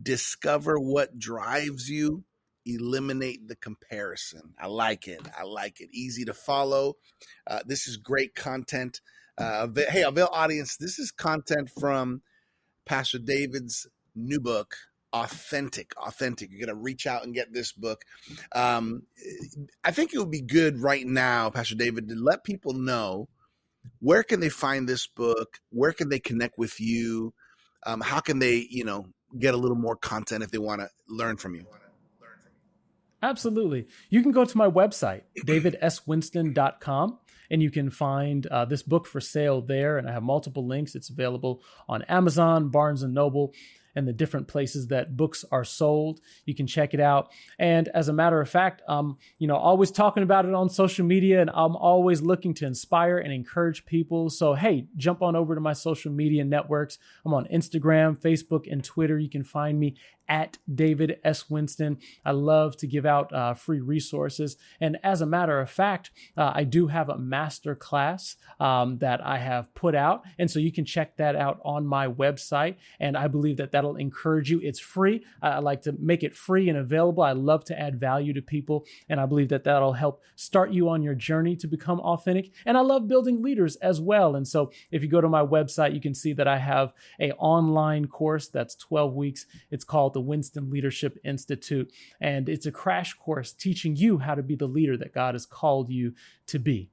Discover 0.00 0.78
what 0.78 1.18
drives 1.18 1.88
you. 1.88 2.24
Eliminate 2.64 3.48
the 3.48 3.56
comparison. 3.56 4.54
I 4.58 4.66
like 4.66 5.08
it. 5.08 5.26
I 5.36 5.44
like 5.44 5.80
it. 5.80 5.88
Easy 5.92 6.24
to 6.26 6.34
follow. 6.34 6.94
Uh, 7.46 7.60
this 7.66 7.88
is 7.88 7.96
great 7.96 8.34
content. 8.34 9.00
Uh, 9.38 9.68
hey, 9.88 10.02
Avail 10.02 10.28
audience, 10.32 10.76
this 10.76 10.98
is 10.98 11.12
content 11.12 11.70
from 11.78 12.22
Pastor 12.84 13.18
David's 13.18 13.86
new 14.14 14.40
book, 14.40 14.74
Authentic. 15.12 15.92
Authentic. 15.96 16.50
You're 16.52 16.66
to 16.66 16.74
reach 16.74 17.06
out 17.06 17.24
and 17.24 17.34
get 17.34 17.52
this 17.52 17.72
book. 17.72 18.04
Um, 18.54 19.02
I 19.82 19.90
think 19.90 20.12
it 20.12 20.18
would 20.18 20.30
be 20.30 20.42
good 20.42 20.80
right 20.80 21.06
now, 21.06 21.50
Pastor 21.50 21.74
David, 21.74 22.08
to 22.08 22.14
let 22.14 22.44
people 22.44 22.74
know 22.74 23.28
where 24.00 24.22
can 24.22 24.40
they 24.40 24.48
find 24.48 24.88
this 24.88 25.06
book? 25.06 25.58
Where 25.70 25.92
can 25.92 26.08
they 26.08 26.18
connect 26.18 26.58
with 26.58 26.78
you? 26.80 27.32
Um, 27.86 28.00
how 28.00 28.20
can 28.20 28.38
they, 28.38 28.66
you 28.68 28.84
know, 28.84 29.06
get 29.38 29.54
a 29.54 29.56
little 29.56 29.76
more 29.76 29.96
content 29.96 30.42
if 30.42 30.50
they 30.50 30.58
want 30.58 30.80
to 30.80 30.88
learn 31.08 31.36
from 31.36 31.54
you? 31.54 31.66
Absolutely. 33.22 33.86
You 34.10 34.22
can 34.22 34.30
go 34.30 34.44
to 34.44 34.56
my 34.56 34.68
website, 34.68 35.22
davidswinston.com 35.44 37.18
and 37.50 37.62
you 37.62 37.70
can 37.70 37.90
find 37.90 38.46
uh, 38.46 38.64
this 38.64 38.82
book 38.82 39.06
for 39.06 39.20
sale 39.20 39.60
there. 39.60 39.98
And 39.98 40.08
I 40.08 40.12
have 40.12 40.22
multiple 40.22 40.66
links. 40.66 40.94
It's 40.94 41.10
available 41.10 41.62
on 41.88 42.02
Amazon, 42.02 42.68
Barnes 42.68 43.02
and 43.02 43.14
Noble, 43.14 43.54
and 43.94 44.06
the 44.06 44.12
different 44.12 44.48
places 44.48 44.88
that 44.88 45.16
books 45.16 45.44
are 45.50 45.64
sold. 45.64 46.20
You 46.44 46.54
can 46.54 46.66
check 46.66 46.94
it 46.94 47.00
out. 47.00 47.30
And 47.58 47.88
as 47.88 48.08
a 48.08 48.12
matter 48.12 48.40
of 48.40 48.48
fact, 48.48 48.82
um, 48.88 49.18
you 49.38 49.46
know, 49.46 49.56
always 49.56 49.90
talking 49.90 50.22
about 50.22 50.44
it 50.44 50.54
on 50.54 50.68
social 50.68 51.04
media, 51.04 51.40
and 51.40 51.50
I'm 51.50 51.76
always 51.76 52.22
looking 52.22 52.54
to 52.54 52.66
inspire 52.66 53.18
and 53.18 53.32
encourage 53.32 53.86
people. 53.86 54.30
So 54.30 54.54
hey, 54.54 54.86
jump 54.96 55.22
on 55.22 55.36
over 55.36 55.54
to 55.54 55.60
my 55.60 55.72
social 55.72 56.12
media 56.12 56.44
networks. 56.44 56.98
I'm 57.24 57.34
on 57.34 57.46
Instagram, 57.46 58.18
Facebook, 58.18 58.70
and 58.70 58.82
Twitter. 58.82 59.18
You 59.18 59.30
can 59.30 59.44
find 59.44 59.78
me 59.78 59.96
at 60.28 60.58
David 60.72 61.18
S. 61.24 61.48
Winston. 61.48 61.98
I 62.24 62.32
love 62.32 62.76
to 62.78 62.86
give 62.86 63.06
out 63.06 63.32
uh, 63.32 63.54
free 63.54 63.80
resources. 63.80 64.56
And 64.80 64.98
as 65.02 65.20
a 65.20 65.26
matter 65.26 65.60
of 65.60 65.70
fact, 65.70 66.10
uh, 66.36 66.52
I 66.54 66.64
do 66.64 66.88
have 66.88 67.08
a 67.08 67.18
master 67.18 67.74
class 67.74 68.36
um, 68.60 68.98
that 68.98 69.24
I 69.24 69.38
have 69.38 69.72
put 69.74 69.94
out. 69.94 70.22
And 70.38 70.50
so 70.50 70.58
you 70.58 70.72
can 70.72 70.84
check 70.84 71.16
that 71.16 71.34
out 71.34 71.60
on 71.64 71.86
my 71.86 72.08
website. 72.08 72.76
And 73.00 73.16
I 73.16 73.28
believe 73.28 73.56
that 73.56 73.72
that'll 73.72 73.96
encourage 73.96 74.50
you. 74.50 74.60
It's 74.62 74.80
free. 74.80 75.24
I 75.40 75.60
like 75.60 75.82
to 75.82 75.92
make 75.98 76.22
it 76.22 76.36
free 76.36 76.68
and 76.68 76.78
available. 76.78 77.22
I 77.22 77.32
love 77.32 77.64
to 77.64 77.78
add 77.78 77.98
value 77.98 78.34
to 78.34 78.42
people. 78.42 78.84
And 79.08 79.20
I 79.20 79.26
believe 79.26 79.48
that 79.48 79.64
that'll 79.64 79.94
help 79.94 80.22
start 80.36 80.72
you 80.72 80.88
on 80.88 81.02
your 81.02 81.14
journey 81.14 81.56
to 81.56 81.66
become 81.66 82.00
authentic. 82.00 82.50
And 82.66 82.76
I 82.76 82.80
love 82.80 83.08
building 83.08 83.42
leaders 83.42 83.76
as 83.76 84.00
well. 84.00 84.36
And 84.36 84.46
so 84.46 84.70
if 84.90 85.02
you 85.02 85.08
go 85.08 85.20
to 85.20 85.28
my 85.28 85.42
website, 85.42 85.94
you 85.94 86.00
can 86.00 86.14
see 86.14 86.32
that 86.34 86.48
I 86.48 86.58
have 86.58 86.92
a 87.20 87.32
online 87.32 88.06
course 88.06 88.48
that's 88.48 88.74
12 88.74 89.14
weeks. 89.14 89.46
It's 89.70 89.84
called 89.84 90.17
the 90.18 90.22
Winston 90.22 90.68
Leadership 90.68 91.16
Institute. 91.24 91.92
And 92.20 92.48
it's 92.48 92.66
a 92.66 92.72
crash 92.72 93.14
course 93.14 93.52
teaching 93.52 93.94
you 93.94 94.18
how 94.18 94.34
to 94.34 94.42
be 94.42 94.56
the 94.56 94.66
leader 94.66 94.96
that 94.96 95.14
God 95.14 95.36
has 95.36 95.46
called 95.46 95.90
you 95.90 96.14
to 96.48 96.58
be. 96.58 96.90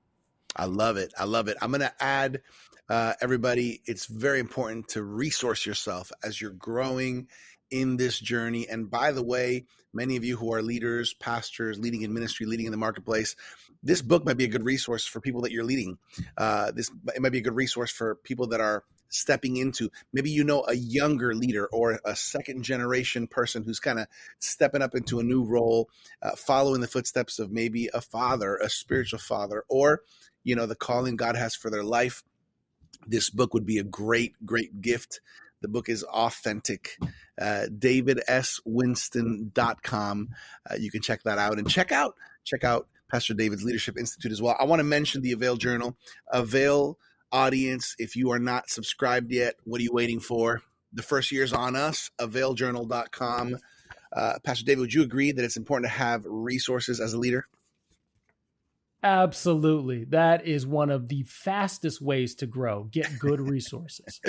I 0.55 0.65
love 0.65 0.97
it. 0.97 1.11
I 1.17 1.23
love 1.23 1.47
it. 1.47 1.57
I'm 1.59 1.71
going 1.71 1.81
to 1.81 1.93
add 1.99 2.43
uh, 2.87 3.13
everybody, 3.19 3.81
it's 3.85 4.05
very 4.05 4.39
important 4.39 4.89
to 4.89 5.01
resource 5.01 5.65
yourself 5.65 6.11
as 6.23 6.39
you're 6.39 6.51
growing 6.51 7.27
in 7.71 7.97
this 7.97 8.19
journey. 8.19 8.67
And 8.69 8.91
by 8.91 9.11
the 9.11 9.23
way, 9.23 9.65
many 9.91 10.17
of 10.17 10.23
you 10.23 10.37
who 10.37 10.53
are 10.53 10.61
leaders, 10.61 11.15
pastors, 11.15 11.79
leading 11.79 12.03
in 12.03 12.13
ministry, 12.13 12.45
leading 12.45 12.67
in 12.67 12.71
the 12.71 12.77
marketplace, 12.77 13.35
this 13.81 14.03
book 14.03 14.23
might 14.23 14.37
be 14.37 14.43
a 14.43 14.49
good 14.49 14.63
resource 14.63 15.07
for 15.07 15.19
people 15.19 15.41
that 15.41 15.51
you're 15.51 15.63
leading. 15.63 15.97
Uh, 16.37 16.71
this 16.73 16.91
it 17.15 17.23
might 17.23 17.31
be 17.31 17.39
a 17.39 17.41
good 17.41 17.55
resource 17.55 17.91
for 17.91 18.13
people 18.13 18.45
that 18.49 18.61
are 18.61 18.83
stepping 19.09 19.57
into. 19.57 19.89
Maybe 20.13 20.31
you 20.31 20.43
know 20.43 20.65
a 20.67 20.75
younger 20.75 21.33
leader 21.33 21.67
or 21.67 21.99
a 22.05 22.15
second 22.15 22.63
generation 22.63 23.27
person 23.27 23.63
who's 23.63 23.79
kind 23.79 23.99
of 23.99 24.07
stepping 24.39 24.81
up 24.81 24.95
into 24.95 25.19
a 25.19 25.23
new 25.23 25.43
role, 25.43 25.89
uh, 26.21 26.35
following 26.35 26.81
the 26.81 26.87
footsteps 26.87 27.39
of 27.39 27.51
maybe 27.51 27.89
a 27.93 28.01
father, 28.01 28.57
a 28.57 28.69
spiritual 28.69 29.19
father, 29.19 29.63
or 29.69 30.01
you 30.43 30.55
know 30.55 30.65
the 30.65 30.75
calling 30.75 31.15
God 31.15 31.35
has 31.35 31.55
for 31.55 31.69
their 31.69 31.83
life. 31.83 32.23
This 33.07 33.29
book 33.29 33.53
would 33.53 33.65
be 33.65 33.77
a 33.77 33.83
great, 33.83 34.33
great 34.45 34.81
gift. 34.81 35.21
The 35.61 35.67
book 35.67 35.89
is 35.89 36.03
authentic. 36.03 36.97
Uh, 37.39 37.65
DavidSWinston.com. 37.69 40.29
Uh, 40.69 40.75
you 40.79 40.91
can 40.91 41.01
check 41.01 41.23
that 41.23 41.37
out 41.37 41.57
and 41.57 41.69
check 41.69 41.91
out 41.91 42.15
check 42.43 42.63
out 42.63 42.87
Pastor 43.09 43.33
David's 43.33 43.63
Leadership 43.63 43.97
Institute 43.97 44.31
as 44.31 44.41
well. 44.41 44.55
I 44.59 44.65
want 44.65 44.79
to 44.79 44.83
mention 44.83 45.21
the 45.21 45.31
Avail 45.31 45.57
Journal. 45.57 45.95
Avail 46.31 46.97
audience, 47.35 47.95
if 47.99 48.15
you 48.15 48.31
are 48.31 48.39
not 48.39 48.69
subscribed 48.69 49.31
yet, 49.31 49.55
what 49.65 49.81
are 49.81 49.83
you 49.83 49.91
waiting 49.93 50.21
for? 50.21 50.61
The 50.93 51.03
first 51.03 51.31
year 51.31 51.43
is 51.43 51.51
on 51.51 51.75
us, 51.75 52.09
availjournal.com. 52.19 53.57
Uh, 54.15 54.33
Pastor 54.43 54.63
David, 54.63 54.79
would 54.79 54.93
you 54.93 55.03
agree 55.03 55.33
that 55.33 55.43
it's 55.43 55.57
important 55.57 55.91
to 55.91 55.97
have 55.97 56.23
resources 56.25 57.01
as 57.01 57.13
a 57.13 57.19
leader? 57.19 57.45
Absolutely. 59.03 60.05
That 60.05 60.47
is 60.47 60.65
one 60.65 60.89
of 60.89 61.09
the 61.09 61.23
fastest 61.23 62.01
ways 62.01 62.33
to 62.35 62.47
grow. 62.47 62.85
Get 62.85 63.19
good 63.19 63.39
resources. 63.51 64.21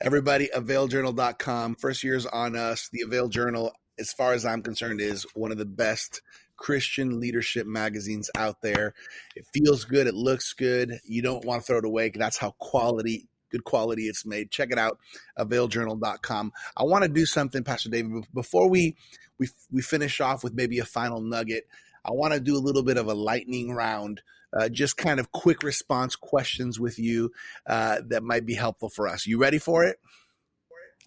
Everybody, 0.00 0.48
availjournal.com. 0.54 1.76
First 1.76 2.04
year's 2.04 2.26
on 2.26 2.54
us. 2.54 2.88
The 2.92 3.00
Avail 3.00 3.28
Journal, 3.28 3.72
as 3.98 4.12
far 4.12 4.34
as 4.34 4.44
I'm 4.44 4.62
concerned, 4.62 5.00
is 5.00 5.26
one 5.34 5.50
of 5.50 5.58
the 5.58 5.64
best 5.64 6.20
Christian 6.62 7.18
leadership 7.18 7.66
magazines 7.66 8.30
out 8.36 8.62
there. 8.62 8.94
It 9.34 9.44
feels 9.52 9.84
good. 9.84 10.06
It 10.06 10.14
looks 10.14 10.52
good. 10.52 11.00
You 11.04 11.20
don't 11.20 11.44
want 11.44 11.60
to 11.60 11.66
throw 11.66 11.78
it 11.78 11.84
away. 11.84 12.06
Because 12.06 12.20
that's 12.20 12.38
how 12.38 12.52
quality, 12.52 13.26
good 13.50 13.64
quality 13.64 14.04
it's 14.04 14.24
made. 14.24 14.52
Check 14.52 14.70
it 14.70 14.78
out, 14.78 14.98
availjournal.com. 15.36 16.52
I 16.76 16.84
want 16.84 17.02
to 17.02 17.08
do 17.08 17.26
something, 17.26 17.64
Pastor 17.64 17.90
David, 17.90 18.28
before 18.32 18.70
we, 18.70 18.96
we, 19.40 19.48
we 19.72 19.82
finish 19.82 20.20
off 20.20 20.44
with 20.44 20.54
maybe 20.54 20.78
a 20.78 20.84
final 20.84 21.20
nugget. 21.20 21.66
I 22.04 22.12
want 22.12 22.32
to 22.32 22.38
do 22.38 22.56
a 22.56 22.62
little 22.62 22.84
bit 22.84 22.96
of 22.96 23.08
a 23.08 23.14
lightning 23.14 23.74
round. 23.74 24.22
Uh, 24.52 24.68
just 24.68 24.96
kind 24.96 25.18
of 25.18 25.32
quick 25.32 25.64
response 25.64 26.14
questions 26.14 26.78
with 26.78 26.96
you 26.96 27.32
uh, 27.66 28.02
that 28.06 28.22
might 28.22 28.46
be 28.46 28.54
helpful 28.54 28.88
for 28.88 29.08
us. 29.08 29.26
You 29.26 29.38
ready 29.38 29.58
for 29.58 29.82
it? 29.82 29.96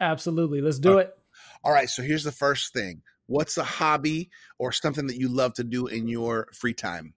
Absolutely. 0.01 0.59
Let's 0.59 0.79
do 0.79 0.97
it. 0.97 1.15
All 1.63 1.71
right. 1.71 1.89
So 1.89 2.01
here's 2.03 2.25
the 2.25 2.31
first 2.33 2.73
thing 2.73 3.03
What's 3.27 3.57
a 3.57 3.63
hobby 3.63 4.29
or 4.59 4.71
something 4.71 5.07
that 5.07 5.17
you 5.17 5.29
love 5.29 5.53
to 5.55 5.63
do 5.63 5.87
in 5.87 6.07
your 6.07 6.47
free 6.53 6.73
time? 6.73 7.13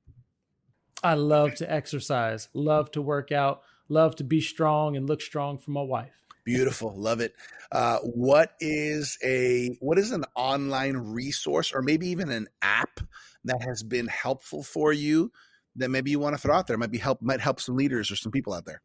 I 1.03 1.15
love 1.15 1.55
to 1.57 1.71
exercise, 1.71 2.49
love 2.55 2.91
to 2.93 3.03
work 3.03 3.31
out, 3.31 3.63
love 3.89 4.17
to 4.17 4.25
be 4.25 4.41
strong 4.41 4.97
and 4.97 5.09
look 5.09 5.21
strong 5.21 5.59
for 5.59 5.71
my 5.71 5.83
wife. 5.83 6.13
Beautiful, 6.45 6.95
love 6.97 7.21
it. 7.21 7.35
Uh, 7.71 7.99
what 7.99 8.53
is 8.59 9.19
a 9.23 9.77
what 9.81 9.99
is 9.99 10.13
an 10.13 10.25
online 10.35 10.97
resource 10.97 11.73
or 11.73 11.83
maybe 11.83 12.09
even 12.09 12.31
an 12.31 12.49
app 12.63 13.01
that 13.45 13.63
has 13.63 13.83
been 13.83 14.07
helpful 14.07 14.63
for 14.63 14.93
you 14.93 15.31
that 15.77 15.91
maybe 15.91 16.11
you 16.11 16.19
want 16.19 16.35
to 16.35 16.41
throw 16.41 16.55
out 16.55 16.67
there? 16.67 16.79
Might 16.79 16.91
be 16.91 16.99
help 16.99 17.21
might 17.21 17.41
help 17.41 17.61
some 17.61 17.77
leaders 17.77 18.11
or 18.11 18.17
some 18.17 18.33
people 18.33 18.55
out 18.55 18.65
there. 18.65 18.81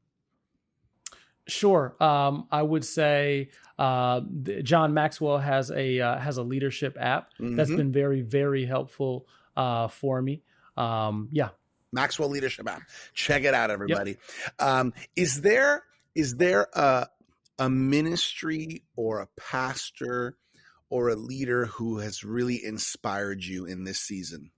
Sure. 1.47 1.95
Um, 1.99 2.47
I 2.51 2.61
would 2.61 2.85
say 2.85 3.49
uh, 3.77 4.21
John 4.61 4.93
Maxwell 4.93 5.39
has 5.39 5.71
a 5.71 5.99
uh, 5.99 6.17
has 6.17 6.37
a 6.37 6.43
leadership 6.43 6.97
app 6.99 7.31
mm-hmm. 7.33 7.55
that's 7.55 7.69
been 7.69 7.91
very 7.91 8.21
very 8.21 8.65
helpful 8.65 9.27
uh, 9.57 9.89
for 9.89 10.21
me. 10.21 10.41
Um, 10.77 11.29
yeah, 11.31 11.49
Maxwell 11.91 12.29
Leadership 12.29 12.67
app. 12.69 12.83
Check 13.13 13.43
it 13.43 13.53
out, 13.53 13.71
everybody. 13.71 14.11
Yep. 14.11 14.53
Um, 14.59 14.93
is 15.15 15.41
there 15.41 15.83
is 16.15 16.37
there 16.37 16.67
a 16.73 17.07
a 17.59 17.69
ministry 17.69 18.83
or 18.95 19.19
a 19.19 19.27
pastor 19.37 20.37
or 20.89 21.09
a 21.09 21.15
leader 21.15 21.65
who 21.65 21.99
has 21.99 22.23
really 22.23 22.63
inspired 22.63 23.43
you 23.43 23.65
in 23.65 23.83
this 23.83 23.99
season? 23.99 24.51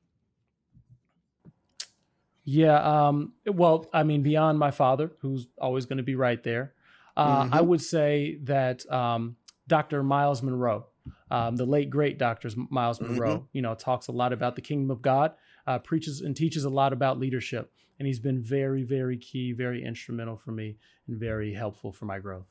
Yeah. 2.43 3.07
Um, 3.07 3.33
well, 3.45 3.87
I 3.91 4.03
mean, 4.03 4.21
beyond 4.21 4.59
my 4.59 4.69
father, 4.71 5.11
who's 5.21 5.47
always 5.57 5.87
going 5.87 5.97
to 5.97 6.03
be 6.03 6.15
right 6.15 6.41
there, 6.43 6.74
uh, 7.17 7.43
mm-hmm. 7.43 7.53
I 7.53 7.61
would 7.61 7.81
say 7.81 8.37
that 8.43 8.89
um, 8.91 9.37
Dr. 9.67 10.03
Myles 10.03 10.41
Munroe, 10.41 10.85
um, 11.31 11.55
the 11.55 11.65
late 11.65 11.89
great 11.89 12.17
Dr. 12.17 12.49
Myles 12.69 12.99
Munroe, 12.99 13.37
mm-hmm. 13.37 13.45
you 13.53 13.61
know, 13.61 13.75
talks 13.75 14.07
a 14.07 14.11
lot 14.11 14.33
about 14.33 14.55
the 14.55 14.61
kingdom 14.61 14.91
of 14.91 15.01
God, 15.01 15.33
uh, 15.67 15.79
preaches 15.79 16.21
and 16.21 16.35
teaches 16.35 16.65
a 16.65 16.69
lot 16.69 16.93
about 16.93 17.19
leadership, 17.19 17.71
and 17.99 18.07
he's 18.07 18.19
been 18.19 18.41
very, 18.41 18.83
very 18.83 19.17
key, 19.17 19.51
very 19.53 19.83
instrumental 19.83 20.37
for 20.37 20.51
me, 20.51 20.77
and 21.07 21.19
very 21.19 21.53
helpful 21.53 21.91
for 21.91 22.05
my 22.05 22.19
growth. 22.19 22.45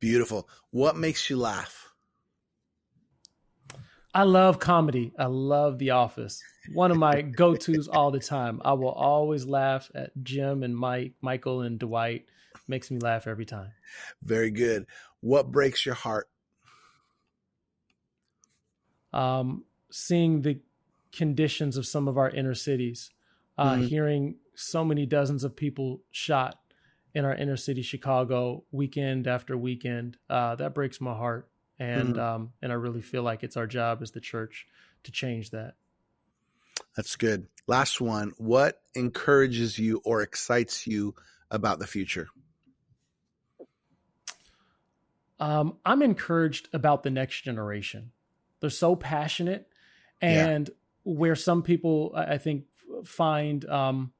Beautiful. 0.00 0.48
What 0.70 0.96
makes 0.96 1.28
you 1.30 1.36
laugh? 1.36 1.92
I 4.12 4.24
love 4.24 4.58
comedy. 4.58 5.12
I 5.16 5.26
love 5.26 5.78
The 5.78 5.90
Office. 5.90 6.42
One 6.72 6.90
of 6.90 6.96
my 6.96 7.22
go 7.22 7.54
tos 7.54 7.86
all 7.86 8.10
the 8.10 8.18
time. 8.18 8.60
I 8.64 8.72
will 8.72 8.90
always 8.90 9.46
laugh 9.46 9.88
at 9.94 10.10
Jim 10.22 10.64
and 10.64 10.76
Mike, 10.76 11.12
Michael 11.20 11.60
and 11.60 11.78
Dwight 11.78 12.24
makes 12.70 12.90
me 12.90 12.98
laugh 12.98 13.26
every 13.26 13.44
time. 13.44 13.72
Very 14.22 14.50
good. 14.50 14.86
What 15.20 15.50
breaks 15.50 15.84
your 15.84 15.94
heart? 15.94 16.30
Um, 19.12 19.64
seeing 19.90 20.42
the 20.42 20.60
conditions 21.12 21.76
of 21.76 21.84
some 21.86 22.08
of 22.08 22.16
our 22.16 22.30
inner 22.30 22.54
cities 22.54 23.10
uh, 23.58 23.74
mm-hmm. 23.74 23.86
hearing 23.86 24.36
so 24.54 24.84
many 24.84 25.04
dozens 25.04 25.44
of 25.44 25.56
people 25.56 26.00
shot 26.10 26.58
in 27.14 27.24
our 27.24 27.34
inner 27.34 27.56
city 27.56 27.82
Chicago 27.82 28.64
weekend 28.70 29.26
after 29.26 29.56
weekend. 29.56 30.16
Uh, 30.28 30.54
that 30.54 30.74
breaks 30.74 31.00
my 31.00 31.14
heart, 31.14 31.48
and 31.78 32.14
mm-hmm. 32.14 32.20
um, 32.20 32.52
and 32.62 32.72
I 32.72 32.76
really 32.76 33.02
feel 33.02 33.22
like 33.22 33.42
it's 33.42 33.56
our 33.56 33.66
job 33.66 34.00
as 34.00 34.12
the 34.12 34.20
church 34.20 34.66
to 35.02 35.12
change 35.12 35.50
that. 35.50 35.74
That's 36.96 37.16
good. 37.16 37.46
Last 37.66 38.00
one. 38.00 38.32
What 38.38 38.80
encourages 38.94 39.78
you 39.78 40.00
or 40.04 40.22
excites 40.22 40.86
you 40.86 41.14
about 41.50 41.78
the 41.78 41.86
future? 41.86 42.28
Um, 45.40 45.78
I'm 45.84 46.02
encouraged 46.02 46.68
about 46.72 47.02
the 47.02 47.10
next 47.10 47.42
generation. 47.42 48.12
They're 48.60 48.70
so 48.70 48.94
passionate, 48.94 49.66
and 50.20 50.68
yeah. 50.68 50.74
where 51.14 51.34
some 51.34 51.62
people, 51.62 52.12
I 52.14 52.38
think, 52.38 52.64
find 53.04 53.64
um, 53.64 54.12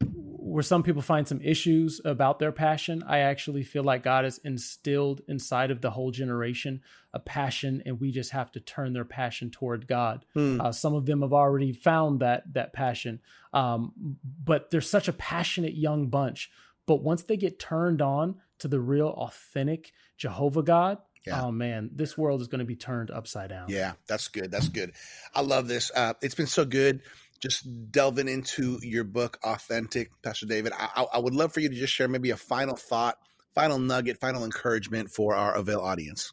where 0.00 0.62
some 0.62 0.82
people 0.82 1.02
find 1.02 1.26
some 1.26 1.40
issues 1.40 2.00
about 2.04 2.38
their 2.38 2.52
passion, 2.52 3.02
I 3.06 3.20
actually 3.20 3.64
feel 3.64 3.82
like 3.82 4.02
God 4.02 4.24
has 4.24 4.38
instilled 4.38 5.22
inside 5.26 5.70
of 5.70 5.80
the 5.80 5.90
whole 5.90 6.10
generation 6.10 6.82
a 7.12 7.18
passion, 7.18 7.82
and 7.86 8.00
we 8.00 8.10
just 8.10 8.32
have 8.32 8.52
to 8.52 8.60
turn 8.60 8.92
their 8.92 9.04
passion 9.04 9.50
toward 9.50 9.86
God. 9.86 10.24
Hmm. 10.34 10.60
Uh, 10.60 10.72
some 10.72 10.94
of 10.94 11.06
them 11.06 11.22
have 11.22 11.32
already 11.32 11.72
found 11.72 12.20
that 12.20 12.52
that 12.52 12.72
passion, 12.72 13.20
um, 13.52 14.18
but 14.44 14.70
they're 14.70 14.80
such 14.80 15.08
a 15.08 15.12
passionate 15.12 15.74
young 15.74 16.08
bunch. 16.08 16.50
But 16.86 17.02
once 17.02 17.22
they 17.22 17.36
get 17.36 17.58
turned 17.58 18.02
on 18.02 18.36
to 18.58 18.68
the 18.68 18.80
real, 18.80 19.08
authentic 19.08 19.92
Jehovah 20.16 20.62
God, 20.62 20.98
yeah. 21.26 21.42
Oh 21.42 21.50
man, 21.50 21.88
this 21.94 22.18
world 22.18 22.42
is 22.42 22.48
going 22.48 22.58
to 22.58 22.66
be 22.66 22.76
turned 22.76 23.10
upside 23.10 23.48
down. 23.48 23.70
Yeah, 23.70 23.92
that's 24.06 24.28
good. 24.28 24.50
That's 24.50 24.68
good. 24.68 24.92
I 25.34 25.40
love 25.40 25.68
this. 25.68 25.90
Uh, 25.94 26.12
it's 26.20 26.34
been 26.34 26.46
so 26.46 26.66
good 26.66 27.00
just 27.40 27.90
delving 27.90 28.28
into 28.28 28.78
your 28.82 29.04
book, 29.04 29.38
Authentic, 29.42 30.10
Pastor 30.22 30.46
David. 30.46 30.72
I, 30.78 31.06
I, 31.12 31.18
would 31.18 31.34
love 31.34 31.52
for 31.52 31.60
you 31.60 31.68
to 31.68 31.74
just 31.74 31.92
share 31.92 32.08
maybe 32.08 32.30
a 32.30 32.38
final 32.38 32.74
thought, 32.74 33.18
final 33.54 33.78
nugget, 33.78 34.18
final 34.18 34.44
encouragement 34.44 35.10
for 35.10 35.34
our 35.34 35.54
Avail 35.54 35.80
audience. 35.80 36.32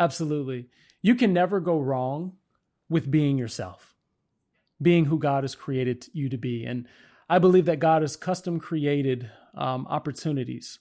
Absolutely. 0.00 0.68
You 1.00 1.14
can 1.14 1.32
never 1.32 1.60
go 1.60 1.78
wrong 1.78 2.32
with 2.88 3.08
being 3.08 3.38
yourself, 3.38 3.94
being 4.82 5.04
who 5.04 5.18
God 5.18 5.44
has 5.44 5.54
created 5.54 6.06
you 6.12 6.28
to 6.28 6.36
be. 6.36 6.64
And 6.64 6.88
I 7.28 7.38
believe 7.38 7.66
that 7.66 7.78
God 7.78 8.02
has 8.02 8.16
custom 8.16 8.58
created 8.58 9.30
um, 9.54 9.86
opportunities, 9.88 10.80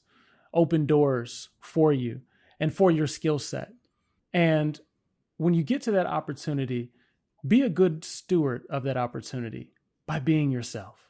open 0.54 0.86
doors 0.86 1.50
for 1.60 1.94
you 1.94 2.22
and 2.60 2.74
for 2.74 2.92
your 2.92 3.08
skill 3.08 3.40
set. 3.40 3.74
And 4.34 4.80
when 5.38 5.54
you 5.54 5.64
get 5.64 5.82
to 5.84 5.92
that 5.92 6.06
opportunity, 6.06 6.92
be 7.48 7.62
a 7.62 7.70
good 7.70 8.04
steward 8.04 8.64
of 8.70 8.84
that 8.84 8.98
opportunity 8.98 9.72
by 10.06 10.20
being 10.20 10.52
yourself, 10.52 11.10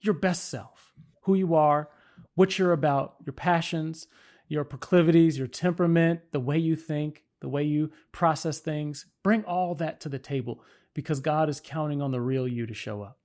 your 0.00 0.14
best 0.14 0.48
self, 0.48 0.92
who 1.22 1.34
you 1.34 1.54
are, 1.54 1.88
what 2.34 2.58
you're 2.58 2.72
about, 2.72 3.16
your 3.24 3.32
passions, 3.32 4.06
your 4.48 4.64
proclivities, 4.64 5.38
your 5.38 5.46
temperament, 5.46 6.20
the 6.32 6.40
way 6.40 6.58
you 6.58 6.76
think, 6.76 7.24
the 7.40 7.48
way 7.48 7.64
you 7.64 7.90
process 8.12 8.58
things. 8.58 9.06
Bring 9.22 9.44
all 9.44 9.74
that 9.76 10.00
to 10.02 10.08
the 10.08 10.18
table 10.18 10.62
because 10.94 11.20
God 11.20 11.48
is 11.48 11.60
counting 11.60 12.00
on 12.00 12.12
the 12.12 12.20
real 12.20 12.46
you 12.46 12.66
to 12.66 12.74
show 12.74 13.02
up. 13.02 13.18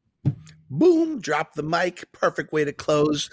Boom, 0.69 1.19
drop 1.19 1.53
the 1.53 1.63
mic. 1.63 2.11
Perfect 2.11 2.51
way 2.51 2.65
to 2.65 2.73
close. 2.73 3.29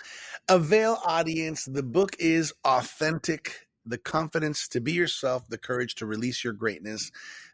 Avail 0.49 0.99
audience, 1.05 1.65
the 1.65 1.83
book 1.83 2.15
is 2.21 2.53
authentic. 2.65 3.67
The 3.85 3.99
confidence 3.99 4.69
to 4.69 4.81
be 4.81 4.93
yourself, 4.93 5.49
the 5.49 5.59
courage 5.59 5.97
to 5.97 6.07
release 6.07 6.45
your 6.45 6.53
greatness. 6.53 7.11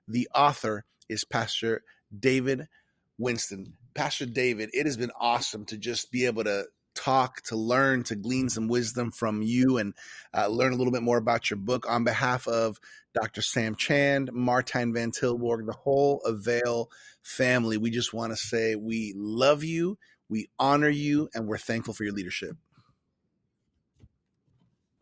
The 0.07 0.28
author 0.34 0.84
is 1.09 1.24
Pastor 1.24 1.84
David 2.16 2.68
Winston. 3.16 3.78
Pastor 3.95 4.26
David, 4.26 4.68
it 4.74 4.84
has 4.84 4.99
been 4.99 5.11
awesome 5.18 5.64
to 5.66 5.78
just 5.78 6.12
be 6.12 6.26
able 6.26 6.45
to 6.45 6.66
talk, 6.95 7.40
to 7.45 7.57
learn, 7.57 8.03
to 8.05 8.14
glean 8.14 8.51
some 8.51 8.68
wisdom 8.68 9.11
from 9.11 9.40
you 9.40 9.78
and 9.78 9.95
uh, 10.36 10.49
learn 10.49 10.74
a 10.74 10.76
little 10.76 10.93
bit 10.93 11.03
more 11.03 11.16
about 11.16 11.49
your 11.49 11.59
book. 11.59 11.88
On 11.88 12.05
behalf 12.05 12.47
of 12.47 12.78
Dr. 13.14 13.40
Sam 13.40 13.74
Chand, 13.74 14.30
Martijn 14.34 14.93
Van 14.93 15.12
Tilborg, 15.12 15.64
the 15.64 15.72
whole 15.72 16.20
Avail 16.26 16.90
family, 17.22 17.78
we 17.78 17.90
just 17.90 18.12
want 18.12 18.32
to 18.32 18.36
say 18.36 18.74
we 18.74 19.14
love 19.16 19.64
you, 19.64 19.97
we 20.28 20.51
honor 20.59 20.90
you, 20.90 21.30
and 21.34 21.47
we're 21.47 21.57
thankful 21.57 21.95
for 21.95 22.05
your 22.05 22.12
leadership. 22.12 22.55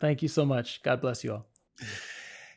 Thank 0.00 0.22
you 0.22 0.28
so 0.28 0.44
much. 0.44 0.82
God 0.82 1.00
bless 1.00 1.22
you 1.22 1.32
all. 1.32 1.46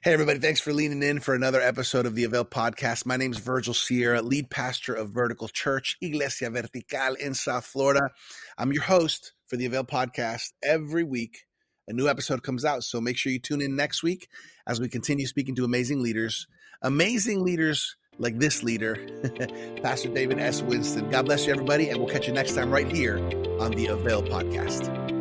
Hey, 0.01 0.11
everybody, 0.11 0.39
thanks 0.39 0.59
for 0.59 0.73
leaning 0.73 1.01
in 1.01 1.21
for 1.21 1.33
another 1.33 1.61
episode 1.61 2.05
of 2.05 2.13
the 2.13 2.25
Avail 2.25 2.43
podcast. 2.43 3.05
My 3.05 3.15
name 3.15 3.31
is 3.31 3.37
Virgil 3.37 3.73
Sierra, 3.73 4.21
lead 4.21 4.49
pastor 4.49 4.93
of 4.93 5.11
Vertical 5.11 5.47
Church, 5.47 5.97
Iglesia 6.01 6.49
Vertical 6.49 7.15
in 7.21 7.33
South 7.33 7.65
Florida. 7.65 8.09
I'm 8.57 8.73
your 8.73 8.83
host 8.83 9.31
for 9.47 9.55
the 9.55 9.65
Avail 9.65 9.85
podcast. 9.85 10.51
Every 10.61 11.05
week, 11.05 11.45
a 11.87 11.93
new 11.93 12.09
episode 12.09 12.43
comes 12.43 12.65
out. 12.65 12.83
So 12.83 12.99
make 12.99 13.17
sure 13.17 13.31
you 13.31 13.39
tune 13.39 13.61
in 13.61 13.77
next 13.77 14.03
week 14.03 14.27
as 14.67 14.81
we 14.81 14.89
continue 14.89 15.25
speaking 15.25 15.55
to 15.55 15.63
amazing 15.63 16.01
leaders, 16.01 16.47
amazing 16.81 17.43
leaders 17.43 17.95
like 18.17 18.39
this 18.39 18.61
leader, 18.61 18.95
Pastor 19.81 20.09
David 20.09 20.39
S. 20.39 20.61
Winston. 20.61 21.09
God 21.09 21.25
bless 21.25 21.45
you, 21.45 21.53
everybody, 21.53 21.89
and 21.89 21.99
we'll 21.99 22.09
catch 22.09 22.27
you 22.27 22.33
next 22.33 22.55
time 22.55 22.71
right 22.71 22.91
here 22.91 23.19
on 23.59 23.71
the 23.71 23.87
Avail 23.87 24.21
podcast. 24.21 25.12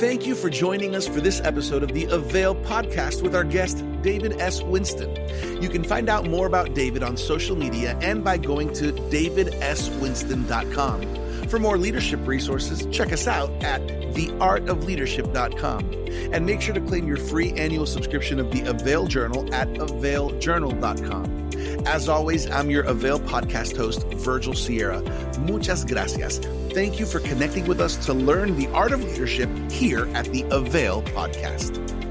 Thank 0.00 0.26
you 0.26 0.34
for 0.34 0.50
joining 0.50 0.96
us 0.96 1.06
for 1.06 1.20
this 1.20 1.40
episode 1.42 1.84
of 1.84 1.94
the 1.94 2.06
Avail 2.06 2.56
podcast 2.56 3.22
with 3.22 3.32
our 3.32 3.44
guest, 3.44 3.84
David 4.02 4.40
S. 4.40 4.60
Winston. 4.60 5.14
You 5.62 5.68
can 5.68 5.84
find 5.84 6.08
out 6.08 6.28
more 6.28 6.48
about 6.48 6.74
David 6.74 7.04
on 7.04 7.16
social 7.16 7.54
media 7.54 7.96
and 8.02 8.24
by 8.24 8.38
going 8.38 8.72
to 8.74 8.92
davidswinston.com. 8.92 11.23
For 11.48 11.58
more 11.58 11.78
leadership 11.78 12.26
resources, 12.26 12.86
check 12.86 13.12
us 13.12 13.26
out 13.26 13.50
at 13.62 13.80
theartofleadership.com. 14.14 15.90
And 16.32 16.46
make 16.46 16.60
sure 16.60 16.74
to 16.74 16.80
claim 16.80 17.06
your 17.06 17.16
free 17.16 17.52
annual 17.52 17.86
subscription 17.86 18.40
of 18.40 18.50
the 18.50 18.68
Avail 18.68 19.06
Journal 19.06 19.52
at 19.54 19.68
availjournal.com. 19.68 21.86
As 21.86 22.08
always, 22.08 22.50
I'm 22.50 22.70
your 22.70 22.82
Avail 22.84 23.20
podcast 23.20 23.76
host, 23.76 24.06
Virgil 24.14 24.54
Sierra. 24.54 25.02
Muchas 25.40 25.84
gracias. 25.84 26.38
Thank 26.72 26.98
you 26.98 27.06
for 27.06 27.20
connecting 27.20 27.66
with 27.66 27.80
us 27.80 27.96
to 28.06 28.14
learn 28.14 28.56
the 28.56 28.66
art 28.68 28.92
of 28.92 29.04
leadership 29.04 29.50
here 29.70 30.08
at 30.14 30.24
the 30.26 30.44
Avail 30.50 31.02
podcast. 31.02 32.03